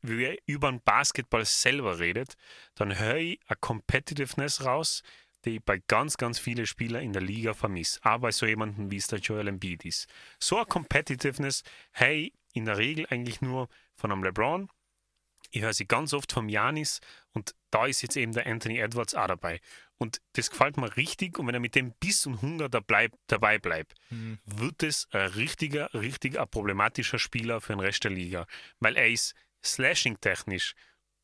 wie 0.00 0.24
er 0.24 0.36
über 0.46 0.70
den 0.70 0.80
Basketball 0.80 1.44
selber 1.44 1.98
redet, 1.98 2.34
dann 2.74 2.98
höre 2.98 3.16
ich 3.16 3.40
eine 3.46 3.56
Competitiveness 3.56 4.64
raus, 4.64 5.02
die 5.44 5.56
ich 5.56 5.64
bei 5.64 5.82
ganz, 5.88 6.16
ganz 6.16 6.38
vielen 6.38 6.66
Spielern 6.66 7.02
in 7.02 7.12
der 7.12 7.22
Liga 7.22 7.54
vermisse. 7.54 8.00
Auch 8.02 8.18
bei 8.18 8.30
so 8.30 8.46
jemandem 8.46 8.90
wie 8.90 8.96
es 8.96 9.06
der 9.06 9.18
Joel 9.18 9.48
Embiid 9.48 9.84
ist. 9.84 10.08
So 10.38 10.56
eine 10.56 10.66
Competitiveness, 10.66 11.62
hey, 11.92 12.32
in 12.52 12.64
der 12.64 12.78
Regel 12.78 13.06
eigentlich 13.10 13.40
nur 13.40 13.68
von 13.94 14.12
einem 14.12 14.22
LeBron. 14.24 14.68
Ich 15.50 15.62
höre 15.62 15.72
sie 15.72 15.86
ganz 15.86 16.14
oft 16.14 16.32
vom 16.32 16.48
Janis 16.48 17.00
und 17.32 17.54
da 17.70 17.86
ist 17.86 18.02
jetzt 18.02 18.16
eben 18.16 18.32
der 18.32 18.46
Anthony 18.46 18.78
Edwards 18.78 19.14
auch 19.14 19.26
dabei. 19.26 19.60
Und 19.98 20.20
das 20.32 20.50
gefällt 20.50 20.76
mir 20.78 20.96
richtig 20.96 21.38
und 21.38 21.46
wenn 21.46 21.54
er 21.54 21.60
mit 21.60 21.74
dem 21.74 21.92
Biss 21.92 22.26
und 22.26 22.42
Hunger 22.42 22.68
dabei, 22.68 23.10
dabei 23.26 23.58
bleibt, 23.58 23.94
Mhm. 24.10 24.38
wird 24.44 24.82
es 24.82 25.06
ein 25.12 25.28
richtiger, 25.28 25.92
richtiger 25.94 26.46
problematischer 26.46 27.18
Spieler 27.18 27.60
für 27.60 27.74
den 27.74 27.80
Rest 27.80 28.04
der 28.04 28.10
Liga. 28.10 28.46
Weil 28.80 28.96
er 28.96 29.08
ist 29.08 29.34
slashing-technisch 29.64 30.74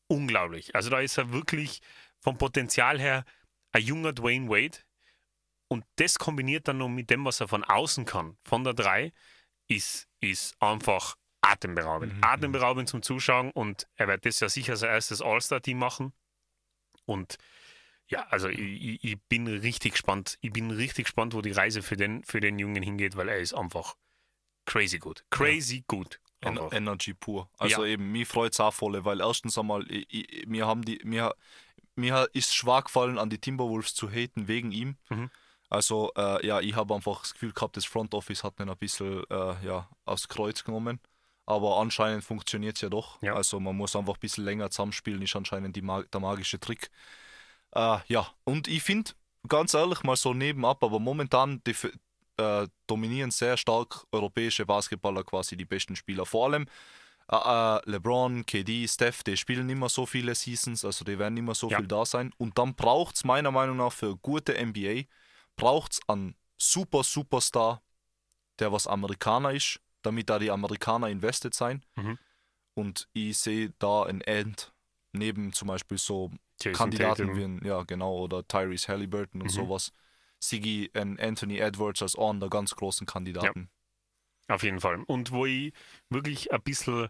unglaublich. 0.07 0.75
Also 0.75 0.89
da 0.89 0.99
ist 0.99 1.17
er 1.17 1.31
wirklich 1.31 1.81
vom 2.19 2.37
Potenzial 2.37 2.99
her 2.99 3.25
ein 3.71 3.81
junger 3.83 4.13
Dwayne 4.13 4.49
Wade. 4.49 4.77
Und 5.67 5.85
das 5.97 6.17
kombiniert 6.17 6.67
dann 6.67 6.79
noch 6.79 6.89
mit 6.89 7.09
dem, 7.09 7.25
was 7.25 7.39
er 7.39 7.47
von 7.47 7.63
außen 7.63 8.05
kann, 8.05 8.37
von 8.43 8.63
der 8.63 8.73
3, 8.73 9.13
ist, 9.67 10.07
ist 10.19 10.59
einfach 10.59 11.15
atemberaubend. 11.41 12.15
Mhm. 12.15 12.23
Atemberaubend 12.23 12.89
zum 12.89 13.01
Zuschauen 13.01 13.51
und 13.51 13.87
er 13.95 14.07
wird 14.07 14.25
das 14.25 14.39
ja 14.39 14.49
sicher 14.49 14.75
sein 14.75 14.89
erstes 14.89 15.21
All-Star-Team 15.21 15.77
machen. 15.77 16.13
Und 17.05 17.37
ja, 18.07 18.25
also 18.29 18.49
ich, 18.49 18.59
ich, 18.59 19.03
ich 19.03 19.21
bin 19.29 19.47
richtig 19.47 19.93
gespannt. 19.93 20.37
Ich 20.41 20.51
bin 20.51 20.71
richtig 20.71 21.05
gespannt, 21.05 21.33
wo 21.33 21.41
die 21.41 21.51
Reise 21.51 21.83
für 21.83 21.95
den, 21.95 22.23
für 22.23 22.39
den 22.39 22.57
Jungen 22.57 22.81
hingeht, 22.81 23.15
weil 23.15 23.29
er 23.29 23.37
ist 23.37 23.53
einfach 23.53 23.95
crazy 24.65 24.97
gut. 24.97 25.23
Crazy 25.29 25.83
gut. 25.87 26.19
En 26.41 26.57
Einfach. 26.57 26.71
Energy 26.71 27.13
pur. 27.13 27.49
Also 27.57 27.83
Ja. 27.83 27.91
eben, 27.91 28.11
mir 28.11 28.25
freut 28.25 28.53
es 28.53 28.59
auch 28.59 28.73
voll, 28.73 29.03
weil 29.03 29.19
erstens 29.19 29.57
einmal, 29.57 29.85
ich, 29.91 30.07
ich, 30.09 30.47
mir 30.47 30.65
haben 30.65 30.83
die, 30.83 30.99
mir, 31.03 31.35
mir 31.99 32.29
ist 32.33 32.55
schwer 32.55 32.81
gefallen, 32.81 33.17
an 33.17 33.29
die 33.29 33.39
Timberwolves 33.39 33.93
zu 33.93 34.09
haten 34.09 34.47
wegen 34.47 34.71
ihm. 34.71 34.97
Mhm. 35.09 35.29
Also, 35.69 36.11
äh, 36.17 36.45
ja, 36.45 36.59
ich 36.61 36.75
habe 36.75 36.95
einfach 36.95 37.21
das 37.21 37.33
Gefühl 37.33 37.53
gehabt, 37.53 37.77
das 37.77 37.85
Front 37.85 38.13
Office 38.13 38.43
hat 38.43 38.59
ihn 38.59 38.69
ein 38.69 38.77
bisschen 38.77 39.23
äh, 39.29 39.65
ja, 39.65 39.87
aufs 40.05 40.27
Kreuz 40.27 40.63
genommen. 40.63 40.99
Aber 41.45 41.77
anscheinend 41.77 42.23
funktioniert 42.23 42.75
es 42.75 42.81
ja 42.81 42.89
doch. 42.89 43.19
Ja. 43.23 43.33
Also 43.33 43.59
man 43.59 43.75
muss 43.75 43.95
einfach 43.95 44.13
ein 44.13 44.19
bisschen 44.19 44.45
länger 44.45 44.69
zusammenspielen, 44.69 45.21
ist 45.23 45.35
anscheinend 45.35 45.81
Mag 45.81 46.11
der 46.11 46.21
magische 46.21 46.59
Trick. 46.59 46.91
Äh, 47.71 47.97
ja, 48.07 48.27
und 48.43 48.67
ich 48.67 48.83
finde, 48.83 49.11
ganz 49.47 49.73
ehrlich, 49.73 50.03
mal 50.03 50.15
so 50.15 50.33
nebenab, 50.35 50.83
aber 50.83 50.99
momentan 50.99 51.61
die, 51.65 51.75
äh, 52.37 52.67
dominieren 52.85 53.31
sehr 53.31 53.57
stark 53.57 54.05
europäische 54.11 54.65
Basketballer 54.65 55.23
quasi 55.23 55.57
die 55.57 55.65
besten 55.65 55.95
Spieler. 55.95 56.25
Vor 56.25 56.45
allem 56.45 56.67
äh, 57.31 57.35
äh, 57.35 57.81
LeBron, 57.89 58.45
KD, 58.45 58.87
Steph, 58.87 59.23
die 59.23 59.37
spielen 59.37 59.67
nicht 59.67 59.77
mehr 59.77 59.89
so 59.89 60.05
viele 60.05 60.33
Seasons, 60.35 60.83
also 60.83 61.05
die 61.05 61.19
werden 61.19 61.35
nicht 61.35 61.43
mehr 61.43 61.55
so 61.55 61.69
Ja. 61.69 61.77
viel 61.77 61.87
da 61.87 62.05
sein. 62.05 62.33
Und 62.37 62.57
dann 62.57 62.75
braucht 62.75 63.15
es 63.15 63.23
meiner 63.23 63.51
Meinung 63.51 63.77
nach 63.77 63.91
für 63.93 64.15
gute 64.17 64.55
NBA, 64.57 65.03
braucht 65.55 65.93
es 65.93 65.99
einen 66.07 66.35
super 66.57 67.03
Superstar, 67.03 67.81
der 68.59 68.71
was 68.71 68.87
Amerikaner 68.87 69.51
ist, 69.53 69.79
damit 70.01 70.29
da 70.29 70.39
die 70.39 70.51
Amerikaner 70.51 71.07
invested 71.09 71.53
sein. 71.53 71.85
Mhm. 71.95 72.17
Und 72.73 73.07
ich 73.13 73.37
sehe 73.37 73.73
da 73.79 74.03
ein 74.03 74.21
End 74.21 74.73
neben 75.11 75.53
zum 75.53 75.67
Beispiel 75.67 75.97
so 75.97 76.31
Jason 76.61 76.73
Kandidaten 76.77 77.27
Tatum. 77.27 77.37
wie 77.37 77.43
ein, 77.43 77.61
ja 77.65 77.83
genau, 77.83 78.17
oder 78.19 78.47
Tyrese 78.47 78.87
Halliburton 78.89 79.41
und 79.41 79.47
Mhm. 79.51 79.55
sowas. 79.55 79.91
Sigi 80.39 80.89
und 80.95 81.19
Anthony 81.19 81.57
Edwards 81.59 82.01
als 82.01 82.17
einen 82.17 82.39
der 82.39 82.49
ganz 82.49 82.73
großen 82.75 83.05
Kandidaten. 83.05 83.69
Auf 84.49 84.63
jeden 84.63 84.79
Fall. 84.81 85.03
Und 85.05 85.31
wo 85.31 85.45
ich 85.45 85.73
wirklich 86.09 86.51
ein 86.51 86.61
bisschen 86.61 87.09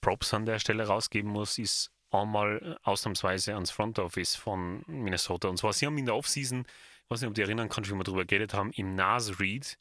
Props 0.00 0.32
an 0.34 0.46
der 0.46 0.58
Stelle 0.58 0.86
rausgeben 0.86 1.30
muss, 1.30 1.58
ist 1.58 1.90
einmal 2.10 2.78
ausnahmsweise 2.82 3.54
ans 3.54 3.70
Front 3.70 3.98
Office 3.98 4.34
von 4.36 4.82
Minnesota. 4.86 5.48
Und 5.48 5.58
zwar, 5.58 5.72
sie 5.72 5.86
haben 5.86 5.98
in 5.98 6.06
der 6.06 6.14
Offseason, 6.16 6.60
ich 6.60 7.10
weiß 7.10 7.20
nicht, 7.20 7.28
ob 7.28 7.34
du 7.34 7.42
erinnern 7.42 7.68
kannst, 7.68 7.90
wie 7.90 7.94
wir 7.94 8.04
darüber 8.04 8.24
geredet 8.24 8.54
haben, 8.54 8.72
im 8.72 8.94
Nas 8.94 9.38
Reed 9.38 9.78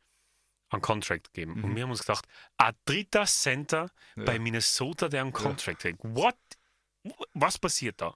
einen 0.69 0.81
Contract 0.81 1.33
gegeben. 1.33 1.53
Und 1.63 1.71
Mhm. 1.71 1.75
wir 1.75 1.83
haben 1.83 1.91
uns 1.91 1.99
gedacht, 2.01 2.27
ein 2.57 2.73
dritter 2.85 3.25
Center 3.25 3.89
Ja. 4.15 4.23
bei 4.25 4.39
Minnesota, 4.39 5.07
der 5.07 5.21
einen 5.21 5.31
Contract 5.33 5.79
kriegt. 5.79 5.99
What? 6.03 6.35
Was 7.33 7.57
passiert 7.59 8.01
da? 8.01 8.15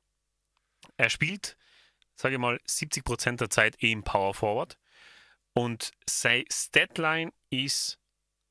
Er 0.97 1.09
spielt, 1.09 1.55
sage 2.15 2.35
ich 2.35 2.41
mal, 2.41 2.59
70% 2.65 3.39
der 3.39 3.49
Zeit 3.51 3.81
eh 3.83 3.91
im 3.91 4.03
Power 4.03 4.33
Forward. 4.33 4.77
Und 5.53 5.91
sein 6.09 6.43
Statline 6.51 7.31
ist 7.51 7.98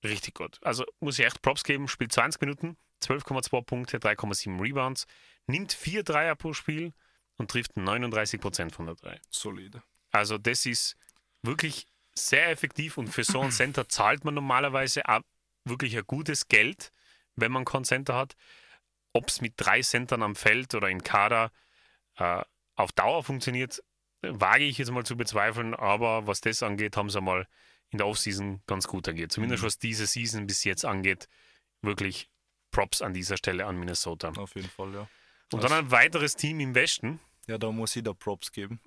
richtig 0.03 0.35
gut. 0.35 0.59
Also 0.63 0.85
muss 1.01 1.19
ich 1.19 1.27
echt 1.27 1.43
Props 1.43 1.65
geben, 1.65 1.89
spielt 1.89 2.13
20 2.13 2.41
Minuten, 2.41 2.77
12,2 3.03 3.63
Punkte, 3.63 3.99
3,7 3.99 4.61
Rebounds, 4.61 5.07
nimmt 5.47 5.73
vier 5.73 6.03
Dreier 6.03 6.37
pro 6.37 6.53
Spiel 6.53 6.93
und 7.37 7.51
trifft 7.51 7.77
39% 7.77 8.73
von 8.73 8.87
der 8.87 8.95
Drei. 8.97 9.21
Solide. 9.31 9.83
Also 10.11 10.39
das 10.39 10.67
ist 10.67 10.97
wirklich 11.43 11.87
sehr 12.15 12.51
effektiv 12.51 12.99
und 12.99 13.09
für 13.09 13.25
so 13.25 13.41
einen 13.41 13.53
Center 13.53 13.89
zahlt 13.89 14.25
man 14.25 14.35
normalerweise 14.35 15.09
auch 15.09 15.21
wirklich 15.65 15.97
ein 15.97 16.05
gutes 16.07 16.49
Geld, 16.49 16.93
wenn 17.37 17.53
man 17.53 17.65
keinen 17.65 17.85
Center 17.85 18.17
hat. 18.17 18.35
Ob 19.13 19.29
es 19.29 19.41
mit 19.41 19.55
drei 19.57 19.83
Centern 19.83 20.23
am 20.23 20.35
Feld 20.35 20.75
oder 20.75 20.89
im 20.89 21.03
Kader 21.03 21.53
äh, 22.17 22.43
auf 22.75 22.93
Dauer 22.93 23.23
funktioniert, 23.23 23.83
wage 24.23 24.65
ich 24.65 24.79
jetzt 24.79 24.91
mal 24.91 25.05
zu 25.05 25.17
bezweifeln, 25.17 25.75
aber 25.75 26.27
was 26.27 26.41
das 26.41 26.63
angeht, 26.63 26.97
haben 26.97 27.11
sie 27.11 27.21
mal 27.21 27.47
in 27.91 27.99
der 27.99 28.07
Offseason 28.07 28.63
ganz 28.67 28.87
gut 28.87 29.09
agiert. 29.09 29.33
Zumindest 29.33 29.63
Mhm. 29.63 29.67
was 29.67 29.79
diese 29.79 30.07
Season 30.07 30.47
bis 30.47 30.65
jetzt 30.65 30.85
angeht, 30.85 31.29
wirklich 31.83 32.29
Props 32.71 33.01
an 33.03 33.15
dieser 33.15 33.37
Stelle 33.37 33.65
an 33.67 33.79
Minnesota. 33.79 34.29
Auf 34.37 34.55
jeden 34.55 34.69
Fall, 34.69 34.93
ja. 34.95 35.09
Und 35.53 35.63
Das- 35.63 35.71
dann 35.71 35.79
ein 35.87 35.91
weiteres 35.91 36.37
Team 36.37 36.61
im 36.61 36.75
Westen. 36.75 37.21
Ja, 37.47 37.57
da 37.57 37.73
muss 37.73 37.97
ich 37.97 38.03
da 38.03 38.13
Props 38.13 38.53
geben. 38.53 38.81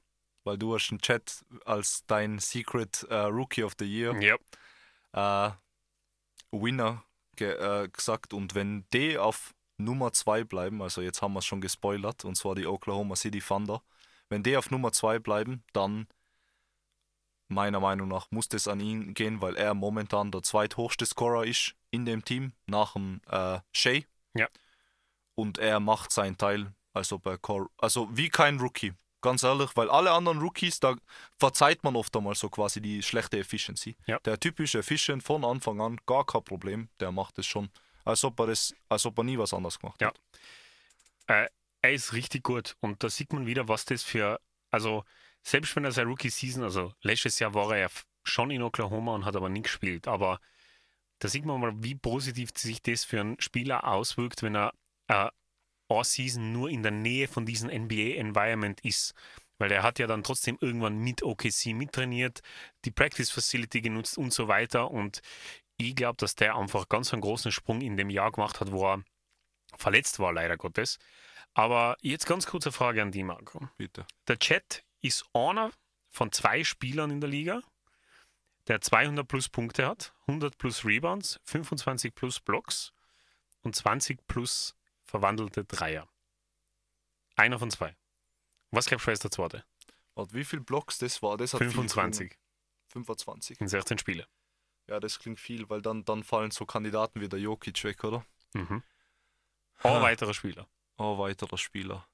Weil 0.44 0.58
du 0.58 0.74
hast 0.76 0.90
einen 0.92 1.00
Chat 1.02 1.44
als 1.66 2.04
dein 2.08 2.40
Secret 2.40 3.04
äh, 3.10 3.16
Rookie 3.16 3.64
of 3.64 3.74
the 3.80 3.86
Year 3.86 4.16
Ja, 4.22 5.50
äh, 5.50 5.52
Winner 6.52 7.04
ge 7.36 7.52
äh, 7.54 7.88
gesagt. 7.90 8.34
Und 8.34 8.56
wenn 8.56 8.86
die 8.94 9.18
auf 9.18 9.54
Nummer 9.78 10.14
2 10.14 10.44
bleiben, 10.44 10.82
also 10.82 11.02
jetzt 11.02 11.22
haben 11.22 11.34
wir 11.34 11.40
es 11.40 11.46
schon 11.46 11.62
gespoilert, 11.62 12.26
und 12.26 12.36
zwar 12.36 12.56
die 12.56 12.68
Oklahoma 12.68 13.16
City 13.16 13.40
Thunder, 13.40 13.82
wenn 14.30 14.44
die 14.44 14.58
auf 14.58 14.70
Nummer 14.72 14.92
2 14.92 15.20
bleiben, 15.20 15.64
dann 15.74 16.08
meiner 17.52 17.80
Meinung 17.80 18.08
nach 18.08 18.28
muss 18.32 18.48
das 18.50 18.68
an 18.68 18.80
ihn 18.80 19.14
gehen, 19.14 19.42
weil 19.42 19.56
er 19.56 19.74
momentan 19.74 20.32
der 20.32 20.44
zweithochste 20.44 21.06
Scorer 21.06 21.46
ist 21.46 21.76
in 21.92 22.06
dem 22.06 22.24
Team, 22.26 22.54
nach 22.66 22.94
dem 22.94 23.22
äh, 23.30 23.60
Shea. 23.72 24.02
Ja. 24.34 24.48
Und 25.36 25.58
er 25.58 25.80
macht 25.80 26.12
seinen 26.12 26.38
Teil, 26.38 26.74
also 26.94 27.20
bei 27.20 27.38
Cor 27.38 27.70
also 27.78 28.10
wie 28.12 28.30
kein 28.30 28.60
Rookie. 28.60 28.94
Ganz 29.22 29.44
ehrlich, 29.44 29.70
weil 29.76 29.90
alle 29.90 30.12
anderen 30.12 30.40
Rookies, 30.40 30.80
da 30.80 30.96
verzeiht 31.38 31.84
man 31.84 31.96
oft 31.96 32.16
einmal 32.18 32.34
so 32.34 32.50
quasi 32.50 32.82
die 32.82 33.04
schlechte 33.04 33.38
Efficiency. 33.38 33.96
Ja. 34.08 34.18
Der 34.20 34.40
typische 34.40 34.80
Efficient 34.80 35.22
von 35.22 35.46
Anfang 35.46 35.80
an, 35.80 36.00
gar 36.08 36.26
kein 36.26 36.44
Problem, 36.44 36.90
der 37.00 37.12
macht 37.12 37.38
es 37.38 37.46
schon, 37.46 37.70
als 38.04 38.24
ob 38.24 38.40
er, 38.40 38.48
das, 38.48 38.74
als 38.90 39.06
ob 39.06 39.18
er 39.20 39.24
nie 39.24 39.38
was 39.38 39.54
anderes 39.54 39.78
gemacht 39.80 40.02
Ja. 40.02 40.08
hat. 41.28 41.52
er 41.84 41.92
ist 41.94 42.14
richtig 42.14 42.44
gut. 42.44 42.76
Und 42.80 43.04
da 43.04 43.10
sieht 43.10 43.32
man 43.34 43.46
wieder, 43.46 43.68
was 43.68 43.86
das 43.86 44.02
für. 44.04 44.40
Also, 44.72 45.04
selbst 45.44 45.76
wenn 45.76 45.86
er 45.86 45.92
seine 45.92 46.10
Rookie-Season, 46.10 46.64
also 46.64 46.94
letztes 47.02 47.40
Jahr 47.40 47.54
war 47.54 47.72
er 47.72 47.80
ja 47.80 47.88
schon 48.24 48.52
in 48.52 48.62
Oklahoma 48.62 49.16
und 49.16 49.26
hat 49.26 49.36
aber 49.36 49.50
nicht 49.50 49.64
gespielt. 49.64 50.08
Aber 50.08 50.40
da 51.20 51.28
sieht 51.28 51.46
man 51.46 51.60
mal, 51.60 51.74
wie 51.78 51.96
positiv 51.96 52.52
sich 52.56 52.82
das 52.82 53.04
für 53.04 53.20
einen 53.20 53.40
Spieler 53.40 53.88
auswirkt, 53.88 54.44
wenn 54.44 54.56
er 54.56 54.74
äh, 55.08 55.30
All-Season 55.88 56.52
nur 56.52 56.70
in 56.70 56.84
der 56.84 56.92
Nähe 56.92 57.28
von 57.28 57.46
diesem 57.46 57.70
NBA-Environment 57.70 58.80
ist. 58.82 59.14
Weil 59.58 59.72
er 59.72 59.84
hat 59.84 60.00
ja 60.00 60.08
dann 60.08 60.24
trotzdem 60.24 60.58
irgendwann 60.60 60.98
mit 60.98 61.22
OKC 61.22 61.68
mittrainiert, 61.74 62.42
die 62.86 62.92
Practice-Facility 62.92 63.82
genutzt 63.82 64.18
und 64.18 64.34
so 64.34 64.48
weiter. 64.48 64.90
Und 64.90 65.22
ich 65.78 65.96
glaube, 65.96 66.18
dass 66.18 66.36
der 66.36 66.56
einfach 66.56 66.90
ganz 66.90 67.14
einen 67.14 67.22
großen 67.22 67.52
Sprung 67.52 67.82
in 67.82 67.98
dem 67.98 68.10
Jahr 68.10 68.32
gemacht 68.32 68.60
hat, 68.60 68.72
wo 68.72 68.88
er 68.88 69.04
verletzt 69.78 70.20
war, 70.20 70.34
leider 70.34 70.58
Gottes. 70.58 70.98
Aber 71.54 71.98
jetzt 72.02 72.26
ganz 72.26 72.48
kurze 72.48 72.72
Frage 72.72 73.02
an 73.02 73.12
die, 73.12 73.24
Marco. 73.24 73.68
Bitte. 73.78 74.06
Der 74.28 74.40
Chat 74.40 74.84
ist 75.02 75.26
einer 75.34 75.72
von 76.10 76.32
zwei 76.32 76.64
Spielern 76.64 77.12
in 77.12 77.22
der 77.22 77.30
Liga, 77.30 77.62
der 78.68 78.82
200 78.82 79.28
plus 79.28 79.50
Punkte 79.50 79.88
hat, 79.88 80.14
100 80.28 80.58
plus 80.58 80.86
Rebounds, 80.86 81.40
25 81.44 82.14
plus 82.14 82.40
Blocks 82.40 82.94
und 83.62 83.76
20 83.76 84.28
plus 84.28 84.76
verwandelte 85.04 85.66
Dreier. 85.66 86.08
Einer 87.36 87.60
von 87.60 87.72
zwei. 87.72 87.96
Was 88.72 88.86
glaubst 88.86 89.08
du, 89.08 89.12
ist 89.12 89.24
der 89.24 89.32
zweite? 89.32 89.66
Warte, 90.16 90.34
wie 90.34 90.46
viele 90.46 90.62
Blocks 90.62 90.98
das 91.00 91.22
war? 91.22 91.38
Das 91.38 91.54
hat 91.54 91.60
viel 91.60 91.72
25 91.72 92.30
geklungen. 92.30 92.42
25. 92.92 93.62
in 93.62 93.68
16 93.68 93.98
Spiele. 93.98 94.28
Ja, 94.88 95.00
das 95.00 95.20
klingt 95.20 95.40
viel, 95.40 95.70
weil 95.70 95.82
dann, 95.82 96.04
dann 96.04 96.24
fallen 96.24 96.52
so 96.52 96.66
Kandidaten 96.66 97.22
wie 97.22 97.30
der 97.30 97.40
Jokic 97.40 97.84
weg, 97.84 98.04
oder? 98.04 98.26
Mhm. 98.54 98.84
Ha. 99.84 99.96
Ein 99.96 100.02
weiterer 100.02 100.34
Spieler. 100.34 100.68
Oh, 100.98 101.18
weiterer 101.18 101.58
Spieler. 101.58 102.08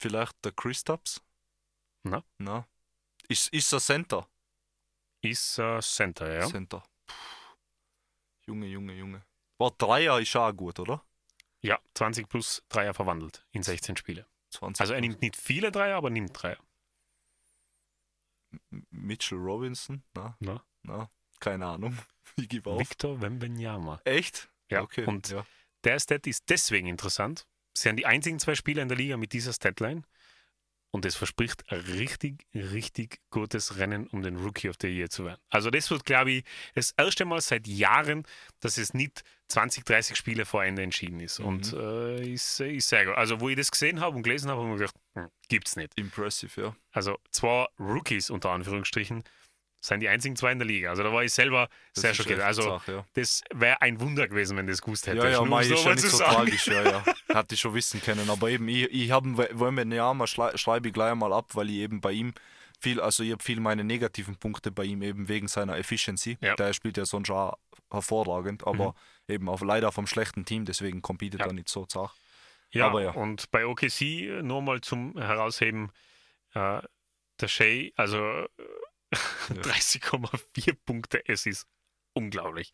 Vielleicht 0.00 0.44
der 0.44 0.52
Christaps? 0.52 1.20
Na? 2.04 2.24
Na. 2.38 2.66
Ist, 3.28 3.48
ist 3.52 3.72
er 3.72 3.80
Center? 3.80 4.26
Ist 5.20 5.58
äh, 5.58 5.80
Center, 5.80 6.32
ja. 6.32 6.46
Center. 6.46 6.82
Puh. 7.06 7.14
Junge, 8.46 8.66
Junge, 8.66 8.94
Junge. 8.94 9.22
War 9.58 9.70
Dreier 9.72 10.18
ist 10.18 10.34
auch 10.36 10.52
gut, 10.52 10.80
oder? 10.80 11.04
Ja, 11.60 11.78
20 11.94 12.28
plus 12.28 12.62
Dreier 12.70 12.94
verwandelt 12.94 13.46
in 13.52 13.62
16 13.62 13.98
Spiele. 13.98 14.26
20 14.50 14.80
Also 14.80 14.94
er 14.94 15.02
nimmt 15.02 15.20
nicht 15.20 15.36
viele 15.36 15.70
Dreier, 15.70 15.98
aber 15.98 16.08
nimmt 16.08 16.30
Dreier. 16.32 16.58
Mitchell 18.90 19.38
Robinson? 19.38 20.02
Na, 20.14 20.36
Na? 20.40 20.64
na, 20.82 21.10
keine 21.38 21.66
Ahnung. 21.66 21.96
Ich 22.36 22.48
gebe 22.48 22.70
auf. 22.70 22.78
Victor 22.78 23.20
Wembanyama. 23.20 24.00
Echt? 24.04 24.50
Ja, 24.70 24.82
okay. 24.82 25.04
und 25.04 25.30
ja. 25.30 25.44
Der 25.82 25.98
Stat 25.98 26.28
ist 26.28 26.48
deswegen 26.48 26.86
interessant. 26.86 27.44
Sie 27.74 27.82
sind 27.82 27.96
die 27.96 28.06
einzigen 28.06 28.38
zwei 28.38 28.54
Spieler 28.54 28.82
in 28.82 28.88
der 28.88 28.98
Liga 28.98 29.16
mit 29.16 29.32
dieser 29.32 29.52
Statline. 29.52 30.02
Und 30.92 31.04
es 31.04 31.14
verspricht 31.14 31.70
ein 31.70 31.78
richtig, 31.78 32.46
richtig 32.52 33.20
gutes 33.30 33.78
Rennen, 33.78 34.08
um 34.08 34.22
den 34.22 34.36
Rookie 34.36 34.68
of 34.68 34.74
the 34.80 34.88
Year 34.88 35.08
zu 35.08 35.24
werden. 35.24 35.40
Also 35.48 35.70
das 35.70 35.88
wird, 35.90 36.04
glaube 36.04 36.32
ich, 36.32 36.44
das 36.74 36.90
erste 36.96 37.24
Mal 37.24 37.40
seit 37.40 37.68
Jahren, 37.68 38.24
dass 38.58 38.76
es 38.76 38.92
nicht 38.92 39.22
20, 39.48 39.84
30 39.84 40.16
Spiele 40.16 40.44
vor 40.44 40.64
Ende 40.64 40.82
entschieden 40.82 41.20
ist. 41.20 41.38
Mhm. 41.38 41.46
Und 41.46 41.72
äh, 41.74 42.32
ist, 42.32 42.58
ist 42.58 42.88
sehr 42.88 43.06
gut. 43.06 43.14
Also 43.14 43.40
wo 43.40 43.48
ich 43.48 43.56
das 43.56 43.70
gesehen 43.70 44.00
habe 44.00 44.16
und 44.16 44.24
gelesen 44.24 44.50
habe, 44.50 44.62
habe 44.62 44.68
ich 44.68 44.80
mir 44.80 44.86
gedacht, 44.86 44.96
hm, 45.14 45.28
gibt's 45.48 45.76
nicht. 45.76 45.92
Impressive, 45.96 46.60
ja. 46.60 46.76
Also 46.90 47.18
zwei 47.30 47.66
Rookies 47.78 48.28
unter 48.28 48.50
Anführungsstrichen 48.50 49.22
sind 49.80 50.00
die 50.00 50.08
einzigen 50.08 50.36
zwei 50.36 50.52
in 50.52 50.58
der 50.58 50.66
Liga. 50.66 50.90
Also 50.90 51.02
da 51.02 51.12
war 51.12 51.24
ich 51.24 51.32
selber 51.32 51.68
Das 51.94 52.02
sehr 52.02 52.14
schockiert. 52.14 52.40
Also 52.40 52.62
Sache, 52.62 52.92
ja. 52.92 53.04
das 53.14 53.42
wäre 53.54 53.80
ein 53.80 54.00
Wunder 54.00 54.28
gewesen, 54.28 54.56
wenn 54.56 54.66
das 54.66 54.82
gewusst 54.82 55.06
hätte. 55.06 55.18
Ja, 55.18 55.28
ja, 55.28 55.42
Mai 55.42 55.62
ist 55.62 55.70
ja 55.70 55.84
mal 55.84 55.94
nicht 55.94 56.08
so 56.08 56.16
sagen. 56.18 56.34
tragisch, 56.34 56.66
ja, 56.66 56.82
ja. 56.82 57.04
Hatte 57.34 57.54
ich 57.54 57.60
schon 57.60 57.74
wissen 57.74 58.00
können. 58.02 58.28
Aber 58.28 58.50
eben, 58.50 58.68
ich, 58.68 58.90
ich 58.90 59.10
habe 59.10 59.36
Wembanyama 59.36 60.26
schrei, 60.26 60.56
schreibe 60.56 60.88
ich 60.88 60.94
gleich 60.94 61.14
mal 61.14 61.32
ab, 61.32 61.50
weil 61.54 61.70
ich 61.70 61.76
eben 61.76 62.00
bei 62.00 62.12
ihm 62.12 62.34
viel, 62.78 63.00
also 63.00 63.22
ich 63.22 63.32
habe 63.32 63.42
viel 63.42 63.60
meine 63.60 63.84
negativen 63.84 64.36
Punkte 64.36 64.70
bei 64.70 64.84
ihm 64.84 65.02
eben 65.02 65.28
wegen 65.28 65.48
seiner 65.48 65.76
Efficiency. 65.78 66.36
Ja. 66.40 66.56
Der 66.56 66.72
spielt 66.72 66.96
ja 66.96 67.06
sonst 67.06 67.30
auch 67.30 67.56
hervorragend, 67.90 68.66
aber 68.66 68.94
eben 69.28 69.48
auch 69.48 69.60
leider 69.62 69.92
vom 69.92 70.06
schlechten 70.06 70.44
Team, 70.44 70.64
deswegen 70.64 71.02
competet 71.02 71.40
Ja. 71.40 71.46
er 71.46 71.52
nicht 71.52 71.68
so 71.68 71.86
zart. 71.86 72.12
Ja, 72.72 72.86
Aber 72.86 73.02
ja. 73.02 73.10
und 73.12 73.50
bei 73.50 73.66
OKC 73.66 74.00
äh, 74.02 74.42
nur 74.42 74.62
mal 74.62 74.80
zum 74.80 75.18
Herausheben, 75.18 75.90
äh, 76.54 76.80
der 77.40 77.48
Shea, 77.48 77.90
also 77.96 78.46
äh, 79.10 79.16
30,4 79.54 80.76
Punkte, 80.84 81.22
es 81.28 81.46
ist 81.46 81.66
unglaublich. 82.14 82.72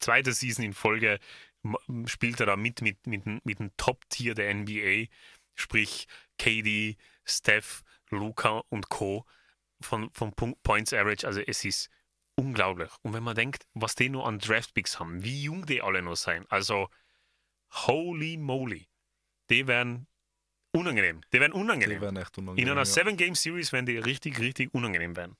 Zweite 0.00 0.32
Season 0.32 0.64
in 0.64 0.74
Folge 0.74 1.18
spielt 2.06 2.38
er 2.40 2.46
da 2.46 2.56
mit, 2.56 2.82
mit, 2.82 3.06
mit, 3.06 3.24
dem- 3.26 3.40
mit 3.44 3.58
dem 3.58 3.70
Top-Tier 3.76 4.34
der 4.34 4.52
NBA, 4.54 5.06
sprich 5.54 6.06
KD, 6.38 6.96
Steph, 7.24 7.82
Luca 8.10 8.62
und 8.68 8.88
Co. 8.88 9.24
von, 9.80 10.10
von 10.12 10.32
Points 10.62 10.92
Average, 10.92 11.26
also 11.26 11.40
es 11.40 11.64
ist 11.64 11.88
unglaublich. 12.36 12.90
Und 13.02 13.14
wenn 13.14 13.22
man 13.22 13.34
denkt, 13.34 13.66
was 13.74 13.94
die 13.94 14.10
nur 14.10 14.26
an 14.26 14.38
Draftpicks 14.38 15.00
haben, 15.00 15.24
wie 15.24 15.42
jung 15.44 15.64
die 15.66 15.80
alle 15.82 16.02
noch 16.02 16.16
sein, 16.16 16.44
also 16.50 16.88
holy 17.72 18.36
moly, 18.36 18.86
die 19.50 19.66
werden 19.66 20.06
unangenehm. 20.72 21.22
Die 21.32 21.40
werden 21.40 21.52
Die 21.52 21.58
unangenehm. 21.58 22.00
wären 22.00 22.16
echt 22.16 22.36
In 22.36 22.44
unangenehm. 22.44 22.70
einer 22.72 22.80
ja. 22.82 22.84
Seven-Game-Series 22.84 23.72
werden 23.72 23.86
die 23.86 23.98
richtig, 23.98 24.38
richtig 24.38 24.72
unangenehm 24.74 25.16
werden. 25.16 25.36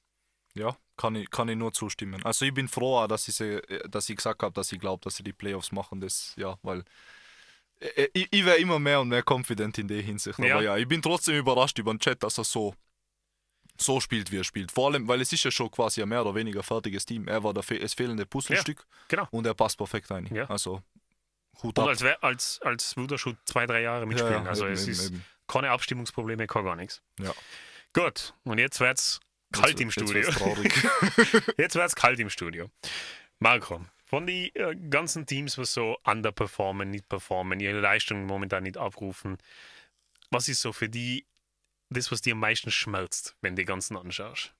Ja, 0.57 0.77
kann 0.97 1.15
ich, 1.15 1.31
kann 1.31 1.49
ich 1.49 1.57
nur 1.57 1.73
zustimmen. 1.73 2.25
Also 2.25 2.45
ich 2.47 2.55
bin 2.55 2.67
froh, 2.69 3.07
dass 3.07 3.29
ich, 3.29 3.35
sie, 3.35 3.61
dass 3.89 4.09
ich 4.09 4.17
gesagt 4.17 4.43
habe, 4.43 4.55
dass 4.55 4.73
ich 4.73 4.81
glaube, 4.81 5.03
dass 5.05 5.17
sie 5.17 5.23
die 5.23 5.33
Playoffs 5.33 5.71
machen. 5.71 6.01
Das, 6.01 6.33
ja, 6.37 6.59
weil 6.63 6.83
äh, 7.81 8.09
ich, 8.15 8.29
ich 8.31 8.45
wäre 8.45 8.57
immer 8.57 8.79
mehr 8.79 9.01
und 9.01 9.09
mehr 9.09 9.23
confident 9.29 9.79
in 9.79 9.89
der 9.89 10.01
Hinsicht. 10.01 10.39
Aber 10.39 10.49
Ja. 10.49 10.61
ja. 10.61 10.77
ich 10.77 10.89
bin 10.89 11.03
trotzdem 11.03 11.37
überrascht 11.37 11.79
über 11.79 11.93
den 11.93 12.01
Chat, 12.01 12.23
dass 12.23 12.39
er 12.39 12.45
so, 12.45 12.75
so 13.79 14.01
spielt, 14.01 14.33
wie 14.33 14.39
er 14.39 14.45
spielt. 14.45 14.73
Vor 14.73 14.91
allem, 14.91 15.07
weil 15.07 15.21
es 15.21 15.33
ist 15.33 15.45
ja 15.45 15.51
schon 15.51 15.71
quasi 15.71 16.03
ein 16.03 16.09
mehr 16.09 16.23
oder 16.23 16.35
weniger 16.35 16.63
fertiges 16.63 17.05
Team. 17.05 17.29
Er 17.29 17.45
war 17.45 17.53
das 17.53 17.67
fehlende 17.67 18.25
Puzzlestück 18.25 18.87
genau. 19.09 19.29
und 19.31 19.47
er 19.47 19.55
passt 19.55 19.77
perfekt 19.77 20.11
rein. 20.11 20.27
Ja. 20.33 20.47
Also 20.49 20.83
Hut 21.63 21.79
Und 21.79 21.85
ab. 21.85 21.89
als, 21.89 22.03
als, 22.23 22.61
als 22.63 22.97
würde 22.97 23.17
er 23.17 23.19
schon 23.19 23.37
zwei, 23.45 23.67
drei 23.67 23.83
Jahre 23.83 24.07
mitspielen. 24.07 24.47
also 24.47 24.65
eben, 24.65 24.75
es 24.75 24.83
eben, 24.85 24.93
ist 24.93 25.07
eben. 25.11 25.25
keine 25.47 25.71
Abstimmungsprobleme, 25.71 26.47
kein 26.47 26.65
gar 26.65 26.77
nichts. 26.77 27.03
Ja. 27.19 27.33
Gut, 27.93 28.35
und 28.45 28.59
jetzt 28.59 28.81
wird's 28.81 29.21
kalt 29.53 29.81
Jetzt- 29.81 29.81
im 29.81 29.89
jetzt 29.89 29.95
Studio. 29.95 30.57
wird's. 30.57 31.55
Jetzt 31.59 31.75
wird's 31.75 31.95
kalt 31.97 32.19
im 32.21 32.31
Studio. 32.31 32.71
Marco, 33.39 33.85
von 34.05 34.27
den 34.27 34.51
äh, 34.55 34.75
ganzen 34.91 35.27
Teams, 35.27 35.59
was 35.59 35.73
so 35.75 35.99
underperformen, 36.05 36.91
nicht 36.91 37.09
performen, 37.09 37.61
ihre 37.61 37.81
Leistung 37.81 38.27
momentan 38.27 38.63
nicht 38.63 38.77
abrufen, 38.77 39.39
was 40.31 40.49
ist 40.49 40.61
so 40.61 40.73
für 40.73 40.89
die 40.89 41.27
das, 41.91 42.11
was 42.11 42.21
dir 42.21 42.33
am 42.33 42.41
meisten 42.41 42.71
schmerzt, 42.71 43.37
wenn 43.43 43.55
du 43.55 43.63
die 43.63 43.67
ganzen 43.67 43.97
anschaust? 43.97 44.53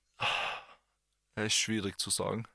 Es 1.35 1.47
ist 1.47 1.55
schwierig 1.55 1.99
zu 1.99 2.09
sagen. 2.09 2.45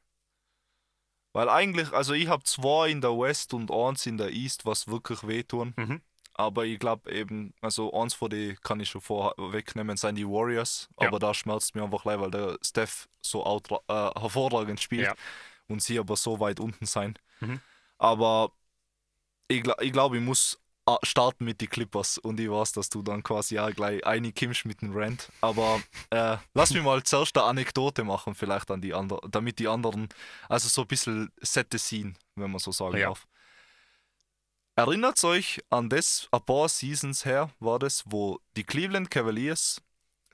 Weil 1.34 1.48
eigentlich, 1.48 1.92
also 1.92 2.14
ich 2.14 2.28
habe 2.28 2.44
zwei 2.44 2.88
in 2.90 3.00
der 3.00 3.10
West 3.18 3.54
und 3.54 3.70
eins 3.70 4.06
in 4.06 4.16
der 4.18 4.30
East, 4.30 4.64
was 4.66 4.88
wirklich 4.88 5.26
wehtun. 5.26 5.74
Mhm. 5.76 6.00
Aber 6.34 6.64
ich 6.64 6.78
glaube 6.78 7.10
eben, 7.12 7.52
also 7.60 7.92
eins 7.92 8.14
von 8.14 8.30
die 8.30 8.56
kann 8.62 8.80
ich 8.80 8.88
schon 8.88 9.00
vorwegnehmen, 9.02 9.96
sind 9.96 10.14
die 10.16 10.26
Warriors. 10.26 10.88
Ja. 11.00 11.08
Aber 11.08 11.18
da 11.18 11.34
schmerzt 11.34 11.74
mir 11.74 11.82
einfach 11.84 12.04
leid, 12.04 12.20
weil 12.20 12.30
der 12.30 12.58
Steph 12.62 13.08
so 13.20 13.44
äh, 13.44 13.92
hervorragend 14.20 14.80
spielt 14.80 15.06
Ja. 15.08 15.14
und 15.68 15.82
sie 15.82 15.98
aber 15.98 16.16
so 16.16 16.40
weit 16.40 16.58
unten 16.60 16.86
sein. 16.86 17.18
Mhm. 17.40 17.60
Aber 17.98 18.52
ich, 19.48 19.62
ich 19.80 19.92
glaube, 19.92 20.16
ich 20.16 20.22
muss 20.22 20.58
äh, 20.88 20.96
starten 21.02 21.44
mit 21.44 21.60
den 21.60 21.68
Clippers 21.68 22.18
und 22.18 22.40
ich 22.40 22.50
weiß, 22.50 22.72
dass 22.72 22.88
du 22.88 23.02
dann 23.02 23.22
quasi 23.22 23.58
auch 23.58 23.70
gleich 23.70 24.04
einkommst 24.04 24.64
mit 24.64 24.80
dem 24.82 24.96
Rant. 24.96 25.30
Aber 25.40 25.80
äh, 26.10 26.38
lass 26.54 26.72
mich 26.72 26.82
mal 26.82 27.02
zuerst 27.02 27.36
eine 27.36 27.46
Anekdote 27.46 28.02
machen, 28.04 28.34
vielleicht 28.34 28.70
an 28.70 28.80
die 28.80 28.94
anderen, 28.94 29.30
damit 29.30 29.58
die 29.58 29.68
anderen, 29.68 30.08
also 30.48 30.68
so 30.68 30.80
ein 30.82 30.88
bisschen 30.88 31.30
sette 31.40 31.78
Scene, 31.78 32.14
wenn 32.36 32.50
man 32.50 32.58
so 32.58 32.72
sagen 32.72 32.96
Ja. 32.96 33.08
darf. 33.08 33.26
Erinnert 34.74 35.22
euch 35.22 35.60
an 35.68 35.90
das, 35.90 36.28
ein 36.30 36.40
paar 36.46 36.66
Seasons 36.66 37.26
her 37.26 37.50
war 37.60 37.78
das, 37.78 38.04
wo 38.06 38.40
die 38.56 38.64
Cleveland 38.64 39.10
Cavaliers 39.10 39.82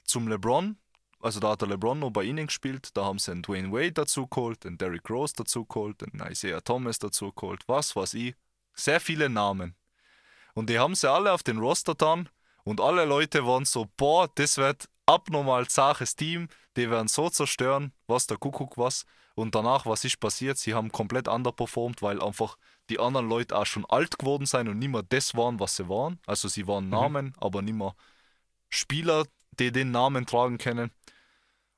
zum 0.05 0.29
LeBron, 0.29 0.77
also 1.19 1.41
da 1.41 1.51
hat 1.51 1.63
der 1.63 1.69
LeBron 1.69 1.99
noch 1.99 2.13
bei 2.13 2.23
ihnen 2.23 2.47
gespielt, 2.47 2.97
da 2.97 3.05
haben 3.05 3.19
sie 3.19 3.33
einen 3.33 3.43
Dwayne 3.43 3.73
Wade 3.73 3.93
dazu 3.93 4.29
geholt, 4.29 4.63
den 4.63 4.79
Derrick 4.79 5.11
Rose 5.11 5.35
dazu 5.37 5.65
geholt, 5.65 6.01
den 6.03 6.23
Isaiah 6.31 6.61
Thomas 6.61 7.01
dazu 7.01 7.33
geholt, 7.33 7.65
was 7.67 7.97
weiß 7.97 8.15
ich. 8.15 8.37
Sehr 8.75 9.01
viele 9.01 9.29
Namen. 9.29 9.75
Und 10.55 10.71
die 10.71 10.79
haben 10.79 10.95
sie 10.95 11.11
alle 11.11 11.33
auf 11.33 11.43
den 11.43 11.59
Roster 11.59 11.97
dann 11.97 12.29
und 12.63 12.81
alle 12.81 13.07
Leute 13.07 13.45
waren 13.45 13.65
so, 13.65 13.89
boah, 13.97 14.31
das 14.33 14.57
wird 14.57 14.89
abnormal 15.07 15.67
zaches 15.67 16.15
Team, 16.15 16.47
die 16.79 16.91
werden 16.91 17.09
so 17.09 17.29
zerstören, 17.29 17.93
was 18.07 18.27
der 18.27 18.37
Kuckuck 18.37 18.79
was. 18.79 19.05
Und 19.35 19.55
danach, 19.55 19.87
was 19.87 20.05
ist 20.05 20.19
passiert? 20.21 20.59
Sie 20.59 20.75
haben 20.75 20.91
komplett 20.91 21.29
underperformed, 21.29 22.03
weil 22.03 22.23
einfach 22.23 22.57
die 22.89 22.99
anderen 22.99 23.29
Leute 23.29 23.57
auch 23.57 23.67
schon 23.67 23.85
alt 23.87 24.19
geworden 24.19 24.47
sind 24.47 24.69
und 24.69 24.79
nicht 24.79 24.89
mehr 24.89 25.03
das 25.03 25.35
waren, 25.35 25.61
was 25.61 25.77
sie 25.77 25.89
waren. 25.89 26.19
Also 26.27 26.49
sie 26.49 26.67
waren 26.67 26.89
Namen, 26.89 27.35
aber 27.39 27.63
nicht 27.63 27.77
mehr 27.77 27.95
Spieler, 28.69 29.25
die 29.59 29.73
den 29.73 29.91
Namen 29.91 30.27
tragen 30.27 30.59
können. 30.59 30.91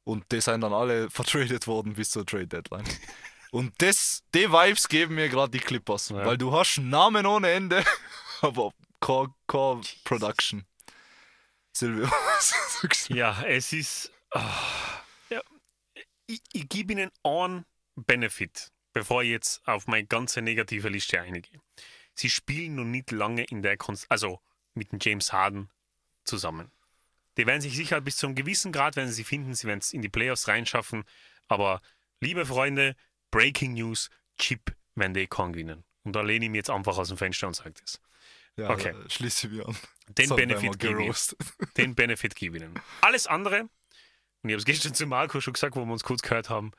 Und 0.04 0.30
die 0.32 0.40
sind 0.40 0.62
dann 0.62 0.72
alle 0.72 1.10
vertradet 1.10 1.66
worden 1.66 1.94
bis 1.94 2.10
zur 2.10 2.24
Trade 2.24 2.46
Deadline. 2.46 2.84
Und 3.52 3.74
das, 3.82 4.22
die 4.34 4.50
Vibes 4.50 4.88
geben 4.88 5.16
mir 5.16 5.28
gerade 5.28 5.50
die 5.50 5.58
Clippers. 5.58 6.10
Ja. 6.10 6.24
Weil 6.24 6.38
du 6.38 6.52
hast 6.52 6.78
Namen 6.78 7.26
ohne 7.26 7.50
Ende, 7.50 7.84
aber 8.40 8.72
keine, 9.00 9.34
keine 9.46 9.80
Production. 10.04 10.64
Silvio, 11.72 12.08
was 12.36 12.54
sagst 12.80 13.10
du? 13.10 13.14
Ja, 13.14 13.42
es 13.42 13.72
ist. 13.72 14.12
ja, 14.34 14.89
ich 16.34 16.42
ich 16.52 16.68
gebe 16.68 16.92
Ihnen 16.92 17.10
einen 17.22 17.64
Benefit, 17.96 18.72
bevor 18.92 19.22
ich 19.22 19.30
jetzt 19.30 19.66
auf 19.66 19.86
meine 19.86 20.06
ganze 20.06 20.42
negative 20.42 20.88
Liste 20.88 21.20
eingehe. 21.20 21.60
Sie 22.14 22.30
spielen 22.30 22.74
noch 22.76 22.84
nicht 22.84 23.10
lange 23.10 23.44
in 23.44 23.62
der 23.62 23.76
Konst 23.76 24.06
also 24.10 24.40
mit 24.74 24.92
dem 24.92 24.98
James 25.00 25.32
Harden 25.32 25.70
zusammen. 26.24 26.70
Die 27.36 27.46
werden 27.46 27.60
sich 27.60 27.76
sicher 27.76 28.00
bis 28.00 28.16
zu 28.16 28.26
einem 28.26 28.34
gewissen 28.34 28.72
Grad, 28.72 28.96
wenn 28.96 29.06
sie 29.08 29.14
sie 29.14 29.24
finden, 29.24 29.54
sie 29.54 29.66
werden 29.66 29.78
es 29.80 29.92
in 29.92 30.02
die 30.02 30.08
Playoffs 30.08 30.48
reinschaffen. 30.48 31.04
Aber 31.48 31.80
liebe 32.20 32.44
Freunde, 32.46 32.96
Breaking 33.30 33.74
News: 33.74 34.10
Chip 34.38 34.74
werden 34.94 35.14
die 35.14 35.26
keinen 35.26 35.52
gewinnen. 35.52 35.84
Und 36.02 36.14
da 36.14 36.22
lehne 36.22 36.46
ich 36.46 36.50
mich 36.50 36.58
jetzt 36.58 36.70
einfach 36.70 36.98
aus 36.98 37.08
dem 37.08 37.16
Fenster 37.16 37.46
und 37.46 37.54
sage 37.54 37.74
das. 37.80 38.00
Ja, 38.56 38.70
Okay. 38.70 38.94
schließe 39.08 39.46
ich 39.46 39.52
mich 39.54 39.66
an. 39.66 39.76
Den 40.08 40.28
Benefit. 40.30 41.36
Den 41.76 41.94
Benefit 41.94 42.34
gebe 42.34 42.56
ich 42.58 42.62
ihnen. 42.64 42.74
Alles 43.00 43.26
andere, 43.26 43.68
und 44.42 44.48
ich 44.48 44.54
habe 44.54 44.60
es 44.60 44.64
gestern 44.64 44.94
zu 44.94 45.06
Marco 45.06 45.40
schon 45.40 45.52
gesagt, 45.52 45.76
wo 45.76 45.84
wir 45.84 45.92
uns 45.92 46.04
kurz 46.04 46.22
gehört 46.22 46.48
haben, 46.48 46.72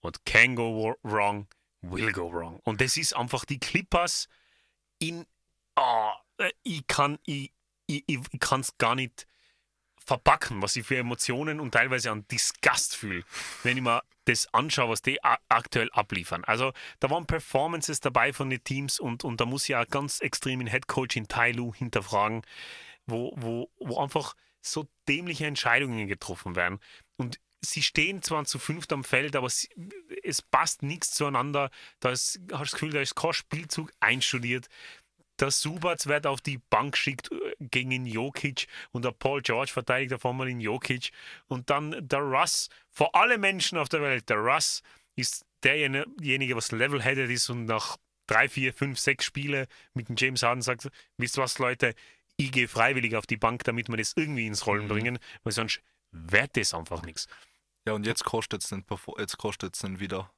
what 0.00 0.24
can 0.24 0.54
go 0.54 0.94
wrong, 1.02 1.46
will 1.82 2.12
go 2.12 2.32
wrong. 2.32 2.60
Und 2.64 2.80
das 2.80 2.96
ist 2.96 3.14
einfach 3.14 3.44
die 3.44 3.58
Clippers 3.58 4.28
in, 4.98 5.26
äh, 5.76 6.50
ich 6.62 6.86
kann 6.86 7.18
ich, 7.24 7.52
ich, 7.86 8.04
ich 8.06 8.20
es 8.50 8.78
gar 8.78 8.94
nicht 8.94 9.26
verpacken, 10.04 10.62
was 10.62 10.76
ich 10.76 10.86
für 10.86 10.96
Emotionen 10.96 11.60
und 11.60 11.72
teilweise 11.72 12.10
an 12.10 12.26
Disgust 12.28 12.96
fühle, 12.96 13.24
wenn 13.62 13.76
ich 13.76 13.82
mir 13.82 14.02
das 14.24 14.52
anschaue, 14.52 14.90
was 14.90 15.02
die 15.02 15.22
aktuell 15.22 15.90
abliefern. 15.92 16.44
Also 16.44 16.72
da 17.00 17.10
waren 17.10 17.26
Performances 17.26 18.00
dabei 18.00 18.32
von 18.32 18.50
den 18.50 18.62
Teams 18.62 19.00
und, 19.00 19.24
und 19.24 19.40
da 19.40 19.46
muss 19.46 19.68
ich 19.68 19.76
auch 19.76 19.86
ganz 19.88 20.20
extrem 20.20 20.60
den 20.60 20.68
Headcoach 20.68 21.16
in 21.16 21.28
Tai 21.28 21.52
Lu 21.52 21.74
hinterfragen, 21.74 22.42
wo, 23.06 23.32
wo, 23.36 23.70
wo 23.78 24.00
einfach 24.00 24.34
so 24.62 24.88
dämliche 25.08 25.46
Entscheidungen 25.46 26.08
getroffen 26.08 26.56
werden. 26.56 26.80
Und 27.16 27.38
sie 27.60 27.82
stehen 27.82 28.22
zwar 28.22 28.44
zu 28.44 28.58
fünft 28.58 28.92
am 28.92 29.04
Feld, 29.04 29.36
aber 29.36 29.48
sie, 29.48 29.68
es 30.22 30.42
passt 30.42 30.82
nichts 30.82 31.12
zueinander. 31.12 31.70
Da 32.00 32.10
ist, 32.10 32.40
hast 32.52 32.58
du 32.58 32.64
das 32.64 32.72
Gefühl, 32.72 32.90
da 32.90 33.00
ist 33.00 33.14
kein 33.14 33.32
Spielzug 33.32 33.92
einstudiert. 34.00 34.68
Der 35.38 35.50
Subac 35.50 36.06
wird 36.06 36.26
auf 36.26 36.40
die 36.40 36.58
Bank 36.58 36.92
geschickt 36.92 37.30
äh, 37.32 37.54
gegen 37.58 37.90
den 37.90 38.06
Jokic 38.06 38.66
und 38.92 39.04
der 39.04 39.12
Paul 39.12 39.42
George 39.42 39.72
verteidigt 39.72 40.12
auf 40.12 40.26
einmal 40.26 40.46
den 40.46 40.60
Jokic. 40.60 41.10
Und 41.48 41.70
dann 41.70 41.96
der 42.06 42.20
Russ, 42.20 42.68
vor 42.90 43.14
alle 43.14 43.38
Menschen 43.38 43.78
auf 43.78 43.88
der 43.88 44.02
Welt, 44.02 44.28
der 44.28 44.38
Russ 44.38 44.82
ist 45.16 45.44
derjenige, 45.62 46.56
was 46.56 46.72
level-headed 46.72 47.30
ist 47.30 47.48
und 47.48 47.64
nach 47.66 47.96
drei, 48.26 48.48
vier, 48.48 48.72
fünf, 48.72 48.98
sechs 48.98 49.24
Spiele 49.24 49.66
mit 49.94 50.08
dem 50.08 50.16
James 50.16 50.42
Harden 50.42 50.62
sagt, 50.62 50.88
wisst 51.16 51.38
ihr 51.38 51.42
was, 51.42 51.58
Leute, 51.58 51.94
ich 52.44 52.52
gehe 52.52 52.68
freiwillig 52.68 53.16
auf 53.16 53.26
die 53.26 53.36
Bank, 53.36 53.64
damit 53.64 53.88
wir 53.88 53.96
das 53.96 54.12
irgendwie 54.16 54.46
ins 54.46 54.66
Rollen 54.66 54.84
Mhm. 54.84 54.88
bringen, 54.88 55.18
weil 55.44 55.52
sonst 55.52 55.80
wird 56.10 56.56
das 56.56 56.74
einfach 56.74 57.02
nichts. 57.02 57.26
Ja, 57.86 57.92
und 57.94 58.06
jetzt 58.06 58.24
kostet 58.24 58.62
es 58.62 58.68
den, 58.68 58.84
Perfor- 58.84 59.18
jetzt 59.20 59.38
kostet's 59.38 59.80
den 59.80 59.98
wieder 60.00 60.30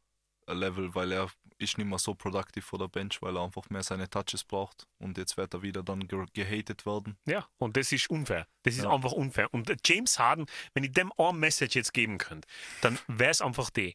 ein 0.47 0.59
Level, 0.59 0.95
weil 0.95 1.13
er 1.13 1.31
ist 1.59 1.79
nicht 1.79 1.87
mehr 1.87 1.99
so 1.99 2.15
produktiv 2.15 2.65
vor 2.67 2.79
der 2.79 2.89
Bench, 2.89 3.23
weil 3.23 3.37
er 3.37 3.43
einfach 3.45 3.71
mehr 3.71 3.83
seine 3.83 4.09
Touches 4.11 4.45
braucht. 4.45 4.87
Und 4.99 5.17
jetzt 5.19 5.37
wird 5.37 5.55
er 5.55 5.63
wieder 5.63 5.83
dann 5.83 6.07
ge 6.09 6.25
gehatet 6.35 6.85
werden. 6.85 7.17
Ja, 7.27 7.49
und 7.59 7.77
das 7.77 7.93
ist 7.93 8.11
unfair. 8.11 8.47
Das 8.63 8.75
ist 8.77 8.83
Ja. 8.85 8.91
einfach 8.93 9.13
unfair. 9.13 9.53
Und 9.55 9.73
James 9.87 10.19
Harden, 10.19 10.47
wenn 10.75 10.85
ich 10.85 10.93
dem 10.93 11.13
eine 11.17 11.33
Message 11.39 11.77
jetzt 11.77 11.95
geben 11.95 12.19
könnte, 12.19 12.49
dann 12.83 12.99
wäre 13.09 13.31
es 13.31 13.41
einfach 13.41 13.71
die: 13.71 13.95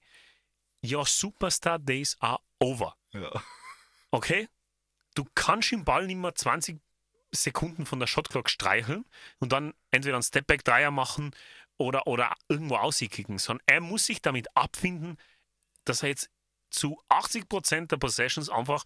Your 0.83 1.05
Superstar 1.05 1.79
Days 1.79 2.17
are 2.19 2.39
over. 2.59 2.95
Ja. 3.11 3.43
Okay? 4.11 4.47
Du 5.15 5.25
kannst 5.35 5.71
den 5.71 5.83
Ball 5.83 6.07
nicht 6.07 6.17
mehr 6.17 6.33
20 6.33 6.79
Sekunden 7.31 7.85
von 7.85 7.99
der 7.99 8.07
Shotclock 8.07 8.49
streicheln 8.49 9.05
und 9.39 9.51
dann 9.51 9.73
entweder 9.91 10.15
einen 10.15 10.23
Stepback-Dreier 10.23 10.91
machen 10.91 11.31
oder, 11.77 12.07
oder 12.07 12.35
irgendwo 12.47 12.75
auskicken, 12.75 13.37
sondern 13.37 13.63
er 13.67 13.81
muss 13.81 14.05
sich 14.05 14.21
damit 14.21 14.47
abfinden, 14.55 15.17
dass 15.85 16.03
er 16.03 16.09
jetzt 16.09 16.29
zu 16.69 17.01
80% 17.09 17.87
der 17.87 17.97
Possessions 17.97 18.49
einfach 18.49 18.83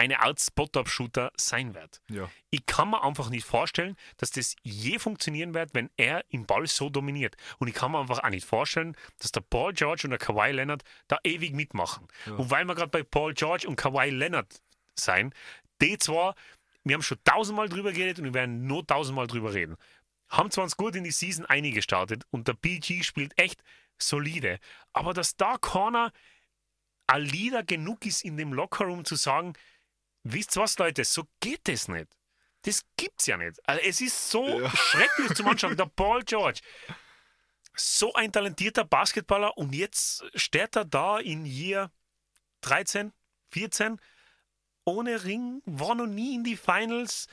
eine 0.00 0.20
Art 0.20 0.40
Spot-Up-Shooter 0.40 1.30
sein 1.36 1.74
wird. 1.74 2.00
Ja. 2.08 2.30
Ich 2.48 2.64
kann 2.64 2.88
mir 2.88 3.04
einfach 3.04 3.28
nicht 3.28 3.44
vorstellen, 3.44 3.96
dass 4.16 4.30
das 4.30 4.56
je 4.62 4.98
funktionieren 4.98 5.52
wird, 5.52 5.74
wenn 5.74 5.90
er 5.98 6.24
im 6.30 6.46
Ball 6.46 6.66
so 6.66 6.88
dominiert. 6.88 7.36
Und 7.58 7.68
ich 7.68 7.74
kann 7.74 7.92
mir 7.92 8.00
einfach 8.00 8.24
auch 8.24 8.30
nicht 8.30 8.46
vorstellen, 8.46 8.96
dass 9.18 9.30
der 9.30 9.42
Paul 9.42 9.74
George 9.74 10.02
und 10.04 10.10
der 10.10 10.18
Kawhi 10.18 10.52
Leonard 10.52 10.84
da 11.06 11.18
ewig 11.22 11.52
mitmachen. 11.52 12.08
Ja. 12.24 12.32
Und 12.32 12.50
weil 12.50 12.64
wir 12.64 12.74
gerade 12.74 12.88
bei 12.88 13.02
Paul 13.02 13.34
George 13.34 13.68
und 13.68 13.76
Kawhi 13.76 14.08
Leonard 14.08 14.62
sein, 14.94 15.34
die 15.82 15.98
zwar, 15.98 16.34
wir 16.84 16.94
haben 16.94 17.02
schon 17.02 17.18
tausendmal 17.24 17.68
drüber 17.68 17.92
geredet 17.92 18.18
und 18.18 18.24
wir 18.24 18.34
werden 18.34 18.66
nur 18.66 18.86
tausendmal 18.86 19.26
drüber 19.26 19.52
reden, 19.54 19.76
haben 20.28 20.50
zwar 20.50 20.64
uns 20.64 20.76
gut 20.76 20.96
in 20.96 21.04
die 21.04 21.10
Season 21.10 21.46
eingestartet 21.46 22.24
und 22.30 22.48
der 22.48 22.54
PG 22.54 23.02
spielt 23.02 23.38
echt 23.38 23.62
solide, 23.98 24.58
aber 24.92 25.12
dass 25.12 25.36
da 25.36 25.58
ein 27.06 27.22
Leader 27.22 27.64
genug 27.64 28.06
ist 28.06 28.24
in 28.24 28.36
dem 28.36 28.52
Lockerroom 28.52 29.04
zu 29.04 29.16
sagen, 29.16 29.54
wisst 30.22 30.56
was, 30.56 30.78
Leute, 30.78 31.04
so 31.04 31.24
geht 31.40 31.66
das 31.68 31.88
nicht. 31.88 32.16
Das 32.62 32.84
gibt's 32.96 33.26
ja 33.26 33.36
nicht. 33.36 33.58
Also 33.66 33.82
es 33.82 34.00
ist 34.00 34.30
so 34.30 34.46
Ja. 34.60 34.70
schrecklich 34.76 35.34
zum 35.34 35.48
Anschauen. 35.48 35.76
Der 35.76 35.86
Paul 35.86 36.22
George, 36.22 36.60
so 37.74 38.12
ein 38.14 38.32
talentierter 38.32 38.84
Basketballer 38.84 39.56
und 39.56 39.74
jetzt 39.74 40.24
steht 40.34 40.76
er 40.76 40.84
da 40.84 41.18
in 41.18 41.46
Jahr 41.46 41.90
13, 42.62 43.12
14 43.52 44.00
ohne 44.90 45.24
Ring, 45.24 45.62
war 45.66 45.94
noch 45.94 46.06
nie 46.06 46.34
in 46.34 46.44
die 46.44 46.56
Finals. 46.56 47.26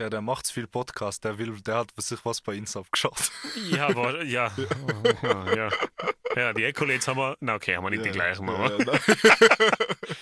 Ja, 0.00 0.10
der 0.10 0.20
macht 0.22 0.48
viel 0.50 0.66
Podcast, 0.66 1.22
der 1.24 1.38
will, 1.38 1.60
der 1.60 1.76
hat 1.76 1.92
sich 1.98 2.24
was 2.24 2.40
bei 2.40 2.54
Insta 2.54 2.80
abgeschaut. 2.80 3.30
Ja, 3.70 3.86
aber, 3.88 4.24
ja. 4.24 4.50
ja. 5.22 5.70
Ja, 6.34 6.52
die 6.52 6.64
Accolades 6.64 7.06
haben 7.06 7.18
wir, 7.18 7.36
na 7.40 7.54
okay, 7.54 7.76
haben 7.76 7.84
wir 7.84 7.90
nicht 7.90 8.04
die 8.04 8.10
gleichen. 8.10 8.48
Ja, 8.48 8.54
aber. 8.54 8.78
ja, 8.78 8.84
nein. 8.84 9.00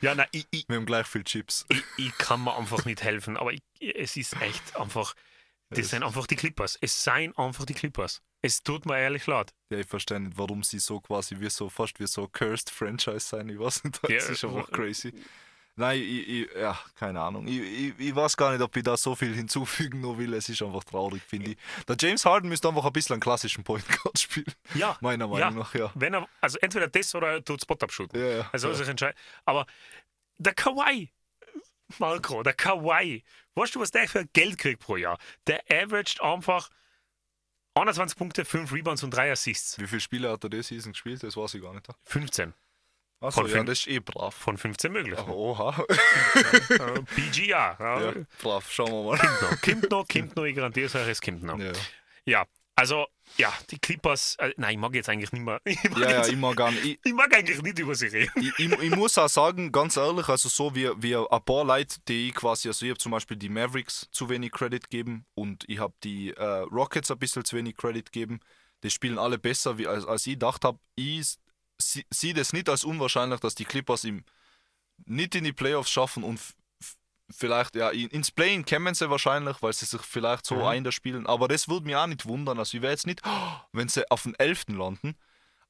Ja, 0.00 0.16
na, 0.16 0.26
ich, 0.32 0.46
ich, 0.50 0.64
Wir 0.68 0.76
haben 0.78 0.86
gleich 0.86 1.06
viel 1.06 1.22
Chips. 1.22 1.64
ich, 1.68 1.84
ich 1.96 2.18
kann 2.18 2.42
mir 2.42 2.56
einfach 2.56 2.84
nicht 2.86 3.02
helfen, 3.04 3.36
aber 3.36 3.52
ich, 3.52 3.62
es 3.78 4.16
ist 4.16 4.32
echt 4.42 4.74
einfach, 4.74 5.14
das 5.70 5.78
Es- 5.80 5.90
sind 5.90 6.02
einfach 6.02 6.26
die 6.26 6.34
Clippers. 6.34 6.76
Es 6.80 7.04
seien 7.04 7.36
einfach 7.38 7.64
die 7.66 7.74
Clippers. 7.74 8.20
Es 8.40 8.64
tut 8.64 8.84
mir 8.84 8.98
ehrlich 8.98 9.28
leid. 9.28 9.54
Ja, 9.70 9.78
ich 9.78 9.86
verstehe 9.86 10.18
nicht, 10.18 10.36
warum 10.36 10.64
sie 10.64 10.80
so 10.80 11.00
quasi 11.00 11.38
wie 11.38 11.48
so, 11.50 11.68
fast 11.68 12.00
wie 12.00 12.08
so 12.08 12.26
Cursed 12.26 12.70
Franchise 12.70 13.20
sein. 13.20 13.48
Ich 13.48 13.60
weiß 13.60 13.84
nicht, 13.84 14.00
das 14.02 14.10
Ja, 14.10 14.16
ist 14.32 14.44
einfach 14.44 14.68
crazy. 14.72 15.14
Nein, 15.74 16.02
ich, 16.02 16.28
ich, 16.28 16.48
ja, 16.54 16.78
keine 16.96 17.20
Ahnung. 17.20 17.46
Ich, 17.46 17.58
ich, 17.58 17.98
ich 17.98 18.14
weiß 18.14 18.36
gar 18.36 18.52
nicht, 18.52 18.60
ob 18.60 18.76
ich 18.76 18.82
da 18.82 18.96
so 18.96 19.14
viel 19.14 19.34
hinzufügen 19.34 20.00
noch 20.02 20.18
will. 20.18 20.34
Es 20.34 20.48
ist 20.48 20.62
einfach 20.62 20.84
traurig, 20.84 21.22
finde 21.22 21.52
ich. 21.52 21.56
Der 21.88 21.96
James 21.98 22.24
Harden 22.26 22.48
müsste 22.48 22.68
einfach 22.68 22.84
ein 22.84 22.92
bisschen 22.92 23.14
einen 23.14 23.20
klassischen 23.20 23.64
Point 23.64 23.86
Guard 23.88 24.18
spielen. 24.18 24.52
Ja, 24.74 24.98
Meiner 25.00 25.24
ja. 25.24 25.30
Meinung 25.30 25.58
nach, 25.60 25.74
ja. 25.74 25.90
wenn 25.94 26.14
er, 26.14 26.28
also 26.40 26.58
entweder 26.60 26.88
das 26.88 27.14
oder 27.14 27.32
er 27.32 27.44
tut 27.44 27.62
Spot-Up 27.62 27.90
shooten. 27.90 28.20
Ja, 28.20 28.26
ja. 28.38 28.50
Also 28.52 28.68
ja. 28.68 28.74
sich 28.74 28.88
entscheiden. 28.88 29.16
Aber 29.46 29.66
der 30.36 30.52
Kawhi, 30.52 31.10
Marco, 31.98 32.42
der 32.42 32.54
Kawhi, 32.54 33.24
weißt 33.54 33.74
du, 33.74 33.80
was 33.80 33.90
der 33.90 34.08
für 34.08 34.26
Geld 34.26 34.58
kriegt 34.58 34.80
pro 34.80 34.96
Jahr? 34.96 35.18
Der 35.46 35.62
averaged 35.70 36.20
einfach 36.20 36.68
21 37.74 38.18
Punkte, 38.18 38.44
5 38.44 38.72
Rebounds 38.72 39.02
und 39.02 39.12
3 39.12 39.32
Assists. 39.32 39.78
Wie 39.78 39.86
viele 39.86 40.00
Spiele 40.02 40.30
hat 40.30 40.44
er 40.44 40.50
diese 40.50 40.64
Season 40.64 40.92
gespielt? 40.92 41.22
Das 41.22 41.34
weiß 41.34 41.54
ich 41.54 41.62
gar 41.62 41.72
nicht. 41.72 41.88
15 42.04 42.52
Achso, 43.22 43.42
Von 43.42 43.50
ja, 43.50 43.62
das 43.62 43.78
ist 43.80 43.88
eh 43.88 44.00
brav. 44.00 44.34
von 44.34 44.58
15 44.58 44.92
möglich. 44.92 45.18
Aber 45.18 45.34
oha. 45.34 45.84
Äh, 45.88 47.00
PGA. 47.14 47.76
Ja. 47.78 48.12
brav, 48.42 48.70
schauen 48.70 48.90
wir 48.90 49.02
mal. 49.02 49.18
Kommt 49.18 49.40
noch, 49.42 49.60
kommt 49.62 49.90
noch, 49.90 50.08
kommt 50.08 50.36
noch, 50.36 50.44
ich 50.44 50.56
garantiere 50.56 50.86
es 50.86 50.94
euch, 50.94 51.08
es 51.08 51.20
kommt 51.20 51.42
noch. 51.42 51.58
Ja, 51.58 51.72
Ja, 52.24 52.44
also, 52.74 53.06
ja, 53.36 53.52
die 53.70 53.78
Clippers, 53.78 54.36
äh, 54.38 54.52
nein, 54.56 54.72
ich 54.72 54.78
mag 54.78 54.94
jetzt 54.94 55.08
eigentlich 55.08 55.30
nicht 55.32 55.44
mehr. 55.44 55.60
Ich 55.66 55.82
mag, 55.90 55.98
ja, 55.98 56.10
ja 56.10 56.16
jetzt, 56.18 56.30
ich 56.30 56.36
mag 56.36 56.56
gar 56.56 56.70
nicht. 56.72 56.84
Ich, 56.84 56.98
ich 57.04 57.12
mag 57.12 57.34
eigentlich 57.36 57.60
nicht 57.62 57.78
über 57.78 57.94
sie 57.94 58.06
reden. 58.06 58.32
ich, 58.36 58.58
ich, 58.58 58.72
ich 58.72 58.96
muss 58.96 59.16
auch 59.18 59.28
sagen, 59.28 59.70
ganz 59.70 59.96
ehrlich, 59.96 60.28
also 60.28 60.48
so 60.48 60.74
wie, 60.74 60.90
wie 60.96 61.14
ein 61.16 61.44
paar 61.44 61.64
Leute, 61.64 61.98
die 62.08 62.28
ich 62.28 62.34
quasi, 62.34 62.68
also 62.68 62.84
ich 62.84 62.90
habe 62.90 62.98
zum 62.98 63.12
Beispiel 63.12 63.36
die 63.36 63.50
Mavericks 63.50 64.08
zu 64.10 64.28
wenig 64.30 64.52
Credit 64.52 64.82
gegeben 64.88 65.26
und 65.34 65.64
ich 65.68 65.78
habe 65.78 65.94
die 66.02 66.30
äh, 66.30 66.44
Rockets 66.44 67.10
ein 67.10 67.18
bisschen 67.18 67.44
zu 67.44 67.56
wenig 67.56 67.76
Credit 67.76 68.10
gegeben. 68.10 68.40
Die 68.82 68.90
spielen 68.90 69.18
alle 69.18 69.38
besser, 69.38 69.78
wie, 69.78 69.86
als, 69.86 70.06
als 70.06 70.26
ich 70.26 70.32
gedacht 70.32 70.64
habe. 70.64 70.78
Ich 70.96 71.36
sie- 71.90 72.06
sehe 72.10 72.34
das 72.34 72.52
nicht 72.52 72.68
als 72.68 72.84
unwahrscheinlich, 72.84 73.40
dass 73.40 73.54
die 73.54 73.64
Clippers 73.64 74.04
im, 74.04 74.24
nicht 75.04 75.34
in 75.34 75.44
die 75.44 75.52
Playoffs 75.52 75.90
schaffen 75.90 76.22
und 76.24 76.40
vielleicht, 77.30 77.76
ja, 77.76 77.90
in- 77.90 78.10
ins 78.10 78.30
Play-In 78.30 78.64
kämen 78.64 78.94
sie 78.94 79.08
wahrscheinlich, 79.08 79.62
weil 79.62 79.72
sie 79.72 79.86
sich 79.86 80.02
vielleicht 80.02 80.44
so 80.46 80.56
Mhm. 80.56 80.62
einspielen. 80.64 81.26
Aber 81.26 81.48
das 81.48 81.68
würde 81.68 81.86
mich 81.86 81.96
auch 81.96 82.06
nicht 82.06 82.26
wundern. 82.26 82.58
Also 82.58 82.76
ich 82.76 82.82
wäre 82.82 82.92
jetzt 82.92 83.06
nicht, 83.06 83.20
wenn 83.72 83.88
sie 83.88 84.08
auf 84.10 84.24
den 84.24 84.34
11. 84.34 84.74
landen. 84.76 85.16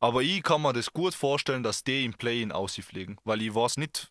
Aber 0.00 0.22
ich 0.22 0.42
kann 0.42 0.62
mir 0.62 0.72
das 0.72 0.92
gut 0.92 1.14
vorstellen, 1.14 1.62
dass 1.62 1.84
die 1.84 2.04
im 2.04 2.14
Play-In 2.14 2.50
ausfliegen, 2.50 3.20
weil 3.24 3.40
ich 3.42 3.54
weiß 3.54 3.76
nicht, 3.76 4.10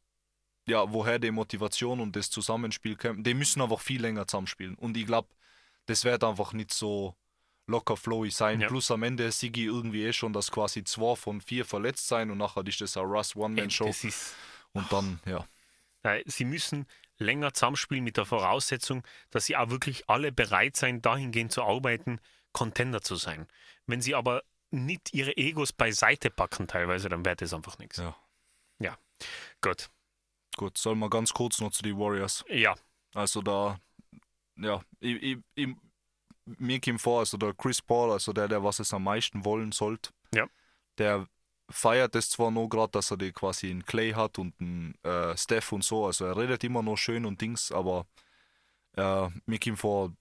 ja, 0.65 0.89
woher 0.93 1.19
die 1.19 1.31
Motivation 1.31 1.99
und 1.99 2.15
das 2.15 2.29
Zusammenspiel 2.29 2.95
kommt. 2.95 3.27
Die 3.27 3.33
müssen 3.33 3.61
einfach 3.61 3.81
viel 3.81 3.99
länger 4.01 4.25
zusammenspielen. 4.27 4.75
Und 4.75 4.95
ich 4.95 5.05
glaube, 5.05 5.27
das 5.87 6.05
wird 6.05 6.23
einfach 6.23 6.53
nicht 6.53 6.73
so 6.73 7.15
locker 7.67 7.97
flowy 7.97 8.31
sein. 8.31 8.61
Ja. 8.61 8.67
Plus 8.67 8.91
am 8.91 9.03
Ende 9.03 9.31
sehe 9.31 9.49
ich 9.49 9.57
irgendwie 9.57 10.05
eh 10.05 10.13
schon, 10.13 10.33
dass 10.33 10.51
quasi 10.51 10.83
zwei 10.83 11.15
von 11.15 11.41
vier 11.41 11.65
verletzt 11.65 12.07
sein 12.07 12.31
und 12.31 12.37
nachher 12.37 12.65
ist 12.65 12.81
das 12.81 12.97
eine 12.97 13.07
Russ 13.07 13.35
One-Man-Show. 13.35 13.85
Das 13.85 14.03
ist, 14.03 14.35
Und 14.73 14.91
dann, 14.91 15.19
ja. 15.25 15.45
Sie 16.25 16.45
müssen 16.45 16.87
länger 17.17 17.53
zusammenspielen 17.53 18.03
mit 18.03 18.17
der 18.17 18.25
Voraussetzung, 18.25 19.03
dass 19.29 19.45
sie 19.45 19.55
auch 19.55 19.69
wirklich 19.69 20.09
alle 20.09 20.31
bereit 20.31 20.75
sein, 20.75 21.01
dahingehend 21.01 21.51
zu 21.51 21.63
arbeiten, 21.63 22.19
Contender 22.53 23.01
zu 23.01 23.15
sein. 23.15 23.47
Wenn 23.85 24.01
sie 24.01 24.15
aber 24.15 24.43
nicht 24.71 25.13
ihre 25.13 25.37
Egos 25.37 25.73
beiseite 25.73 26.29
packen 26.29 26.67
teilweise, 26.67 27.09
dann 27.09 27.23
wird 27.23 27.41
es 27.41 27.53
einfach 27.53 27.77
nichts. 27.77 27.97
Ja. 27.97 28.15
Ja, 28.79 28.97
gut. 29.61 29.89
Gut, 30.57 30.77
sollen 30.77 30.99
wir 30.99 31.09
ganz 31.09 31.33
kurz 31.33 31.61
noch 31.61 31.71
zu 31.71 31.83
den 31.83 31.97
Warriors. 31.97 32.43
Ja, 32.49 32.75
Also 33.13 33.41
da, 33.41 33.79
ja, 34.57 34.81
ich, 34.99 35.21
ich, 35.21 35.37
ich, 35.55 35.69
mir 36.45 36.79
kommt 36.79 37.01
vor, 37.01 37.19
also 37.19 37.37
der 37.37 37.53
Chris 37.53 37.81
Paul, 37.81 38.11
also 38.11 38.33
der, 38.33 38.47
der 38.47 38.63
was 38.63 38.79
es 38.79 38.93
am 38.93 39.03
meisten 39.03 39.45
wollen 39.45 39.71
sollte, 39.71 40.11
Ja. 40.33 40.47
der 40.97 41.27
feiert 41.69 42.15
es 42.15 42.29
zwar 42.29 42.51
noch 42.51 42.67
gerade, 42.67 42.91
dass 42.91 43.11
er 43.11 43.17
die 43.17 43.31
quasi 43.31 43.69
einen 43.69 43.85
Clay 43.85 44.11
hat 44.11 44.37
und 44.39 44.53
einen 44.59 44.95
äh, 45.03 45.37
Steph 45.37 45.71
und 45.71 45.83
so, 45.83 46.05
also 46.05 46.25
er 46.25 46.35
redet 46.37 46.63
immer 46.63 46.81
noch 46.83 46.97
schön 46.97 47.25
und 47.25 47.39
Dings, 47.39 47.71
aber 47.71 48.05
äh, 48.97 49.29
mir 49.45 49.59
kommt 49.59 49.79
vor, 49.79 50.11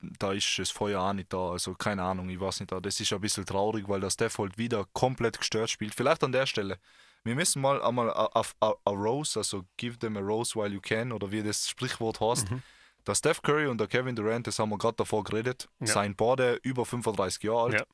da 0.00 0.32
ist 0.32 0.58
das 0.58 0.70
Feuer 0.70 1.00
auch 1.02 1.12
nicht 1.12 1.32
da. 1.32 1.50
Also 1.50 1.74
keine 1.74 2.02
Ahnung, 2.02 2.30
ich 2.30 2.40
weiß 2.40 2.60
nicht. 2.60 2.72
Das 2.72 3.00
ist 3.00 3.12
ein 3.12 3.20
bisschen 3.20 3.44
traurig, 3.44 3.88
weil 3.88 4.00
das 4.00 4.14
Steph 4.14 4.38
halt 4.38 4.56
wieder 4.56 4.86
komplett 4.92 5.38
gestört 5.38 5.68
spielt. 5.68 5.94
Vielleicht 5.94 6.24
an 6.24 6.32
der 6.32 6.46
Stelle. 6.46 6.78
Wir 7.22 7.34
müssen 7.34 7.60
mal 7.60 7.82
einmal 7.82 8.10
auf 8.10 8.56
a, 8.60 8.72
a, 8.84 8.90
Rose, 8.90 9.38
also 9.38 9.64
give 9.76 9.98
them 9.98 10.16
a 10.16 10.20
rose 10.20 10.58
while 10.58 10.72
you 10.72 10.80
can, 10.80 11.12
oder 11.12 11.30
wie 11.30 11.42
das 11.42 11.68
Sprichwort 11.68 12.18
heißt. 12.18 12.50
Mhm. 12.50 12.62
Der 13.06 13.14
Steph 13.14 13.42
Curry 13.42 13.66
und 13.66 13.78
der 13.78 13.86
Kevin 13.86 14.16
Durant, 14.16 14.46
das 14.46 14.58
haben 14.58 14.70
wir 14.70 14.78
gerade 14.78 14.96
davor 14.96 15.24
geredet, 15.24 15.68
ja. 15.80 15.86
seien 15.86 16.14
beide 16.14 16.60
über 16.62 16.84
35 16.84 17.42
Jahre 17.42 17.62
alt. 17.64 17.74
Ja 17.74 17.84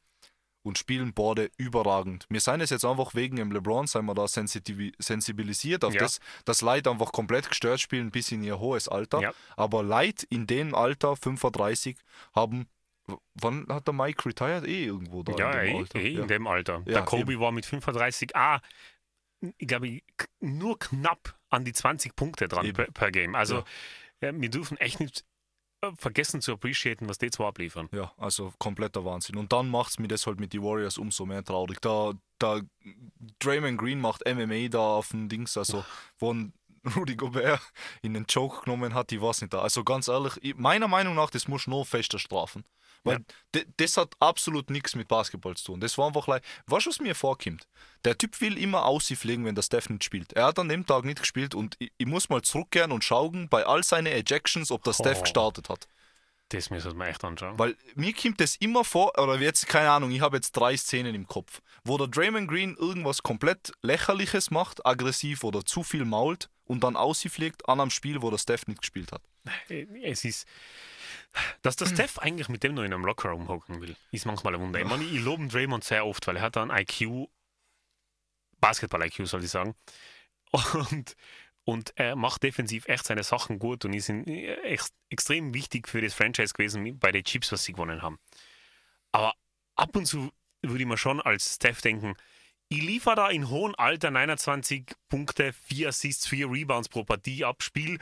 und 0.67 0.79
spielen 0.79 1.15
beide 1.15 1.49
überragend. 1.59 2.27
Wir 2.29 2.41
sind 2.41 2.61
es 2.61 2.71
jetzt 2.71 2.85
einfach 2.85 3.15
wegen 3.15 3.37
dem 3.37 3.53
LeBron, 3.53 3.87
sind 3.87 4.05
wir 4.05 4.15
da 4.15 4.27
sensibilisiert 4.27 5.85
auf 5.85 5.95
ja. 5.95 6.01
das, 6.01 6.19
dass 6.45 6.61
Leute 6.61 6.91
einfach 6.91 7.13
komplett 7.13 7.49
gestört 7.49 7.81
spielen 7.81 8.11
bis 8.11 8.33
in 8.33 8.43
ihr 8.43 8.59
hohes 8.59 8.89
Alter. 8.89 9.21
Ja. 9.21 9.33
Aber 9.57 9.85
Leute 9.85 10.27
in 10.29 10.49
dem 10.49 10.75
Alter, 10.75 11.15
35, 11.15 11.97
haben 12.35 12.67
Wann 13.35 13.67
hat 13.69 13.87
der 13.87 13.95
Mike 13.95 14.29
retired? 14.29 14.67
Eh 14.67 14.87
irgendwo 14.87 15.23
da. 15.23 15.37
Ja, 15.37 15.53
in 15.61 15.69
dem 15.69 15.77
eh, 15.77 15.79
Alter. 15.79 15.99
Eh 16.01 16.09
ja. 16.09 16.23
in 16.23 16.27
dem 16.27 16.47
Alter. 16.49 16.81
der 16.81 17.03
Kobe 17.03 17.35
eben. 17.35 17.41
war 17.41 17.53
mit 17.53 17.65
35 17.65 18.35
ah, 18.35 18.61
ich 19.59 19.69
glaube, 19.69 20.01
nur 20.41 20.77
knapp 20.81 21.39
an 21.49 21.65
die 21.65 21.73
20 21.73 22.17
Punkte 22.17 22.49
dran 22.49 22.73
per, 22.73 22.91
per, 22.91 23.13
Game. 23.13 23.37
Also, 23.37 23.63
wir 24.21 24.51
dürfen 24.51 24.77
echt 24.79 25.01
nicht 25.01 25.25
vergessen 25.99 26.41
zu 26.41 26.53
appreciaten, 26.53 27.09
was 27.09 27.19
die 27.19 27.31
zwei 27.31 27.47
abliefern. 27.47 27.89
Ja, 27.93 28.13
also 28.17 28.53
kompletter 28.59 29.05
Wahnsinn. 29.05 29.37
Und 29.37 29.53
dann 29.53 29.69
macht 29.69 29.91
es 29.91 29.99
mir 29.99 30.09
das 30.09 30.27
halt 30.27 30.41
mit 30.41 30.53
den 30.53 30.63
Warriors 30.63 30.99
umso 30.99 31.27
mehr 31.27 31.45
traurig. 31.45 31.81
Da, 31.81 32.13
da 32.39 32.61
Draymond 33.39 33.79
Green 33.79 34.01
macht 34.01 34.23
MMA 34.27 34.69
da 34.69 34.97
auf 34.97 35.11
dem 35.11 35.29
Dings, 35.29 35.57
also 35.57 35.85
wo 36.19 36.33
ein 36.33 36.53
Rudy 36.97 37.17
Gobert 37.17 37.61
in 38.03 38.15
den 38.15 38.27
Joke 38.29 38.63
genommen 38.65 38.95
hat, 38.95 39.13
ich 39.13 39.21
weiß 39.21 39.43
nicht 39.43 39.53
da. 39.53 39.61
Also 39.61 39.85
ganz 39.85 40.09
ehrlich, 40.09 40.55
meiner 40.57 40.89
Meinung 40.89 41.15
nach, 41.15 41.31
das 41.31 41.49
muss 41.49 41.67
nur 41.67 41.85
fester 41.85 42.19
strafen. 42.19 42.65
Weil 43.07 43.25
ja. 43.55 43.63
das 43.77 43.97
hat 43.97 44.15
absolut 44.21 44.69
nichts 44.69 44.95
mit 44.95 45.09
Basketball 45.09 45.57
zu 45.57 45.67
tun. 45.67 45.81
Das 45.81 45.97
war 45.97 46.09
einfach, 46.09 46.27
like, 46.27 46.43
weißt 46.67 46.87
du, 46.87 46.91
was 46.91 47.01
mir 47.01 47.15
vorkommt? 47.15 47.67
Der 48.05 48.19
Typ 48.19 48.41
will 48.41 48.59
immer 48.59 48.85
aussieflegen, 48.85 49.45
wenn 49.45 49.55
der 49.55 49.63
Steph 49.63 49.89
nicht 49.89 50.05
spielt. 50.05 50.33
Er 50.33 50.47
hat 50.47 50.59
an 50.59 50.69
dem 50.69 50.85
Tag 50.85 51.05
nicht 51.05 51.21
gespielt 51.21 51.55
und 51.55 51.77
ich, 51.79 51.93
ich 51.97 52.07
muss 52.07 52.29
mal 52.29 52.43
zurückkehren 52.43 52.93
und 52.93 53.05
schauen 53.05 53.49
bei 53.49 53.65
all 53.65 53.83
seinen 53.85 54.07
Ejections, 54.07 54.71
ob 54.71 54.83
der 54.83 54.93
oh. 54.93 55.03
Steph 55.03 55.23
gestartet 55.23 55.69
hat. 55.69 55.89
Das 56.51 56.71
müssen 56.71 56.97
wir 56.97 57.09
echt 57.09 57.25
anschauen. 57.25 57.59
Weil 57.59 57.77
mir 57.97 58.13
kommt 58.13 58.41
das 58.41 58.57
immer 58.57 58.85
vor, 58.85 59.19
oder 59.19 59.39
jetzt, 59.41 59.67
keine 59.67 59.91
Ahnung, 59.91 60.13
ich 60.13 60.21
habe 60.21 60.37
jetzt 60.37 60.53
drei 60.53 60.77
Szenen 60.77 61.15
im 61.15 61.27
Kopf, 61.27 61.61
wo 61.85 61.99
der 61.99 62.07
Draymond 62.07 62.49
Green 62.49 62.77
irgendwas 62.77 63.23
komplett 63.23 63.73
Lächerliches 63.83 64.51
macht, 64.51 64.87
aggressiv 64.87 65.43
oder 65.43 65.65
zu 65.65 65.83
viel 65.83 66.05
mault 66.05 66.49
und 66.65 66.85
dann 66.85 66.97
aussieflegt 66.97 67.69
an 67.69 67.81
einem 67.81 67.91
Spiel, 67.91 68.23
wo 68.23 68.31
der 68.31 68.39
Steph 68.39 68.67
nicht 68.69 68.81
gespielt 68.81 69.11
hat. 69.11 69.23
Es 70.03 70.25
ist 70.25 70.47
dass 71.63 71.77
der 71.77 71.87
Steph 71.87 72.19
eigentlich 72.19 72.49
mit 72.49 72.63
dem 72.63 72.75
noch 72.75 72.83
in 72.83 72.93
einem 72.93 73.05
Lockerroom 73.05 73.49
hocken 73.49 73.81
will, 73.81 73.97
ist 74.11 74.27
manchmal 74.27 74.55
ein 74.55 74.61
Wunder. 74.61 74.81
Ich, 74.81 74.87
meine, 74.87 75.05
ich 75.05 75.21
lobe 75.21 75.47
Draymond 75.47 75.85
sehr 75.85 76.07
oft, 76.07 76.27
weil 76.27 76.37
er 76.37 76.43
hat 76.43 76.57
einen 76.57 76.71
IQ, 76.71 77.29
Basketball-IQ 78.61 79.27
soll 79.27 79.45
ich 79.45 79.51
sagen, 79.51 79.75
und, 80.91 81.17
und 81.65 81.93
er 81.97 82.17
macht 82.17 82.43
defensiv 82.43 82.87
echt 82.89 83.07
seine 83.07 83.23
Sachen 83.23 83.59
gut 83.59 83.85
und 83.85 83.93
ist 83.93 84.09
ex 84.09 84.93
extrem 85.09 85.55
wichtig 85.55 85.89
für 85.89 86.01
das 86.01 86.15
Franchise 86.15 86.55
gewesen 86.55 86.99
bei 86.99 87.13
den 87.13 87.25
Chips, 87.25 87.53
was 87.53 87.65
sie 87.65 87.73
gewonnen 87.73 88.03
haben. 88.03 88.19
Aber 89.13 89.35
ab 89.77 89.95
und 89.95 90.07
zu 90.07 90.33
würde 90.63 90.81
ich 90.81 90.89
mir 90.89 90.99
schon 90.99 91.21
als 91.21 91.57
Steph 91.57 91.81
denken, 91.81 92.17
ich 92.69 92.83
liefere 92.83 93.15
da 93.15 93.29
in 93.29 93.49
hohem 93.49 93.75
Alter 93.77 94.11
29 94.11 94.93
Punkte, 95.09 95.53
4 95.53 95.89
Assists, 95.89 96.27
4 96.27 96.51
Rebounds 96.51 96.89
pro 96.89 97.05
Partie 97.05 97.45
ab, 97.45 97.63
Spiel 97.63 97.99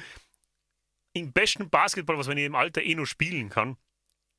im 1.15 1.33
besten 1.33 1.71
Basketball, 1.71 2.19
was 2.19 2.27
man 2.29 2.37
in 2.37 2.45
dem 2.45 2.55
Alter 2.55 2.83
eh 2.83 2.95
nur 2.95 3.07
spielen 3.07 3.49
kann. 3.49 3.77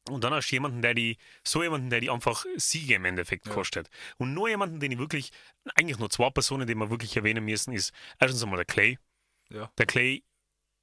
Und 0.09 0.23
dann 0.23 0.34
hast 0.34 0.49
du 0.49 0.55
jemanden, 0.55 0.84
der 0.84 0.93
die, 0.93 1.17
so 1.43 1.63
jemanden, 1.63 1.89
der 1.89 1.99
die 1.99 2.11
einfach 2.11 2.45
Siege 2.57 2.95
im 2.95 3.05
Endeffekt 3.05 3.47
ja. 3.47 3.53
kostet. 3.53 3.89
Und 4.17 4.36
nur 4.36 4.47
jemanden, 4.47 4.80
den 4.80 4.91
ich 4.91 4.99
wirklich, 4.99 5.32
eigentlich 5.73 5.97
nur 5.97 6.11
zwei 6.11 6.30
Personen, 6.30 6.67
die 6.67 6.76
wir 6.76 6.91
wirklich 6.91 7.17
erwähnen 7.17 7.43
müssen, 7.43 7.73
ist 7.73 7.91
erstens 8.19 8.43
einmal 8.43 8.57
der 8.57 8.65
Clay. 8.65 8.99
Ja. 9.49 9.71
Der 9.80 9.88
Clay, 9.88 10.23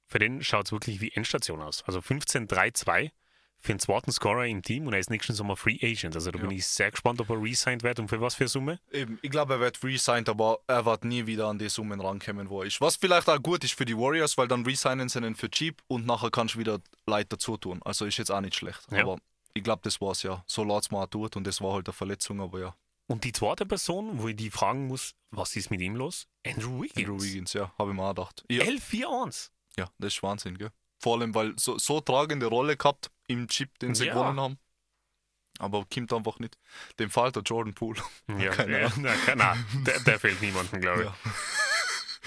für 0.07 0.19
den 0.19 0.43
schaut 0.43 0.65
es 0.65 0.71
wirklich 0.73 0.99
wie 0.99 1.11
Endstation 1.11 1.61
aus. 1.61 1.83
Also 1.83 1.99
15-3-2 1.99 3.11
für 3.63 3.71
einen 3.71 3.79
zweiten 3.79 4.11
Scorer 4.11 4.45
im 4.45 4.61
Team 4.61 4.87
und 4.87 4.93
er 4.93 4.99
ist 4.99 5.09
nächsten 5.09 5.33
Sommer 5.33 5.55
Free 5.55 5.77
Agent. 5.81 6.15
Also 6.15 6.31
da 6.31 6.39
ja. 6.39 6.45
bin 6.45 6.57
ich 6.57 6.67
sehr 6.67 6.91
gespannt, 6.91 7.21
ob 7.21 7.29
er 7.29 7.41
resigned 7.41 7.81
wird 7.81 7.99
und 7.99 8.09
für 8.09 8.19
was 8.19 8.35
für 8.35 8.47
Summe. 8.47 8.79
Eben, 8.91 9.19
ich 9.21 9.31
glaube, 9.31 9.53
er 9.53 9.59
wird 9.61 9.81
resigned, 9.83 10.27
aber 10.27 10.59
er 10.67 10.85
wird 10.85 11.05
nie 11.05 11.25
wieder 11.25 11.47
an 11.47 11.57
die 11.57 11.69
Summen 11.69 12.01
rankommen, 12.01 12.49
wo 12.49 12.61
er 12.61 12.67
ist. 12.67 12.81
Was 12.81 12.97
vielleicht 12.97 13.29
auch 13.29 13.41
gut 13.41 13.63
ist 13.63 13.73
für 13.73 13.85
die 13.85 13.97
Warriors, 13.97 14.37
weil 14.37 14.47
dann 14.47 14.65
resignen 14.65 15.07
sie 15.07 15.19
ihn 15.19 15.35
für 15.35 15.49
cheap 15.49 15.81
und 15.87 16.05
nachher 16.05 16.29
kannst 16.29 16.55
du 16.55 16.59
wieder 16.59 16.79
Leute 17.07 17.29
dazu 17.29 17.57
tun. 17.57 17.81
Also 17.85 18.05
ist 18.05 18.17
jetzt 18.17 18.31
auch 18.31 18.41
nicht 18.41 18.55
schlecht. 18.55 18.85
Ja. 18.91 19.01
Aber 19.03 19.17
ich 19.53 19.63
glaube, 19.63 19.81
das 19.83 20.01
war 20.01 20.11
es 20.11 20.23
ja. 20.23 20.43
So 20.45 20.63
laut 20.63 20.83
es 20.83 20.91
mal 20.91 21.07
tut 21.07 21.37
und 21.37 21.47
das 21.47 21.61
war 21.61 21.73
halt 21.73 21.87
eine 21.87 21.93
Verletzung, 21.93 22.41
aber 22.41 22.59
ja. 22.59 22.75
Und 23.07 23.23
die 23.23 23.31
zweite 23.31 23.65
Person, 23.65 24.21
wo 24.21 24.27
ich 24.27 24.35
die 24.35 24.49
fragen 24.49 24.87
muss, 24.87 25.13
was 25.31 25.55
ist 25.55 25.71
mit 25.71 25.81
ihm 25.81 25.95
los? 25.95 26.27
Andrew 26.45 26.81
Wiggins. 26.81 26.97
Andrew 26.97 27.21
Wiggins, 27.21 27.53
ja, 27.53 27.73
habe 27.77 27.91
ich 27.91 27.95
mir 27.95 28.03
auch 28.03 28.15
gedacht. 28.15 28.45
Ja. 28.49 28.63
11-4-1. 28.63 29.51
Ja, 29.77 29.89
das 29.97 30.13
ist 30.13 30.23
Wahnsinn, 30.23 30.57
gell? 30.57 30.71
Vor 31.03 31.19
allem, 31.19 31.35
weil 31.35 31.53
so, 31.59 31.77
so 31.77 31.99
tragende 31.99 32.45
Rolle 32.45 32.77
gehabt 32.77 33.11
im 33.27 33.49
Chip, 33.49 33.77
den 33.79 33.93
sie 33.93 34.05
ja. 34.05 34.13
gewonnen 34.13 34.39
haben. 34.39 34.57
Aber 35.59 35.85
kommt 35.93 36.13
einfach 36.13 36.39
nicht. 36.39 36.57
Dem 36.97 37.09
fehlt 37.09 37.35
der 37.35 37.43
Jordan 37.43 37.73
Poole. 37.73 38.01
Ja, 38.39 38.51
Keine 38.55 38.83
ja, 38.83 38.93
na, 38.95 39.13
na, 39.35 39.57
der, 39.85 39.99
der 39.99 40.17
fehlt 40.17 40.41
niemandem, 40.41 40.79
glaube 40.79 41.01
ich. 41.01 41.07
Ja. 41.07 41.33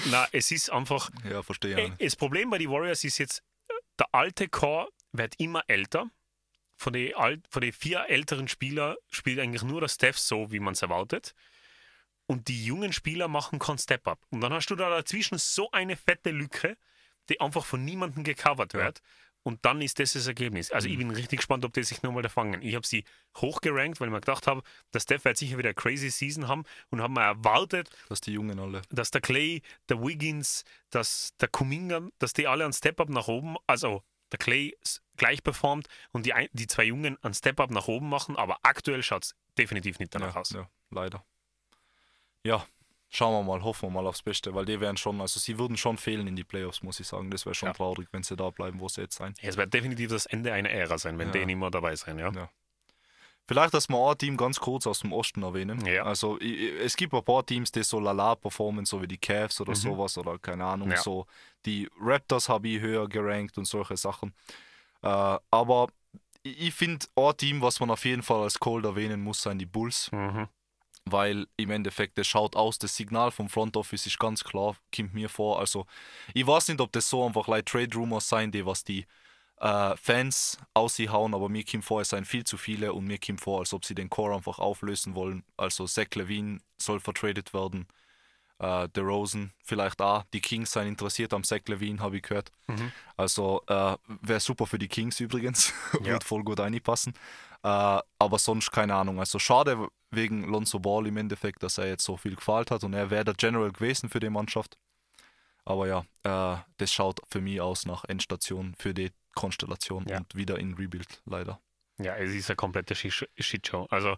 Na, 0.11 0.29
es 0.31 0.51
ist 0.51 0.71
einfach. 0.71 1.09
Ja, 1.25 1.43
verstehe. 1.43 1.87
Ich 1.87 1.93
das 1.99 2.17
Problem 2.17 2.51
bei 2.51 2.59
den 2.59 2.71
Warriors 2.71 3.03
ist 3.03 3.17
jetzt, 3.17 3.43
der 3.99 4.09
alte 4.13 4.47
Core 4.47 4.91
wird 5.13 5.37
immer 5.39 5.63
älter. 5.69 6.11
Von 6.77 6.93
den, 6.93 7.15
von 7.49 7.63
den 7.63 7.73
vier 7.73 8.05
älteren 8.11 8.47
Spielern 8.47 8.97
spielt 9.09 9.39
eigentlich 9.39 9.63
nur 9.63 9.81
der 9.81 9.89
Steph 9.89 10.19
so, 10.19 10.53
wie 10.53 10.61
man 10.61 10.75
es 10.75 10.83
erwartet. 10.83 11.35
Und 12.27 12.49
die 12.49 12.67
jungen 12.67 12.93
Spieler 12.93 13.27
machen 13.27 13.59
keinen 13.59 13.79
Step-Up. 13.79 14.21
Und 14.29 14.43
dann 14.43 14.53
hast 14.53 14.67
du 14.67 14.77
da 14.77 14.91
dazwischen 14.91 15.39
so 15.39 15.71
eine 15.71 15.97
fette 15.97 16.31
Lücke, 16.31 16.77
die 17.29 17.41
einfach 17.41 17.65
von 17.65 17.85
niemandem 17.85 18.25
gecovert 18.25 18.75
wird. 18.75 19.03
Und 19.47 19.65
dann 19.65 19.81
ist 19.81 20.01
das 20.01 20.15
das 20.15 20.27
Ergebnis. 20.27 20.73
Also 20.73 20.89
mhm. 20.89 20.93
ich 20.93 20.99
bin 20.99 21.11
richtig 21.13 21.39
gespannt, 21.39 21.65
ob 21.65 21.73
die 21.73 21.85
sich 21.85 22.03
nochmal 22.03 22.25
da 22.25 22.29
fangen. 22.29 22.63
Ich 22.63 22.75
habe 22.75 22.85
sie 22.85 23.05
hochgerankt, 23.37 24.01
weil 24.01 24.09
ich 24.09 24.13
mir 24.13 24.21
gedacht 24.21 24.49
habe, 24.49 24.63
der 24.93 24.99
Steph 24.99 25.25
wird 25.25 25.37
sicher 25.37 25.57
wieder 25.57 25.69
eine 25.69 25.75
crazy 25.75 26.11
Season 26.11 26.49
haben 26.49 26.65
und 26.91 27.01
haben 27.01 27.15
mir 27.15 27.23
erwartet, 27.23 27.89
dass 28.09 28.21
die 28.21 28.33
Jungen 28.33 28.59
alle, 28.59 28.83
dass 28.91 29.13
der 29.13 29.21
Clay, 29.21 29.63
der 29.89 30.03
Wiggins, 30.03 30.65
dass 30.91 31.33
der 31.41 31.47
Kuminga, 31.47 32.09
dass 32.19 32.33
die 32.33 32.49
alle 32.49 32.65
ein 32.65 32.73
Step-Up 32.73 33.09
nach 33.09 33.29
oben, 33.29 33.55
also 33.69 34.03
der 34.33 34.41
Clay 34.41 34.77
gleich 35.17 35.45
performt 35.45 35.87
und 36.11 36.27
die, 36.27 36.35
die 36.53 36.67
zwei 36.67 36.85
Jungen 36.85 37.17
ein 37.23 37.33
Step-Up 37.33 37.71
nach 37.71 37.87
oben 37.87 38.09
machen, 38.09 38.35
aber 38.35 38.59
aktuell 38.63 39.05
schaut 39.05 39.27
es 39.27 39.37
definitiv 39.57 40.01
nicht 40.01 40.13
danach 40.13 40.35
ja, 40.35 40.41
aus. 40.41 40.51
Ja, 40.51 40.69
leider. 40.91 41.25
Ja, 42.43 42.67
schauen 43.17 43.33
wir 43.33 43.43
mal, 43.43 43.65
hoffen 43.65 43.89
wir 43.89 43.91
mal 43.91 44.07
aufs 44.07 44.23
Beste, 44.23 44.55
weil 44.55 44.67
die 44.67 44.79
wären 44.79 44.97
schon, 44.97 45.21
also 45.21 45.41
sie 45.41 45.59
würden 45.59 45.77
schon 45.77 45.97
fehlen 45.97 46.27
in 46.27 46.37
die 46.37 46.45
Playoffs, 46.45 46.83
muss 46.83 47.01
ich 47.01 47.07
sagen. 47.07 47.31
Das 47.31 47.47
wäre 47.47 47.55
schon 47.55 47.69
ja. 47.69 47.73
traurig, 47.73 48.09
wenn 48.13 48.23
sie 48.23 48.37
da 48.37 48.51
bleiben, 48.51 48.79
wo 48.79 48.89
sie 48.89 49.01
jetzt 49.01 49.17
sein. 49.17 49.33
es 49.41 49.57
wird 49.57 49.73
definitiv 49.73 50.11
das 50.11 50.27
Ende 50.27 50.53
einer 50.53 50.71
Ära 50.71 50.99
sein, 50.99 51.19
wenn 51.19 51.29
ja. 51.29 51.33
die 51.33 51.47
nicht 51.47 51.57
mehr 51.57 51.71
dabei 51.71 51.97
sein, 51.97 52.19
ja. 52.19 52.31
ja. 52.31 52.51
Vielleicht, 53.49 53.75
dass 53.75 53.89
wir 53.89 54.11
ein 54.11 54.19
Team 54.19 54.37
ganz 54.37 54.61
kurz 54.61 54.87
aus 54.87 55.01
dem 55.01 55.13
Osten 55.13 55.43
erwähnen. 55.45 55.85
Ja. 55.87 56.03
Also 56.03 56.39
es 56.39 56.97
gibt 56.97 57.15
ein 57.15 57.25
paar 57.25 57.47
Teams, 57.47 57.73
die 57.73 57.85
so 57.85 58.01
lala 58.01 58.35
performen, 58.35 58.85
so 58.85 59.01
wie 59.01 59.07
die 59.07 59.19
Cavs 59.19 59.61
oder 59.61 59.71
mhm. 59.71 59.77
sowas 59.77 60.19
oder 60.19 60.39
keine 60.39 60.65
Ahnung, 60.65 60.91
ja. 60.91 60.97
so. 60.99 61.27
Die 61.65 61.89
Raptors 61.99 62.49
habe 62.49 62.69
ich 62.69 62.81
höher 62.81 63.09
gerankt 63.09 63.57
und 63.57 63.65
solche 63.65 63.97
Sachen. 63.97 64.35
Äh, 65.03 65.39
aber 65.51 65.89
ich 66.43 66.75
finde, 66.75 67.07
ein 67.17 67.37
Team, 67.37 67.63
was 67.63 67.81
man 67.81 67.91
auf 67.91 68.05
jeden 68.05 68.23
Fall 68.23 68.43
als 68.43 68.59
Cold 68.59 68.85
erwähnen 68.85 69.23
muss, 69.23 69.41
sein 69.41 69.59
die 69.59 69.67
Bulls. 69.67 70.11
Mhm 70.13 70.49
weil 71.09 71.47
im 71.57 71.71
Endeffekt, 71.71 72.19
das 72.19 72.27
schaut 72.27 72.57
aus, 72.57 72.79
das 72.79 72.97
Signal 72.97 73.31
vom 73.31 73.49
Front 73.49 73.77
Office 73.77 74.07
ist 74.07 74.19
ganz 74.19 74.43
klar, 74.43 74.77
kommt 74.95 75.15
mir 75.15 75.29
vor. 75.29 75.61
Also, 75.61 75.87
ich 76.35 76.47
weiß 76.47 76.69
nicht, 76.69 76.81
ob 76.81 76.93
das 76.93 77.09
so 77.09 77.25
einfach 77.25 77.47
like 77.49 77.67
Trade 77.67 77.95
Rumors 77.97 78.29
sein, 78.29 78.51
die 78.51 78.67
was 78.67 78.85
die 78.85 79.07
äh, 79.59 79.97
Fans 79.97 80.59
hauen, 80.77 81.35
aber 81.35 81.49
mir 81.49 81.65
kommt 81.65 81.85
vor, 81.85 82.01
es 82.01 82.11
seien 82.11 82.25
viel 82.25 82.45
zu 82.45 82.59
viele 82.59 82.93
und 82.93 83.07
mir 83.07 83.19
kommt 83.19 83.41
vor, 83.41 83.61
als 83.61 83.73
ob 83.73 83.85
sie 83.85 83.95
den 83.95 84.11
Core 84.11 84.35
einfach 84.35 84.59
auflösen 84.59 85.15
wollen. 85.15 85.45
Also, 85.57 85.87
Zach 85.87 86.09
Levine 86.15 86.59
soll 86.77 87.01
vertradet 87.01 87.55
werden. 87.55 87.87
Äh, 88.59 88.89
Rosen 88.99 89.53
vielleicht 89.63 90.01
auch. 90.01 90.25
Die 90.33 90.41
Kings 90.41 90.73
seien 90.73 90.89
interessiert 90.89 91.35
am 91.35 91.45
Zach 91.45 91.61
Levine, 91.67 92.01
habe 92.01 92.17
ich 92.17 92.23
gehört. 92.23 92.51
Mhm. 92.67 92.91
Also, 93.17 93.63
äh, 93.69 93.97
wäre 94.23 94.41
super 94.41 94.67
für 94.67 94.79
die 94.79 94.89
Kings 94.89 95.21
übrigens. 95.21 95.73
Ja. 96.01 96.13
Wird 96.13 96.25
voll 96.25 96.43
gut 96.43 96.59
reinpassen. 96.59 97.13
Äh, 97.63 97.69
aber 98.19 98.39
sonst 98.39 98.71
keine 98.73 98.95
Ahnung. 98.95 99.19
Also, 99.21 99.39
schade, 99.39 99.89
wegen 100.11 100.45
Lonzo 100.45 100.79
Ball 100.79 101.07
im 101.07 101.17
Endeffekt, 101.17 101.63
dass 101.63 101.79
er 101.79 101.89
jetzt 101.89 102.05
so 102.05 102.17
viel 102.17 102.37
gefallen 102.37 102.67
hat 102.71 102.85
und 102.85 102.95
er 102.95 103.11
wäre 103.11 103.25
der 103.25 103.35
General 103.35 103.71
gewesen 103.73 104.09
für 104.09 104.21
die 104.21 104.31
Mannschaft. 104.31 104.79
Aber 105.65 105.89
ja, 105.89 106.05
äh, 106.23 106.61
das 106.77 106.93
schaut 106.93 107.21
für 107.29 107.41
mich 107.41 107.61
aus 107.61 107.87
nach 107.87 108.05
Endstation 108.05 108.75
für 108.79 108.95
die 108.95 109.11
Konstellation 109.35 110.07
ja. 110.09 110.19
und 110.19 110.35
wieder 110.35 110.59
in 110.59 110.75
Rebuild 110.75 111.23
leider. 111.27 111.61
Ja, 111.99 112.15
es 112.17 112.33
ist 112.33 112.51
eine 112.51 112.57
komplette 112.57 112.95
Shitshow. 112.95 113.87
Also 113.91 114.17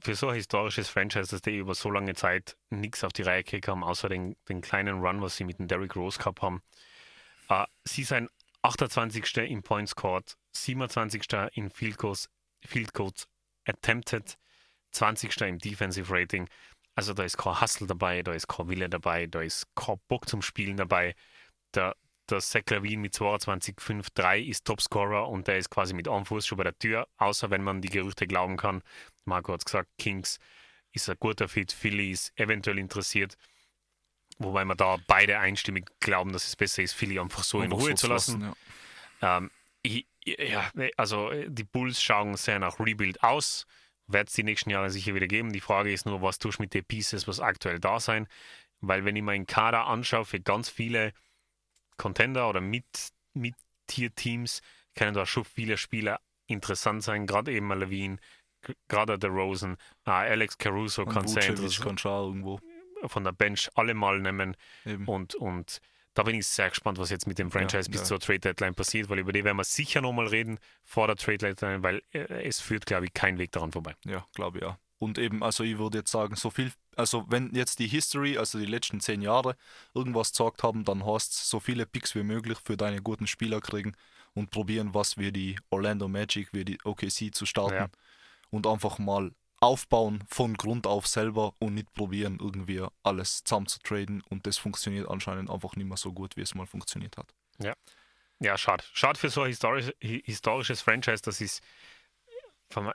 für 0.00 0.14
so 0.14 0.28
ein 0.28 0.34
historisches 0.34 0.88
Franchise, 0.88 1.30
dass 1.30 1.42
die 1.42 1.56
über 1.56 1.74
so 1.74 1.90
lange 1.90 2.14
Zeit 2.14 2.56
nichts 2.70 3.04
auf 3.04 3.12
die 3.12 3.22
Reihe 3.22 3.44
gekriegt 3.44 3.68
haben, 3.68 3.84
außer 3.84 4.08
den, 4.08 4.36
den 4.48 4.60
kleinen 4.60 5.00
Run, 5.00 5.20
was 5.20 5.36
sie 5.36 5.44
mit 5.44 5.58
dem 5.58 5.68
Derrick 5.68 5.96
Rose 5.96 6.18
Cup 6.18 6.42
haben. 6.42 6.62
Äh, 7.48 7.64
sie 7.84 8.04
sind 8.04 8.30
28. 8.62 9.36
in 9.38 9.62
Points 9.62 9.92
Scored, 9.92 10.36
27. 10.52 11.22
in 11.52 11.70
Field 11.70 11.98
Goals, 11.98 12.30
Field 12.64 12.94
Goals 12.94 13.28
Attempted, 13.66 14.36
20. 14.94 15.40
im 15.42 15.58
Defensive 15.58 16.12
Rating. 16.12 16.48
Also 16.94 17.12
da 17.12 17.24
ist 17.24 17.36
kein 17.36 17.60
Hustle 17.60 17.86
dabei, 17.86 18.22
da 18.22 18.32
ist 18.32 18.48
kein 18.48 18.68
Wille 18.68 18.88
dabei, 18.88 19.26
da 19.26 19.42
ist 19.42 19.66
kein 19.74 19.98
Bock 20.08 20.28
zum 20.28 20.42
Spielen 20.42 20.76
dabei. 20.76 21.14
Der, 21.74 21.96
der 22.30 22.40
Zach 22.40 22.62
Lavin 22.70 23.00
mit 23.00 23.14
22,5-3 23.14 24.40
ist 24.40 24.64
Topscorer 24.64 25.28
und 25.28 25.48
der 25.48 25.58
ist 25.58 25.70
quasi 25.70 25.92
mit 25.92 26.08
einem 26.08 26.24
Fuß 26.24 26.46
schon 26.46 26.58
bei 26.58 26.64
der 26.64 26.78
Tür, 26.78 27.08
außer 27.16 27.50
wenn 27.50 27.64
man 27.64 27.80
die 27.80 27.90
Gerüchte 27.90 28.26
glauben 28.26 28.56
kann. 28.56 28.82
Marco 29.24 29.52
hat 29.52 29.64
gesagt, 29.64 29.90
Kings 29.98 30.38
ist 30.92 31.10
ein 31.10 31.16
guter 31.18 31.48
Fit, 31.48 31.72
Philly 31.72 32.12
ist 32.12 32.32
eventuell 32.38 32.78
interessiert. 32.78 33.36
Wobei 34.38 34.64
wir 34.64 34.74
da 34.74 34.98
beide 35.06 35.38
einstimmig 35.38 35.90
glauben, 36.00 36.32
dass 36.32 36.46
es 36.46 36.56
besser 36.56 36.82
ist, 36.82 36.92
Philly 36.92 37.18
einfach 37.18 37.42
so 37.44 37.60
einfach 37.60 37.76
in 37.76 37.82
Ruhe 37.82 37.90
so 37.90 37.96
zu 37.96 38.06
lassen. 38.08 38.40
lassen 38.40 38.56
ja. 39.20 39.36
Ähm, 39.38 39.50
ich, 39.82 40.06
ja, 40.24 40.70
also 40.96 41.30
die 41.46 41.64
Bulls 41.64 42.02
schauen 42.02 42.36
sehr 42.36 42.58
nach 42.58 42.78
Rebuild 42.80 43.22
aus. 43.22 43.66
Wird 44.06 44.28
es 44.28 44.34
die 44.34 44.42
nächsten 44.42 44.70
Jahre 44.70 44.90
sicher 44.90 45.14
wieder 45.14 45.26
geben. 45.26 45.52
Die 45.52 45.60
Frage 45.60 45.92
ist 45.92 46.06
nur, 46.06 46.22
was 46.22 46.38
tust 46.38 46.58
du 46.58 46.62
mit 46.62 46.74
den 46.74 46.84
Pieces, 46.84 47.26
was 47.26 47.40
aktuell 47.40 47.80
da 47.80 48.00
sein? 48.00 48.28
Weil 48.80 49.04
wenn 49.04 49.16
ich 49.16 49.22
meinen 49.22 49.46
Kader 49.46 49.86
anschaue, 49.86 50.24
für 50.24 50.40
ganz 50.40 50.68
viele 50.68 51.12
Contender 51.96 52.48
oder 52.48 52.60
Mit-Tier-Teams 52.60 54.60
können 54.94 55.14
da 55.14 55.26
schon 55.26 55.44
viele 55.44 55.76
Spieler 55.76 56.20
interessant 56.46 57.02
sein, 57.02 57.26
gerade 57.26 57.52
eben 57.52 57.72
Levine, 57.72 58.18
gerade 58.88 59.18
der 59.18 59.30
Rosen, 59.30 59.72
uh, 60.06 60.10
Alex 60.10 60.58
Caruso 60.58 61.06
kann 61.06 61.26
sein. 61.26 61.54
kann 61.80 61.96
irgendwo 62.04 62.60
von 63.06 63.24
der 63.24 63.32
Bench 63.32 63.70
alle 63.74 63.94
mal 63.94 64.20
nehmen. 64.20 64.56
Und, 65.06 65.34
und 65.34 65.80
da 66.14 66.22
bin 66.22 66.36
ich 66.36 66.46
sehr 66.46 66.70
gespannt, 66.70 66.98
was 66.98 67.10
jetzt 67.10 67.26
mit 67.26 67.38
dem 67.38 67.50
Franchise 67.50 67.88
ja, 67.88 67.90
bis 67.90 68.02
ja. 68.02 68.06
zur 68.06 68.20
Trade 68.20 68.38
Deadline 68.38 68.74
passiert, 68.74 69.08
weil 69.08 69.18
über 69.18 69.32
die 69.32 69.44
werden 69.44 69.56
wir 69.56 69.64
sicher 69.64 70.00
nochmal 70.00 70.28
reden 70.28 70.58
vor 70.84 71.08
der 71.08 71.16
Trade 71.16 71.38
Deadline, 71.38 71.82
weil 71.82 72.02
äh, 72.12 72.44
es 72.44 72.60
führt, 72.60 72.86
glaube 72.86 73.06
ich, 73.06 73.14
kein 73.14 73.38
Weg 73.38 73.52
daran 73.52 73.72
vorbei. 73.72 73.94
Ja, 74.04 74.24
glaube 74.34 74.58
ich 74.58 74.64
ja. 74.64 74.78
Und 74.98 75.18
eben, 75.18 75.42
also 75.42 75.64
ich 75.64 75.76
würde 75.76 75.98
jetzt 75.98 76.10
sagen, 76.10 76.36
so 76.36 76.50
viel, 76.50 76.72
also 76.96 77.24
wenn 77.28 77.52
jetzt 77.54 77.80
die 77.80 77.88
History, 77.88 78.38
also 78.38 78.58
die 78.58 78.64
letzten 78.64 79.00
zehn 79.00 79.22
Jahre, 79.22 79.56
irgendwas 79.92 80.30
gesagt 80.30 80.62
haben, 80.62 80.84
dann 80.84 81.04
hast 81.04 81.34
so 81.34 81.58
viele 81.60 81.84
Picks 81.84 82.14
wie 82.14 82.22
möglich 82.22 82.58
für 82.64 82.76
deine 82.76 83.02
guten 83.02 83.26
Spieler 83.26 83.60
kriegen 83.60 83.94
und 84.34 84.50
probieren, 84.50 84.94
was 84.94 85.18
wir 85.18 85.32
die 85.32 85.58
Orlando 85.70 86.08
Magic, 86.08 86.52
wie 86.52 86.64
die 86.64 86.78
OKC 86.84 87.34
zu 87.34 87.44
starten 87.44 87.74
ja. 87.74 87.88
und 88.50 88.66
einfach 88.66 88.98
mal 88.98 89.32
aufbauen 89.64 90.24
von 90.28 90.54
Grund 90.54 90.86
auf 90.86 91.06
selber 91.06 91.54
und 91.58 91.74
nicht 91.74 91.92
probieren, 91.94 92.38
irgendwie 92.40 92.84
alles 93.02 93.44
zusammen 93.44 93.66
zu 93.66 93.78
traden. 93.80 94.22
Und 94.28 94.46
das 94.46 94.58
funktioniert 94.58 95.08
anscheinend 95.08 95.50
einfach 95.50 95.76
nicht 95.76 95.86
mehr 95.86 95.96
so 95.96 96.12
gut, 96.12 96.36
wie 96.36 96.42
es 96.42 96.54
mal 96.54 96.66
funktioniert 96.66 97.16
hat. 97.16 97.34
Ja. 97.58 97.74
Ja, 98.40 98.58
schade. 98.58 98.84
Schade 98.92 99.18
für 99.18 99.30
so 99.30 99.42
ein 99.42 99.48
historisch, 99.48 99.92
historisches 100.00 100.82
Franchise, 100.82 101.22
dass 101.22 101.40
es 101.40 101.60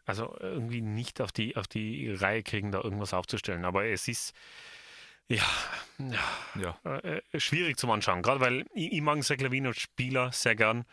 also 0.06 0.36
irgendwie 0.40 0.82
nicht 0.82 1.22
auf 1.22 1.32
die, 1.32 1.56
auf 1.56 1.68
die 1.68 2.12
Reihe 2.12 2.44
kriegen, 2.44 2.72
da 2.72 2.82
irgendwas 2.82 3.14
aufzustellen. 3.14 3.64
Aber 3.64 3.86
es 3.86 4.08
ist 4.08 4.34
ja, 5.30 5.44
ja, 6.00 6.76
ja. 6.84 6.98
Äh, 7.00 7.22
schwierig 7.40 7.78
zum 7.78 7.92
Anschauen. 7.92 8.22
Gerade 8.24 8.42
weil 8.42 8.66
ich, 8.74 8.94
ich 8.94 9.02
mag 9.02 9.24
Zach 9.24 9.38
als 9.40 9.80
Spieler 9.80 10.32
sehr 10.32 10.56
gern 10.56 10.86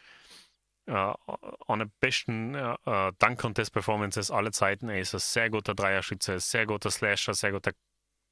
äh, 0.86 1.12
einer 1.66 1.86
besten 2.00 2.54
äh, 2.54 3.12
Dunk 3.18 3.38
Contest 3.38 3.72
Performances 3.72 4.30
aller 4.30 4.52
Zeiten. 4.52 4.88
Er 4.88 5.00
ist 5.00 5.14
ein 5.14 5.20
sehr 5.20 5.50
guter 5.50 5.74
Dreierschütze, 5.74 6.40
sehr 6.40 6.66
guter 6.66 6.90
Slasher, 6.90 7.34
sehr 7.34 7.52
guter 7.52 7.72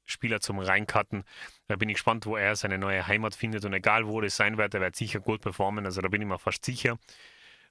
Spieler 0.05 0.39
zum 0.39 0.59
Reincutten. 0.59 1.23
Da 1.67 1.75
bin 1.75 1.89
ich 1.89 1.95
gespannt, 1.95 2.25
wo 2.25 2.37
er 2.37 2.55
seine 2.55 2.77
neue 2.77 3.07
Heimat 3.07 3.35
findet 3.35 3.65
und 3.65 3.73
egal 3.73 4.07
wo 4.07 4.21
das 4.21 4.35
sein 4.35 4.57
wird, 4.57 4.73
er 4.73 4.81
wird 4.81 4.95
sicher 4.95 5.19
gut 5.19 5.41
performen. 5.41 5.85
Also 5.85 6.01
da 6.01 6.07
bin 6.07 6.21
ich 6.21 6.27
mir 6.27 6.39
fast 6.39 6.63
sicher. 6.63 6.97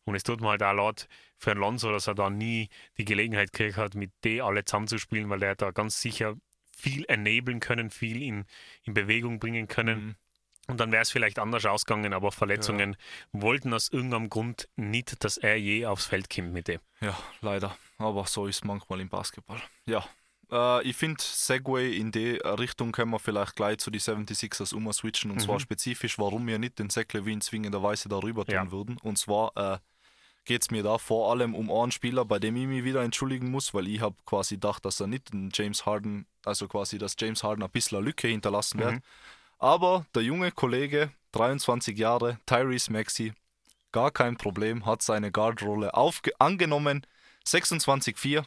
Und 0.04 0.14
es 0.16 0.22
tut 0.22 0.40
mir 0.40 0.48
halt 0.50 0.62
auch 0.62 0.74
leid 0.74 1.08
für 1.38 1.52
einen 1.52 1.60
Lonzo, 1.60 1.90
dass 1.90 2.06
er 2.06 2.14
da 2.14 2.28
nie 2.28 2.68
die 2.98 3.04
Gelegenheit 3.04 3.52
gekriegt 3.52 3.76
hat, 3.76 3.94
mit 3.94 4.12
D 4.22 4.40
alle 4.40 4.64
zusammenzuspielen, 4.64 5.30
weil 5.30 5.42
er 5.42 5.54
da 5.54 5.70
ganz 5.70 6.00
sicher 6.00 6.36
viel 6.76 7.04
enablen 7.08 7.60
können, 7.60 7.90
viel 7.90 8.22
in, 8.22 8.44
in 8.82 8.94
Bewegung 8.94 9.38
bringen 9.38 9.68
können. 9.68 10.04
Mhm. 10.04 10.14
Und 10.66 10.80
dann 10.80 10.92
wäre 10.92 11.02
es 11.02 11.10
vielleicht 11.10 11.38
anders 11.38 11.66
ausgegangen, 11.66 12.12
aber 12.14 12.32
Verletzungen 12.32 12.92
ja. 12.92 13.42
wollten 13.42 13.74
aus 13.74 13.88
irgendeinem 13.90 14.30
Grund 14.30 14.68
nicht, 14.76 15.22
dass 15.22 15.36
er 15.36 15.56
je 15.56 15.86
aufs 15.86 16.06
Feld 16.06 16.30
kommt 16.30 16.52
mit 16.52 16.68
dem. 16.68 16.80
Ja, 17.00 17.16
leider. 17.40 17.76
Aber 17.98 18.26
so 18.26 18.46
ist 18.46 18.56
es 18.56 18.64
manchmal 18.64 19.00
im 19.00 19.08
Basketball. 19.08 19.60
Ja. 19.86 20.04
Äh, 20.50 20.88
ich 20.88 20.96
finde, 20.96 21.22
Segway 21.22 21.96
in 21.96 22.12
die 22.12 22.36
Richtung 22.36 22.92
können 22.92 23.10
wir 23.10 23.18
vielleicht 23.18 23.56
gleich 23.56 23.78
zu 23.78 23.90
den 23.90 24.00
76ers 24.00 24.74
umswitchen. 24.74 25.30
Und 25.30 25.38
mhm. 25.38 25.42
zwar 25.42 25.60
spezifisch, 25.60 26.18
warum 26.18 26.46
wir 26.46 26.58
nicht 26.58 26.78
den 26.78 26.88
Zach 26.88 27.12
Levine 27.12 27.40
zwingenderweise 27.40 28.08
darüber 28.08 28.44
tun 28.44 28.54
ja. 28.54 28.70
würden. 28.70 28.96
Und 29.02 29.18
zwar 29.18 29.52
äh, 29.56 29.78
geht 30.44 30.62
es 30.62 30.70
mir 30.70 30.82
da 30.82 30.98
vor 30.98 31.30
allem 31.30 31.54
um 31.54 31.70
einen 31.70 31.92
Spieler, 31.92 32.24
bei 32.24 32.38
dem 32.38 32.56
ich 32.56 32.66
mich 32.66 32.84
wieder 32.84 33.02
entschuldigen 33.02 33.50
muss, 33.50 33.74
weil 33.74 33.88
ich 33.88 34.00
habe 34.00 34.16
quasi 34.26 34.56
gedacht, 34.56 34.84
dass 34.84 35.00
er 35.00 35.06
nicht 35.06 35.32
den 35.32 35.50
James 35.52 35.86
Harden, 35.86 36.26
also 36.44 36.68
quasi, 36.68 36.98
dass 36.98 37.16
James 37.18 37.42
Harden 37.42 37.62
ein 37.62 37.70
bisschen 37.70 37.98
eine 37.98 38.06
Lücke 38.06 38.28
hinterlassen 38.28 38.80
wird. 38.80 38.94
Mhm. 38.94 39.02
Aber 39.58 40.06
der 40.14 40.22
junge 40.22 40.52
Kollege, 40.52 41.10
23 41.32 41.98
Jahre, 41.98 42.38
Tyrese 42.46 42.92
Maxi, 42.92 43.32
gar 43.92 44.10
kein 44.10 44.36
Problem, 44.36 44.86
hat 44.86 45.02
seine 45.02 45.30
Guardrolle 45.30 45.92
angenommen. 46.38 47.06
26-4 47.46 48.44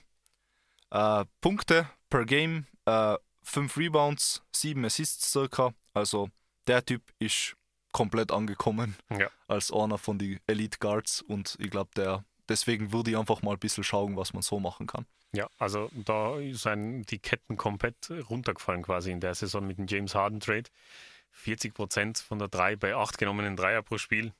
äh, 0.92 1.26
Punkte 1.42 1.90
per 2.10 2.26
Game, 2.26 2.66
äh, 2.86 3.16
5 3.44 3.78
Rebounds, 3.78 4.44
7 4.54 4.84
Assists 4.86 5.32
circa. 5.32 5.74
Also 5.94 6.30
der 6.68 6.86
Typ 6.86 7.02
ist 7.20 7.56
komplett 7.92 8.32
angekommen 8.32 8.96
ja. 9.10 9.30
als 9.48 9.72
einer 9.72 9.98
von 9.98 10.20
den 10.20 10.40
Elite 10.46 10.78
Guards 10.80 11.22
und 11.22 11.56
ich 11.60 11.72
glaube, 11.72 11.90
der 11.96 12.24
deswegen 12.50 12.92
würde 12.92 13.12
ich 13.12 13.18
einfach 13.18 13.42
mal 13.42 13.54
ein 13.54 13.60
bisschen 13.60 13.84
schauen, 13.84 14.16
was 14.18 14.34
man 14.34 14.42
so 14.42 14.60
machen 14.60 14.88
kann. 14.88 15.06
Ja, 15.34 15.50
also 15.58 15.90
da 15.94 16.38
sind 16.52 17.12
die 17.12 17.20
Ketten 17.20 17.58
komplett 17.58 18.10
runtergefallen 18.30 18.84
quasi 18.84 19.12
in 19.12 19.20
der 19.20 19.36
Saison 19.36 19.66
mit 19.66 19.78
dem 19.78 19.88
James 19.88 20.16
Harden 20.16 20.40
Trade. 20.40 20.70
40 21.32 21.74
Prozent 21.74 22.18
von 22.18 22.40
der 22.40 22.48
3 22.48 22.76
bei 22.78 22.96
8 22.96 23.18
genommenen 23.18 23.56
Dreier 23.56 23.84
pro 23.84 23.98
Spiel 23.98 24.34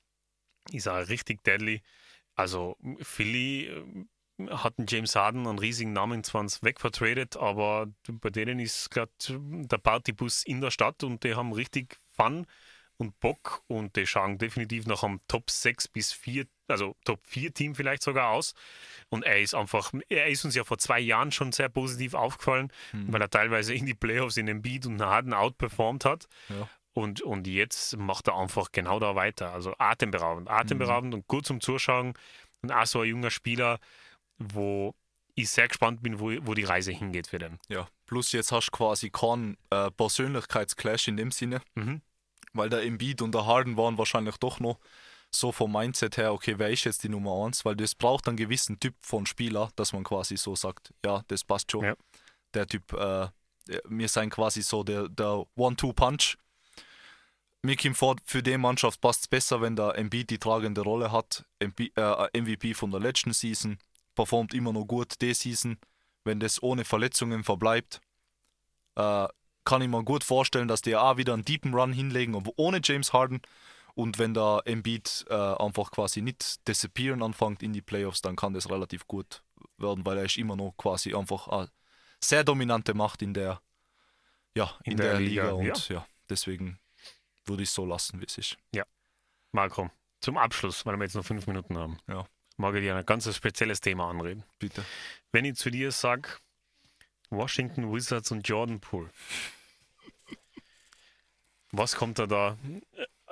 ist 0.72 0.88
auch 0.88 1.08
richtig 1.08 1.44
deadly. 1.44 1.82
Also 2.36 2.78
Philly 3.02 3.68
äh, 3.68 4.50
hat 4.52 4.78
einen 4.78 4.88
James 4.88 5.16
Harden 5.16 5.48
einen 5.48 5.60
riesigen 5.60 5.94
Namen 5.94 6.24
zwar 6.24 6.46
wegvertradet, 6.62 7.38
aber 7.38 7.88
bei 8.08 8.30
denen 8.30 8.60
ist 8.60 8.92
gerade 8.92 9.12
der 9.30 9.78
Partybus 9.78 10.44
in 10.44 10.62
der 10.62 10.72
Stadt 10.72 11.04
und 11.04 11.24
die 11.24 11.36
haben 11.36 11.54
richtig 11.54 12.00
Fun 12.12 12.46
und 12.98 13.20
Bock 13.20 13.64
und 13.68 13.96
die 13.96 14.08
schauen 14.08 14.38
definitiv 14.38 14.86
nach 14.88 15.04
einem 15.04 15.22
Top 15.28 15.50
6 15.50 15.88
bis 15.88 16.12
4, 16.14 16.46
also 16.68 16.96
Top 17.06 17.20
4 17.26 17.54
Team 17.54 17.76
vielleicht 17.76 18.04
sogar 18.04 18.32
aus. 18.32 18.54
Und 19.10 19.24
er 19.24 19.40
ist 19.40 19.54
einfach, 19.54 19.94
er 20.10 20.28
ist 20.28 20.44
uns 20.46 20.56
ja 20.56 20.64
vor 20.64 20.78
zwei 20.80 21.00
Jahren 21.00 21.32
schon 21.32 21.52
sehr 21.52 21.70
positiv 21.70 22.16
aufgefallen, 22.16 22.72
mhm. 22.94 23.14
weil 23.14 23.22
er 23.22 23.30
teilweise 23.30 23.74
in 23.74 23.86
die 23.86 23.94
Playoffs 23.94 24.38
in 24.38 24.48
den 24.48 24.62
Beat 24.62 24.86
und 24.86 25.02
Harden 25.02 25.34
outperformed 25.34 26.06
hat. 26.06 26.28
Ja. 26.50 26.68
Und, 26.94 27.22
und 27.22 27.46
jetzt 27.46 27.96
macht 27.98 28.28
er 28.28 28.36
einfach 28.36 28.72
genau 28.72 29.00
da 29.00 29.16
weiter. 29.16 29.54
Also 29.54 29.76
atemberaubend, 29.78 30.50
atemberaubend 30.50 31.14
mhm. 31.14 31.20
und 31.20 31.28
gut 31.28 31.46
zum 31.46 31.62
Zuschauen. 31.62 32.14
Und 32.64 32.72
auch 32.72 32.88
so 32.88 33.02
ein 33.02 33.10
junger 33.10 33.30
Spieler, 33.30 33.80
wo 34.40 34.96
ich 35.36 35.52
sehr 35.52 35.68
gespannt 35.68 36.02
bin, 36.02 36.20
wo, 36.20 36.32
wo 36.42 36.56
die 36.56 36.64
Reise 36.64 36.92
hingeht 36.92 37.28
für 37.28 37.38
den. 37.38 37.60
Ja, 37.68 37.88
plus 38.08 38.32
jetzt 38.32 38.52
hast 38.52 38.72
du 38.72 38.78
quasi 38.78 39.12
keinen 39.12 39.56
äh, 39.70 39.92
Persönlichkeitsclash 39.92 41.08
in 41.08 41.18
dem 41.18 41.30
Sinne. 41.30 41.62
Mhm 41.76 42.02
weil 42.54 42.70
der 42.70 42.84
Embiid 42.84 43.22
und 43.22 43.34
der 43.34 43.46
Harden 43.46 43.78
waren 43.78 43.98
wahrscheinlich 43.98 44.38
doch 44.38 44.60
noch 44.60 44.80
so 45.32 45.52
vom 45.52 45.72
Mindset 45.72 46.18
her, 46.18 46.34
okay, 46.34 46.56
wer 46.58 46.70
ist 46.70 46.86
jetzt 46.86 47.04
die 47.04 47.10
Nummer 47.10 47.46
1? 47.46 47.66
Weil 47.66 47.76
das 47.76 47.96
braucht 47.96 48.28
einen 48.28 48.38
gewissen 48.38 48.80
Typ 48.80 48.96
von 49.02 49.26
Spieler, 49.26 49.70
dass 49.76 49.94
man 49.94 50.04
quasi 50.04 50.38
so 50.38 50.56
sagt, 50.56 50.94
ja, 51.06 51.24
das 51.28 51.44
passt 51.44 51.72
schon. 51.72 51.84
Ja. 51.84 51.96
Der 52.54 52.68
Typ, 52.68 52.94
äh, 52.94 53.28
wir 53.86 54.08
sind 54.08 54.30
quasi 54.30 54.62
so 54.62 54.84
der, 54.84 55.10
der 55.10 55.46
One-Two-Punch. 55.56 56.38
Mir 57.64 57.76
kommt 57.76 57.98
vor, 57.98 58.16
für 58.24 58.42
die 58.42 58.58
Mannschaft 58.58 59.02
passt 59.02 59.22
es 59.22 59.28
besser, 59.28 59.62
wenn 59.62 59.76
der 59.76 59.98
Embiid 59.98 60.30
die 60.30 60.40
tragende 60.40 60.82
Rolle 60.82 61.12
hat. 61.12 61.46
MP, 61.60 61.92
äh, 61.96 62.40
MVP 62.40 62.74
von 62.74 62.92
der 62.92 63.00
letzten 63.00 63.34
Season, 63.34 63.78
performt 64.16 64.54
immer 64.54 64.72
noch 64.72 64.86
gut 64.86 65.22
die 65.22 65.34
Season. 65.34 65.78
Wenn 66.24 66.40
das 66.40 66.62
ohne 66.62 66.86
Verletzungen 66.86 67.44
verbleibt, 67.44 68.02
äh, 68.96 69.28
kann 69.68 69.82
ich 69.82 69.90
mir 69.90 70.02
gut 70.04 70.24
vorstellen, 70.24 70.70
dass 70.70 70.82
die 70.82 70.96
auch 70.96 71.18
wieder 71.18 71.34
einen 71.34 71.44
deepen 71.44 71.74
Run 71.74 71.92
hinlegen, 71.92 72.36
aber 72.36 72.52
ohne 72.56 72.80
James 72.82 73.12
Harden. 73.12 73.42
Und 73.96 74.18
wenn 74.18 74.34
der 74.34 74.62
Embiid 74.64 75.26
äh, 75.30 75.34
einfach 75.34 75.92
quasi 75.92 76.22
nicht 76.22 76.66
disappearen 76.68 77.22
anfängt 77.22 77.62
in 77.62 77.74
die 77.74 77.82
Playoffs, 77.82 78.22
dann 78.22 78.38
kann 78.38 78.54
das 78.54 78.70
relativ 78.70 79.08
gut 79.08 79.44
werden, 79.78 80.06
weil 80.06 80.20
er 80.20 80.24
ist 80.24 80.38
immer 80.38 80.56
noch 80.56 80.74
quasi 80.78 81.14
einfach 81.14 81.50
eine 81.50 81.70
sehr 82.24 82.46
dominante 82.46 82.94
Macht 82.94 83.22
in 83.22 83.34
der, 83.34 83.60
ja, 84.56 84.72
in, 84.84 84.94
in 84.94 84.98
der, 85.00 85.12
der, 85.12 85.20
Liga. 85.20 85.44
Liga. 85.44 85.54
Und 85.56 85.90
ja. 85.90 85.96
ja, 85.96 86.08
deswegen 86.30 86.80
würde 87.46 87.64
ich 87.64 87.70
es 87.70 87.76
so 87.76 87.86
lassen, 87.86 88.22
wie 88.22 88.26
es 88.26 88.38
ist. 88.38 88.58
Ja. 88.74 88.86
Marco, 89.52 89.90
zum 90.22 90.38
Abschluss, 90.38 90.86
weil 90.86 90.96
wir 90.96 91.04
jetzt 91.04 91.16
noch 91.16 91.26
fünf 91.26 91.46
Minuten 91.46 91.78
haben, 91.78 91.98
ja. 92.08 92.26
mag 92.56 92.74
ich 92.76 92.82
dir 92.82 92.96
ein 92.96 93.06
ganz 93.06 93.36
spezielles 93.36 93.82
Thema 93.82 94.10
anreden. 94.10 94.46
Bitte. 94.60 94.86
Wenn 95.34 95.44
ich 95.44 95.58
zu 95.58 95.70
dir 95.70 95.92
sage, 95.92 96.30
Washington 97.30 97.92
Wizards 97.94 98.32
und 98.32 98.48
Jordan 98.48 98.80
Poole. 98.80 99.10
Was 101.78 101.96
kommt 101.96 102.18
da 102.18 102.26
da? 102.26 102.58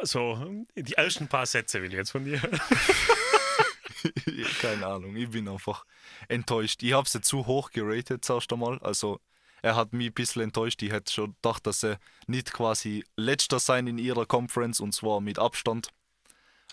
so, 0.03 0.65
die 0.75 0.93
ersten 0.93 1.27
paar 1.27 1.45
Sätze 1.45 1.81
will 1.81 1.89
ich 1.89 1.95
jetzt 1.95 2.11
von 2.11 2.25
dir. 2.25 2.39
Keine 4.61 4.85
Ahnung, 4.85 5.15
ich 5.15 5.31
bin 5.31 5.47
einfach 5.47 5.85
enttäuscht. 6.27 6.83
Ich 6.83 6.93
habe 6.93 7.09
sie 7.09 7.21
zu 7.21 7.47
hoch 7.47 7.71
geratet, 7.71 8.23
zuerst 8.23 8.53
einmal. 8.53 8.77
Also, 8.79 9.19
er 9.63 9.75
hat 9.75 9.93
mich 9.93 10.07
ein 10.07 10.13
bisschen 10.13 10.43
enttäuscht. 10.43 10.83
Ich 10.83 10.91
hätte 10.91 11.11
schon 11.11 11.35
gedacht, 11.41 11.65
dass 11.65 11.83
er 11.83 11.97
nicht 12.27 12.53
quasi 12.53 13.03
letzter 13.15 13.59
sein 13.59 13.87
in 13.87 13.97
ihrer 13.97 14.27
Conference 14.27 14.79
und 14.79 14.93
zwar 14.93 15.21
mit 15.21 15.39
Abstand. 15.39 15.89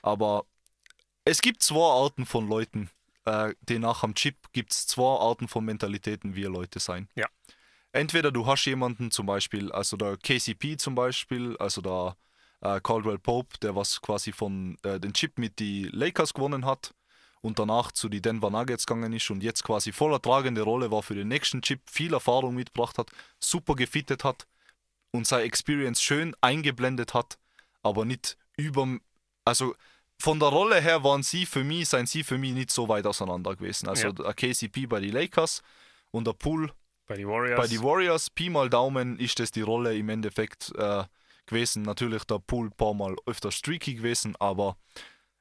Aber 0.02 0.44
es 1.24 1.40
gibt 1.40 1.62
zwei 1.62 1.90
Arten 1.90 2.26
von 2.26 2.48
Leuten, 2.48 2.90
äh, 3.24 3.54
die 3.62 3.78
nach 3.78 4.02
dem 4.02 4.14
Chip 4.14 4.36
gibt 4.52 4.72
es 4.72 4.86
zwei 4.86 5.18
Arten 5.18 5.48
von 5.48 5.64
Mentalitäten, 5.64 6.34
wie 6.34 6.42
Leute 6.42 6.80
sein. 6.80 7.08
Ja. 7.14 7.28
Entweder 7.92 8.32
du 8.32 8.46
hast 8.46 8.64
jemanden 8.64 9.10
zum 9.10 9.26
Beispiel, 9.26 9.70
also 9.70 9.96
der 9.96 10.16
KCP 10.16 10.76
zum 10.78 10.94
Beispiel, 10.94 11.56
also 11.58 11.82
der 11.82 12.16
äh, 12.62 12.80
Caldwell 12.80 13.18
Pope, 13.18 13.58
der 13.58 13.76
was 13.76 14.00
quasi 14.00 14.32
von 14.32 14.78
äh, 14.82 14.98
den 14.98 15.12
Chip 15.12 15.38
mit 15.38 15.58
die 15.58 15.84
Lakers 15.92 16.32
gewonnen 16.32 16.64
hat 16.64 16.94
und 17.42 17.58
danach 17.58 17.92
zu 17.92 18.08
die 18.08 18.22
Denver 18.22 18.50
Nuggets 18.50 18.86
gegangen 18.86 19.12
ist 19.12 19.30
und 19.30 19.42
jetzt 19.42 19.62
quasi 19.62 19.92
voller 19.92 20.22
tragende 20.22 20.62
Rolle 20.62 20.90
war 20.90 21.02
für 21.02 21.14
den 21.14 21.28
nächsten 21.28 21.60
Chip, 21.60 21.80
viel 21.86 22.14
Erfahrung 22.14 22.54
mitgebracht 22.54 22.96
hat, 22.96 23.10
super 23.38 23.74
gefittet 23.74 24.24
hat 24.24 24.46
und 25.10 25.26
seine 25.26 25.42
Experience 25.42 26.00
schön 26.00 26.34
eingeblendet 26.40 27.12
hat, 27.12 27.38
aber 27.82 28.06
nicht 28.06 28.38
über, 28.56 28.86
also 29.44 29.74
von 30.18 30.38
der 30.38 30.48
Rolle 30.48 30.80
her 30.80 31.02
waren 31.04 31.22
sie 31.22 31.44
für 31.44 31.64
mich, 31.64 31.88
seien 31.88 32.06
sie 32.06 32.22
für 32.22 32.38
mich 32.38 32.52
nicht 32.52 32.70
so 32.70 32.88
weit 32.88 33.06
auseinander 33.06 33.56
gewesen. 33.56 33.88
Also 33.88 34.06
Ja. 34.08 34.12
der 34.12 34.34
KCP 34.34 34.86
bei 34.86 35.00
den 35.00 35.12
Lakers 35.12 35.62
und 36.12 36.26
der 36.26 36.32
Pool 36.32 36.72
Bei 37.06 37.16
den 37.16 37.28
Warriors. 37.28 37.60
bei 37.60 37.66
den 37.66 37.82
Warriors, 37.82 38.30
Pi 38.30 38.48
mal 38.48 38.70
Daumen, 38.70 39.18
ist 39.18 39.38
das 39.38 39.50
die 39.50 39.62
Rolle 39.62 39.96
im 39.96 40.08
Endeffekt 40.08 40.72
äh, 40.76 41.04
gewesen. 41.46 41.82
Natürlich 41.82 42.24
der 42.24 42.38
Pool 42.38 42.66
ein 42.66 42.72
paar 42.72 42.94
Mal 42.94 43.16
öfter 43.26 43.50
streaky 43.50 43.94
gewesen, 43.94 44.36
aber 44.38 44.76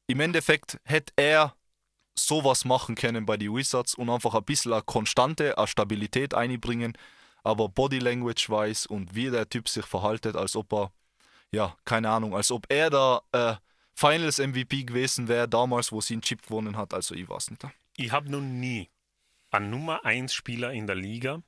im 0.07 0.19
Endeffekt 0.19 0.79
hätte 0.83 1.13
er 1.15 1.55
sowas 2.15 2.65
machen 2.65 2.95
können 2.95 3.25
bei 3.25 3.37
den 3.37 3.55
Wizards 3.55 3.95
und 3.95 4.09
einfach 4.09 4.35
ein 4.35 4.43
bisschen 4.43 4.73
eine 4.73 4.81
Konstante, 4.81 5.57
eine 5.57 5.67
Stabilität 5.67 6.33
einbringen, 6.33 6.97
aber 7.43 7.69
Body 7.69 7.99
Language 7.99 8.49
weiß 8.49 8.87
und 8.87 9.15
wie 9.15 9.29
der 9.29 9.49
Typ 9.49 9.69
sich 9.69 9.85
verhaltet, 9.85 10.35
als 10.35 10.55
ob 10.55 10.73
er, 10.73 10.91
ja, 11.51 11.75
keine 11.85 12.09
Ahnung, 12.09 12.35
als 12.35 12.51
ob 12.51 12.65
er 12.69 12.89
der 12.89 13.23
äh, 13.31 13.55
Finals 13.93 14.39
MVP 14.39 14.83
gewesen 14.83 15.27
wäre, 15.27 15.47
damals, 15.47 15.91
wo 15.91 16.01
sie 16.01 16.15
einen 16.15 16.21
Chip 16.21 16.41
gewonnen 16.43 16.77
hat, 16.77 16.93
also 16.93 17.15
ich 17.15 17.27
weiß 17.27 17.51
nicht. 17.51 17.65
Ich 17.95 18.11
habe 18.11 18.29
noch 18.29 18.41
nie 18.41 18.89
einen 19.51 19.69
Nummer 19.69 20.05
1 20.05 20.33
Spieler 20.33 20.71
in 20.71 20.87
der 20.87 20.95
Liga 20.95 21.41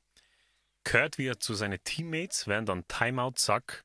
gehört, 0.84 1.18
wie 1.18 1.28
er 1.28 1.40
zu 1.40 1.54
seinen 1.54 1.84
Teammates 1.84 2.48
während 2.48 2.70
einem 2.70 2.88
Timeout 2.88 3.34
sagt, 3.38 3.84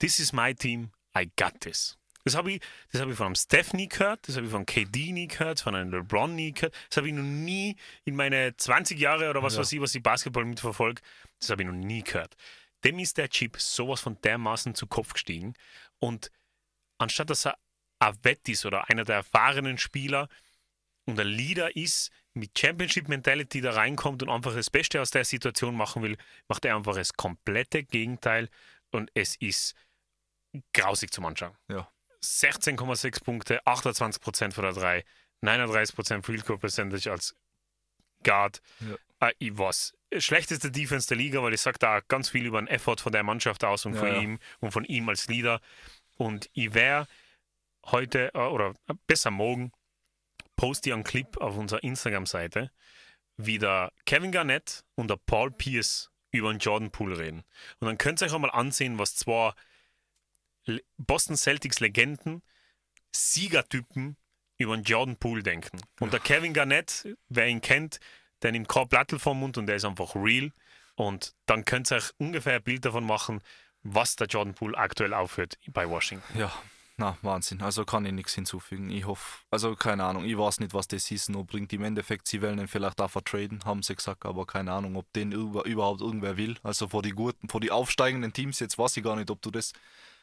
This 0.00 0.18
is 0.18 0.32
my 0.32 0.54
team, 0.54 0.90
I 1.16 1.30
got 1.36 1.60
this. 1.60 1.96
Das 2.24 2.36
habe 2.36 2.52
ich, 2.52 2.62
das 2.90 3.00
hab 3.00 3.08
ich 3.08 3.16
von 3.16 3.26
einem 3.26 3.34
Steph 3.34 3.72
nie 3.72 3.88
gehört, 3.88 4.26
das 4.28 4.36
habe 4.36 4.46
ich 4.46 4.52
von 4.52 4.64
KD 4.66 5.12
nie 5.12 5.26
gehört, 5.28 5.60
von 5.60 5.74
einem 5.74 5.92
LeBron 5.92 6.34
nie 6.34 6.52
gehört. 6.52 6.74
Das 6.88 6.98
habe 6.98 7.08
ich 7.08 7.14
noch 7.14 7.22
nie 7.22 7.76
in 8.04 8.14
meine 8.14 8.56
20 8.56 8.98
Jahre 8.98 9.28
oder 9.30 9.42
was 9.42 9.54
Ja. 9.54 9.60
weiß 9.60 9.72
ich, 9.72 9.80
was 9.80 9.94
ich 9.94 10.02
Basketball 10.02 10.44
mitverfolge, 10.44 11.02
das 11.40 11.50
habe 11.50 11.62
ich 11.62 11.68
noch 11.68 11.74
nie 11.74 12.02
gehört. 12.02 12.36
Dem 12.84 12.98
ist 12.98 13.16
der 13.18 13.28
Chip 13.28 13.60
sowas 13.60 14.00
von 14.00 14.20
dermaßen 14.20 14.74
zu 14.74 14.86
Kopf 14.86 15.12
gestiegen 15.14 15.54
und 15.98 16.30
anstatt 16.98 17.30
dass 17.30 17.46
er 17.46 17.56
ist 18.48 18.66
oder 18.66 18.88
einer 18.90 19.04
der 19.04 19.16
erfahrenen 19.16 19.78
Spieler 19.78 20.28
und 21.06 21.18
ein 21.18 21.26
Leader 21.26 21.74
ist, 21.76 22.10
mit 22.34 22.58
Championship-Mentality 22.58 23.60
da 23.60 23.72
reinkommt 23.72 24.22
und 24.22 24.30
einfach 24.30 24.54
das 24.54 24.70
Beste 24.70 25.00
aus 25.00 25.10
der 25.10 25.24
Situation 25.24 25.74
machen 25.74 26.02
will, 26.02 26.16
macht 26.48 26.64
er 26.64 26.76
einfach 26.76 26.94
das 26.94 27.12
komplette 27.14 27.82
Gegenteil 27.84 28.48
und 28.90 29.10
es 29.14 29.36
ist 29.36 29.74
grausig 30.72 31.12
zum 31.12 31.26
Anschauen. 31.26 31.56
Ja. 31.68 31.88
16,6 32.24 33.24
Punkte, 33.24 33.62
28% 33.66 34.52
von 34.52 34.64
der 34.64 34.72
3, 34.72 35.04
39% 35.42 36.24
Field 36.24 36.46
Goal 36.46 36.58
Percentage 36.58 37.10
als 37.10 37.36
Guard. 38.22 38.60
Ja. 38.80 39.28
Äh, 39.28 39.32
ich 39.38 39.56
weiß, 39.56 39.94
schlechteste 40.18 40.70
Defense 40.70 41.08
der 41.08 41.16
Liga, 41.16 41.42
weil 41.42 41.54
ich 41.54 41.60
sage 41.60 41.78
da 41.78 42.00
ganz 42.00 42.28
viel 42.28 42.46
über 42.46 42.60
den 42.60 42.68
Effort 42.68 42.98
von 42.98 43.12
der 43.12 43.24
Mannschaft 43.24 43.64
aus 43.64 43.86
und 43.86 43.94
Ja, 43.94 44.00
von 44.00 44.08
ja. 44.08 44.20
ihm 44.20 44.38
und 44.60 44.70
von 44.70 44.84
ihm 44.84 45.08
als 45.08 45.26
Leader. 45.26 45.60
Und 46.16 46.48
ich 46.52 46.74
wäre 46.74 47.08
heute 47.86 48.32
äh, 48.34 48.38
oder 48.38 48.74
besser 49.06 49.30
morgen 49.30 49.72
poste 50.62 50.90
ich 50.90 50.94
einen 50.94 51.02
Clip 51.02 51.36
auf 51.38 51.56
unserer 51.56 51.82
Instagram-Seite, 51.82 52.70
wie 53.36 53.58
der 53.58 53.92
Kevin 54.06 54.30
Garnett 54.30 54.84
und 54.94 55.10
der 55.10 55.16
Paul 55.16 55.50
Pierce 55.50 56.12
über 56.30 56.52
den 56.52 56.60
Jordan 56.60 56.92
Poole 56.92 57.18
reden. 57.18 57.42
Und 57.80 57.88
dann 57.88 57.98
könnt 57.98 58.22
ihr 58.22 58.26
euch 58.26 58.32
auch 58.32 58.38
mal 58.38 58.48
ansehen, 58.52 58.96
was 58.96 59.16
zwei 59.16 59.54
Boston 60.98 61.36
Celtics 61.36 61.80
Legenden, 61.80 62.42
Siegertypen 63.10 64.16
über 64.56 64.76
den 64.76 64.84
Jordan 64.84 65.16
Poole 65.16 65.42
denken. 65.42 65.80
Und 65.98 66.12
der 66.12 66.20
Kevin 66.20 66.54
Garnett, 66.54 67.08
wer 67.28 67.48
ihn 67.48 67.60
kennt, 67.60 67.98
der 68.42 68.52
nimmt 68.52 68.68
kein 68.68 68.88
Plattel 68.88 69.18
vom 69.18 69.40
Mund 69.40 69.58
und 69.58 69.66
der 69.66 69.74
ist 69.74 69.84
einfach 69.84 70.14
real. 70.14 70.52
Und 70.94 71.34
dann 71.46 71.64
könnt 71.64 71.90
ihr 71.90 71.96
euch 71.96 72.12
ungefähr 72.18 72.54
ein 72.54 72.62
Bild 72.62 72.84
davon 72.84 73.04
machen, 73.04 73.40
was 73.82 74.14
der 74.14 74.28
Jordan 74.28 74.54
Poole 74.54 74.78
aktuell 74.78 75.12
aufhört 75.12 75.58
bei 75.72 75.90
Washington. 75.90 76.38
Ja, 76.38 76.52
na, 77.02 77.18
Wahnsinn. 77.22 77.60
Also 77.62 77.84
kann 77.84 78.06
ich 78.06 78.12
nichts 78.12 78.34
hinzufügen. 78.34 78.88
Ich 78.90 79.06
hoffe, 79.06 79.40
also 79.50 79.74
keine 79.74 80.04
Ahnung, 80.04 80.24
ich 80.24 80.38
weiß 80.38 80.60
nicht, 80.60 80.72
was 80.72 80.86
das 80.86 81.04
Season 81.06 81.34
noch 81.34 81.44
bringt. 81.44 81.72
Im 81.72 81.82
Endeffekt, 81.82 82.28
sie 82.28 82.40
wollen 82.40 82.60
ihn 82.60 82.68
vielleicht 82.68 83.00
auch 83.00 83.10
vertraden, 83.10 83.64
haben 83.64 83.82
sie 83.82 83.96
gesagt, 83.96 84.24
aber 84.24 84.46
keine 84.46 84.72
Ahnung, 84.72 84.94
ob 84.94 85.12
den 85.12 85.32
über, 85.32 85.64
überhaupt 85.64 86.00
irgendwer 86.00 86.36
will. 86.36 86.56
Also 86.62 86.86
vor 86.88 87.02
die 87.02 87.10
guten, 87.10 87.48
vor 87.48 87.60
die 87.60 87.72
aufsteigenden 87.72 88.32
Teams, 88.32 88.60
jetzt 88.60 88.78
weiß 88.78 88.96
ich 88.96 89.02
gar 89.02 89.16
nicht, 89.16 89.30
ob 89.30 89.42
du 89.42 89.50
das. 89.50 89.72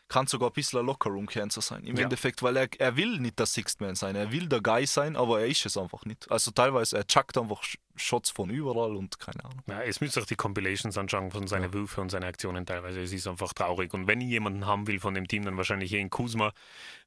Kann 0.09 0.25
sogar 0.27 0.49
ein 0.49 0.53
bisschen 0.53 0.79
ein 0.79 0.85
Lockerroom-Cancer 0.87 1.61
sein. 1.61 1.83
Im 1.83 1.95
Ja. 1.95 2.03
Endeffekt, 2.03 2.41
weil 2.43 2.57
er, 2.57 2.67
er 2.79 2.95
will 2.97 3.19
nicht 3.19 3.37
der 3.39 3.45
Sixth 3.45 3.79
Man 3.79 3.93
sein. 3.95 4.15
Er 4.15 4.31
will 4.31 4.47
der 4.49 4.59
Guy 4.59 4.85
sein, 4.87 5.15
aber 5.15 5.39
er 5.41 5.47
ist 5.47 5.65
es 5.65 5.77
einfach 5.77 6.03
nicht. 6.05 6.29
Also 6.31 6.49
teilweise, 6.51 6.97
er 6.97 7.05
chuckt 7.07 7.37
einfach 7.37 7.61
Shots 7.95 8.31
von 8.31 8.49
überall 8.49 8.95
und 8.95 9.19
keine 9.19 9.45
Ahnung. 9.45 9.61
Ja, 9.67 9.81
es 9.83 10.01
müsst 10.01 10.17
euch 10.17 10.25
die 10.25 10.35
Compilations 10.35 10.97
anschauen 10.97 11.29
von 11.31 11.45
seinen 11.47 11.73
Würfen 11.73 12.01
und 12.01 12.09
seinen 12.09 12.23
Aktionen 12.23 12.65
teilweise. 12.65 13.01
Es 13.01 13.13
ist 13.13 13.27
einfach 13.27 13.53
traurig. 13.53 13.93
Und 13.93 14.07
wenn 14.07 14.19
ich 14.19 14.29
jemanden 14.29 14.65
haben 14.65 14.87
will 14.87 14.99
von 14.99 15.13
dem 15.13 15.27
Team, 15.27 15.45
dann 15.45 15.57
wahrscheinlich 15.57 15.91
hier 15.91 15.99
in 15.99 16.09
Kuzma. 16.09 16.53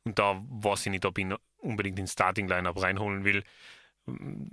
Und 0.05 0.19
da 0.19 0.41
weiß 0.49 0.87
ich 0.87 0.93
nicht, 0.93 1.05
ob 1.05 1.19
ich 1.19 1.25
ihn 1.25 1.35
unbedingt 1.59 1.99
in 1.99 2.07
Starting-Lineup 2.07 2.81
reinholen 2.81 3.25
will. 3.25 3.43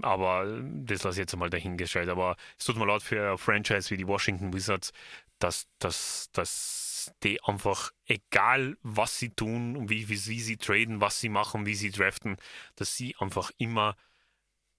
Aber 0.02 0.46
das 0.86 1.04
lasse 1.04 1.16
ich 1.18 1.24
jetzt 1.24 1.34
einmal 1.34 1.50
dahingestellt. 1.50 2.10
Aber 2.10 2.36
es 2.58 2.66
tut 2.66 2.78
mir 2.78 2.86
leid 2.86 3.02
für 3.04 3.32
ein 3.32 3.38
Franchise 3.38 3.90
wie 3.90 3.98
die 3.98 4.08
Washington 4.08 4.54
Wizards, 4.54 4.92
dass, 5.40 5.68
dass, 5.80 6.30
dass 6.34 7.12
die 7.24 7.42
einfach, 7.44 7.92
egal 8.06 8.78
was 8.84 9.18
sie 9.18 9.30
tun 9.30 9.90
wie, 9.90 10.10
wie, 10.10 10.26
wie 10.28 10.42
sie 10.42 10.58
traden, 10.58 11.02
was 11.02 11.20
sie 11.20 11.30
machen, 11.30 11.66
wie 11.66 11.76
sie 11.76 11.92
draften, 11.92 12.38
dass 12.76 12.96
sie 12.96 13.16
einfach 13.20 13.52
immer 13.58 13.96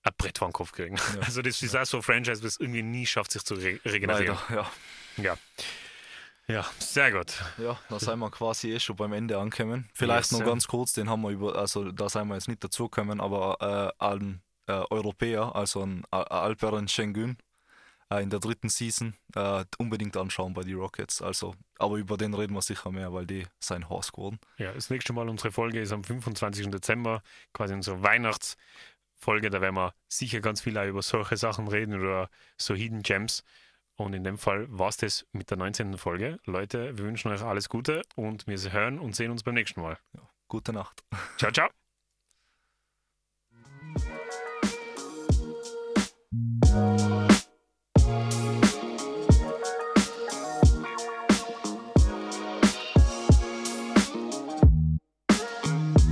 ein 0.03 0.13
Brett 0.17 0.39
vor 0.39 0.49
den 0.49 0.53
Kopf 0.53 0.73
kriegen. 0.73 0.97
Also 1.23 1.43
das 1.43 1.63
ist 1.63 1.77
auch 1.77 1.85
so 1.85 1.99
ein 1.99 2.03
Franchise, 2.03 2.41
das 2.43 2.57
irgendwie 2.59 2.83
nie 2.83 3.07
schafft, 3.07 3.33
sich 3.33 3.43
zu 3.43 3.55
re 3.55 3.81
regenerieren. 3.85 4.39
Leider, 4.49 4.71
ja. 5.19 5.25
Ja. 5.25 5.39
Ja, 6.49 6.67
sehr 6.81 7.13
gut. 7.13 7.35
Ja, 7.59 7.79
da 7.89 8.01
sind 8.01 8.19
wir 8.19 8.31
quasi 8.31 8.73
eh 8.73 8.81
schon 8.81 8.97
beim 8.97 9.13
Ende 9.13 9.39
angekommen. 9.39 9.89
Vielleicht 9.95 10.33
Yes, 10.33 10.33
noch 10.33 10.41
ja. 10.41 10.47
ganz 10.47 10.67
kurz, 10.67 10.93
den 10.93 11.09
haben 11.09 11.23
wir 11.23 11.31
über, 11.31 11.55
also 11.55 11.93
da 11.93 12.09
sind 12.09 12.27
wir 12.27 12.35
jetzt 12.35 12.49
nicht 12.49 12.65
dazugekommen, 12.65 13.21
aber 13.21 13.95
äh, 14.01 14.05
ein 14.05 14.43
äh, 14.67 14.73
Europäer, 14.91 15.55
also 15.55 15.83
ein 15.85 16.05
Al- 16.11 16.25
Alperen 16.25 16.89
Schengen 16.89 17.39
äh, 18.11 18.23
in 18.23 18.31
der 18.31 18.41
dritten 18.41 18.69
Season, 18.69 19.15
äh, 19.35 19.65
unbedingt 19.79 20.17
anschauen 20.17 20.55
bei 20.55 20.63
den 20.63 20.77
Rockets. 20.77 21.23
Also, 21.23 21.55
aber 21.79 21.97
über 21.97 22.17
den 22.17 22.35
reden 22.35 22.55
wir 22.55 22.63
sicher 22.63 22.91
mehr, 22.91 23.13
weil 23.13 23.27
die 23.27 23.47
sein 23.61 23.89
Haus 23.89 24.13
geworden. 24.13 24.39
Ja, 24.59 24.73
das 24.73 24.91
nächste 24.91 25.13
Mal 25.13 25.29
unsere 25.29 25.53
Folge 25.53 25.81
ist 25.81 25.93
am 25.93 26.05
25. 26.05 26.71
Dezember, 26.71 27.23
quasi 27.53 27.75
unsere 27.75 28.03
Weihnachtsfolge. 28.03 29.51
Da 29.51 29.61
werden 29.61 29.77
wir 29.77 29.95
sicher 30.09 30.41
ganz 30.41 30.61
viel 30.61 30.77
auch 30.77 30.87
über 30.87 31.03
solche 31.03 31.37
Sachen 31.37 31.69
reden 31.69 31.95
oder 31.95 32.29
so 32.57 32.75
Hidden 32.75 33.03
Gems. 33.03 33.45
Und 33.97 34.15
in 34.15 34.25
dem 34.25 34.39
Fall 34.39 34.67
war 34.71 34.89
es 34.89 34.97
das 34.97 35.27
mit 35.33 35.51
der 35.51 35.59
19. 35.59 35.99
Folge. 35.99 36.39
Leute, 36.47 36.97
wir 36.97 37.05
wünschen 37.05 37.31
euch 37.31 37.43
alles 37.43 37.69
Gute 37.69 38.03
und 38.17 38.47
wir 38.47 38.59
hören 38.73 38.99
und 38.99 39.15
sehen 39.15 39.31
uns 39.31 39.43
beim 39.43 39.55
nächsten 39.55 39.83
Mal. 39.83 39.99
Gute 40.49 40.73
Nacht. 40.73 41.05
Ciao, 41.37 41.53
ciao. 41.53 41.80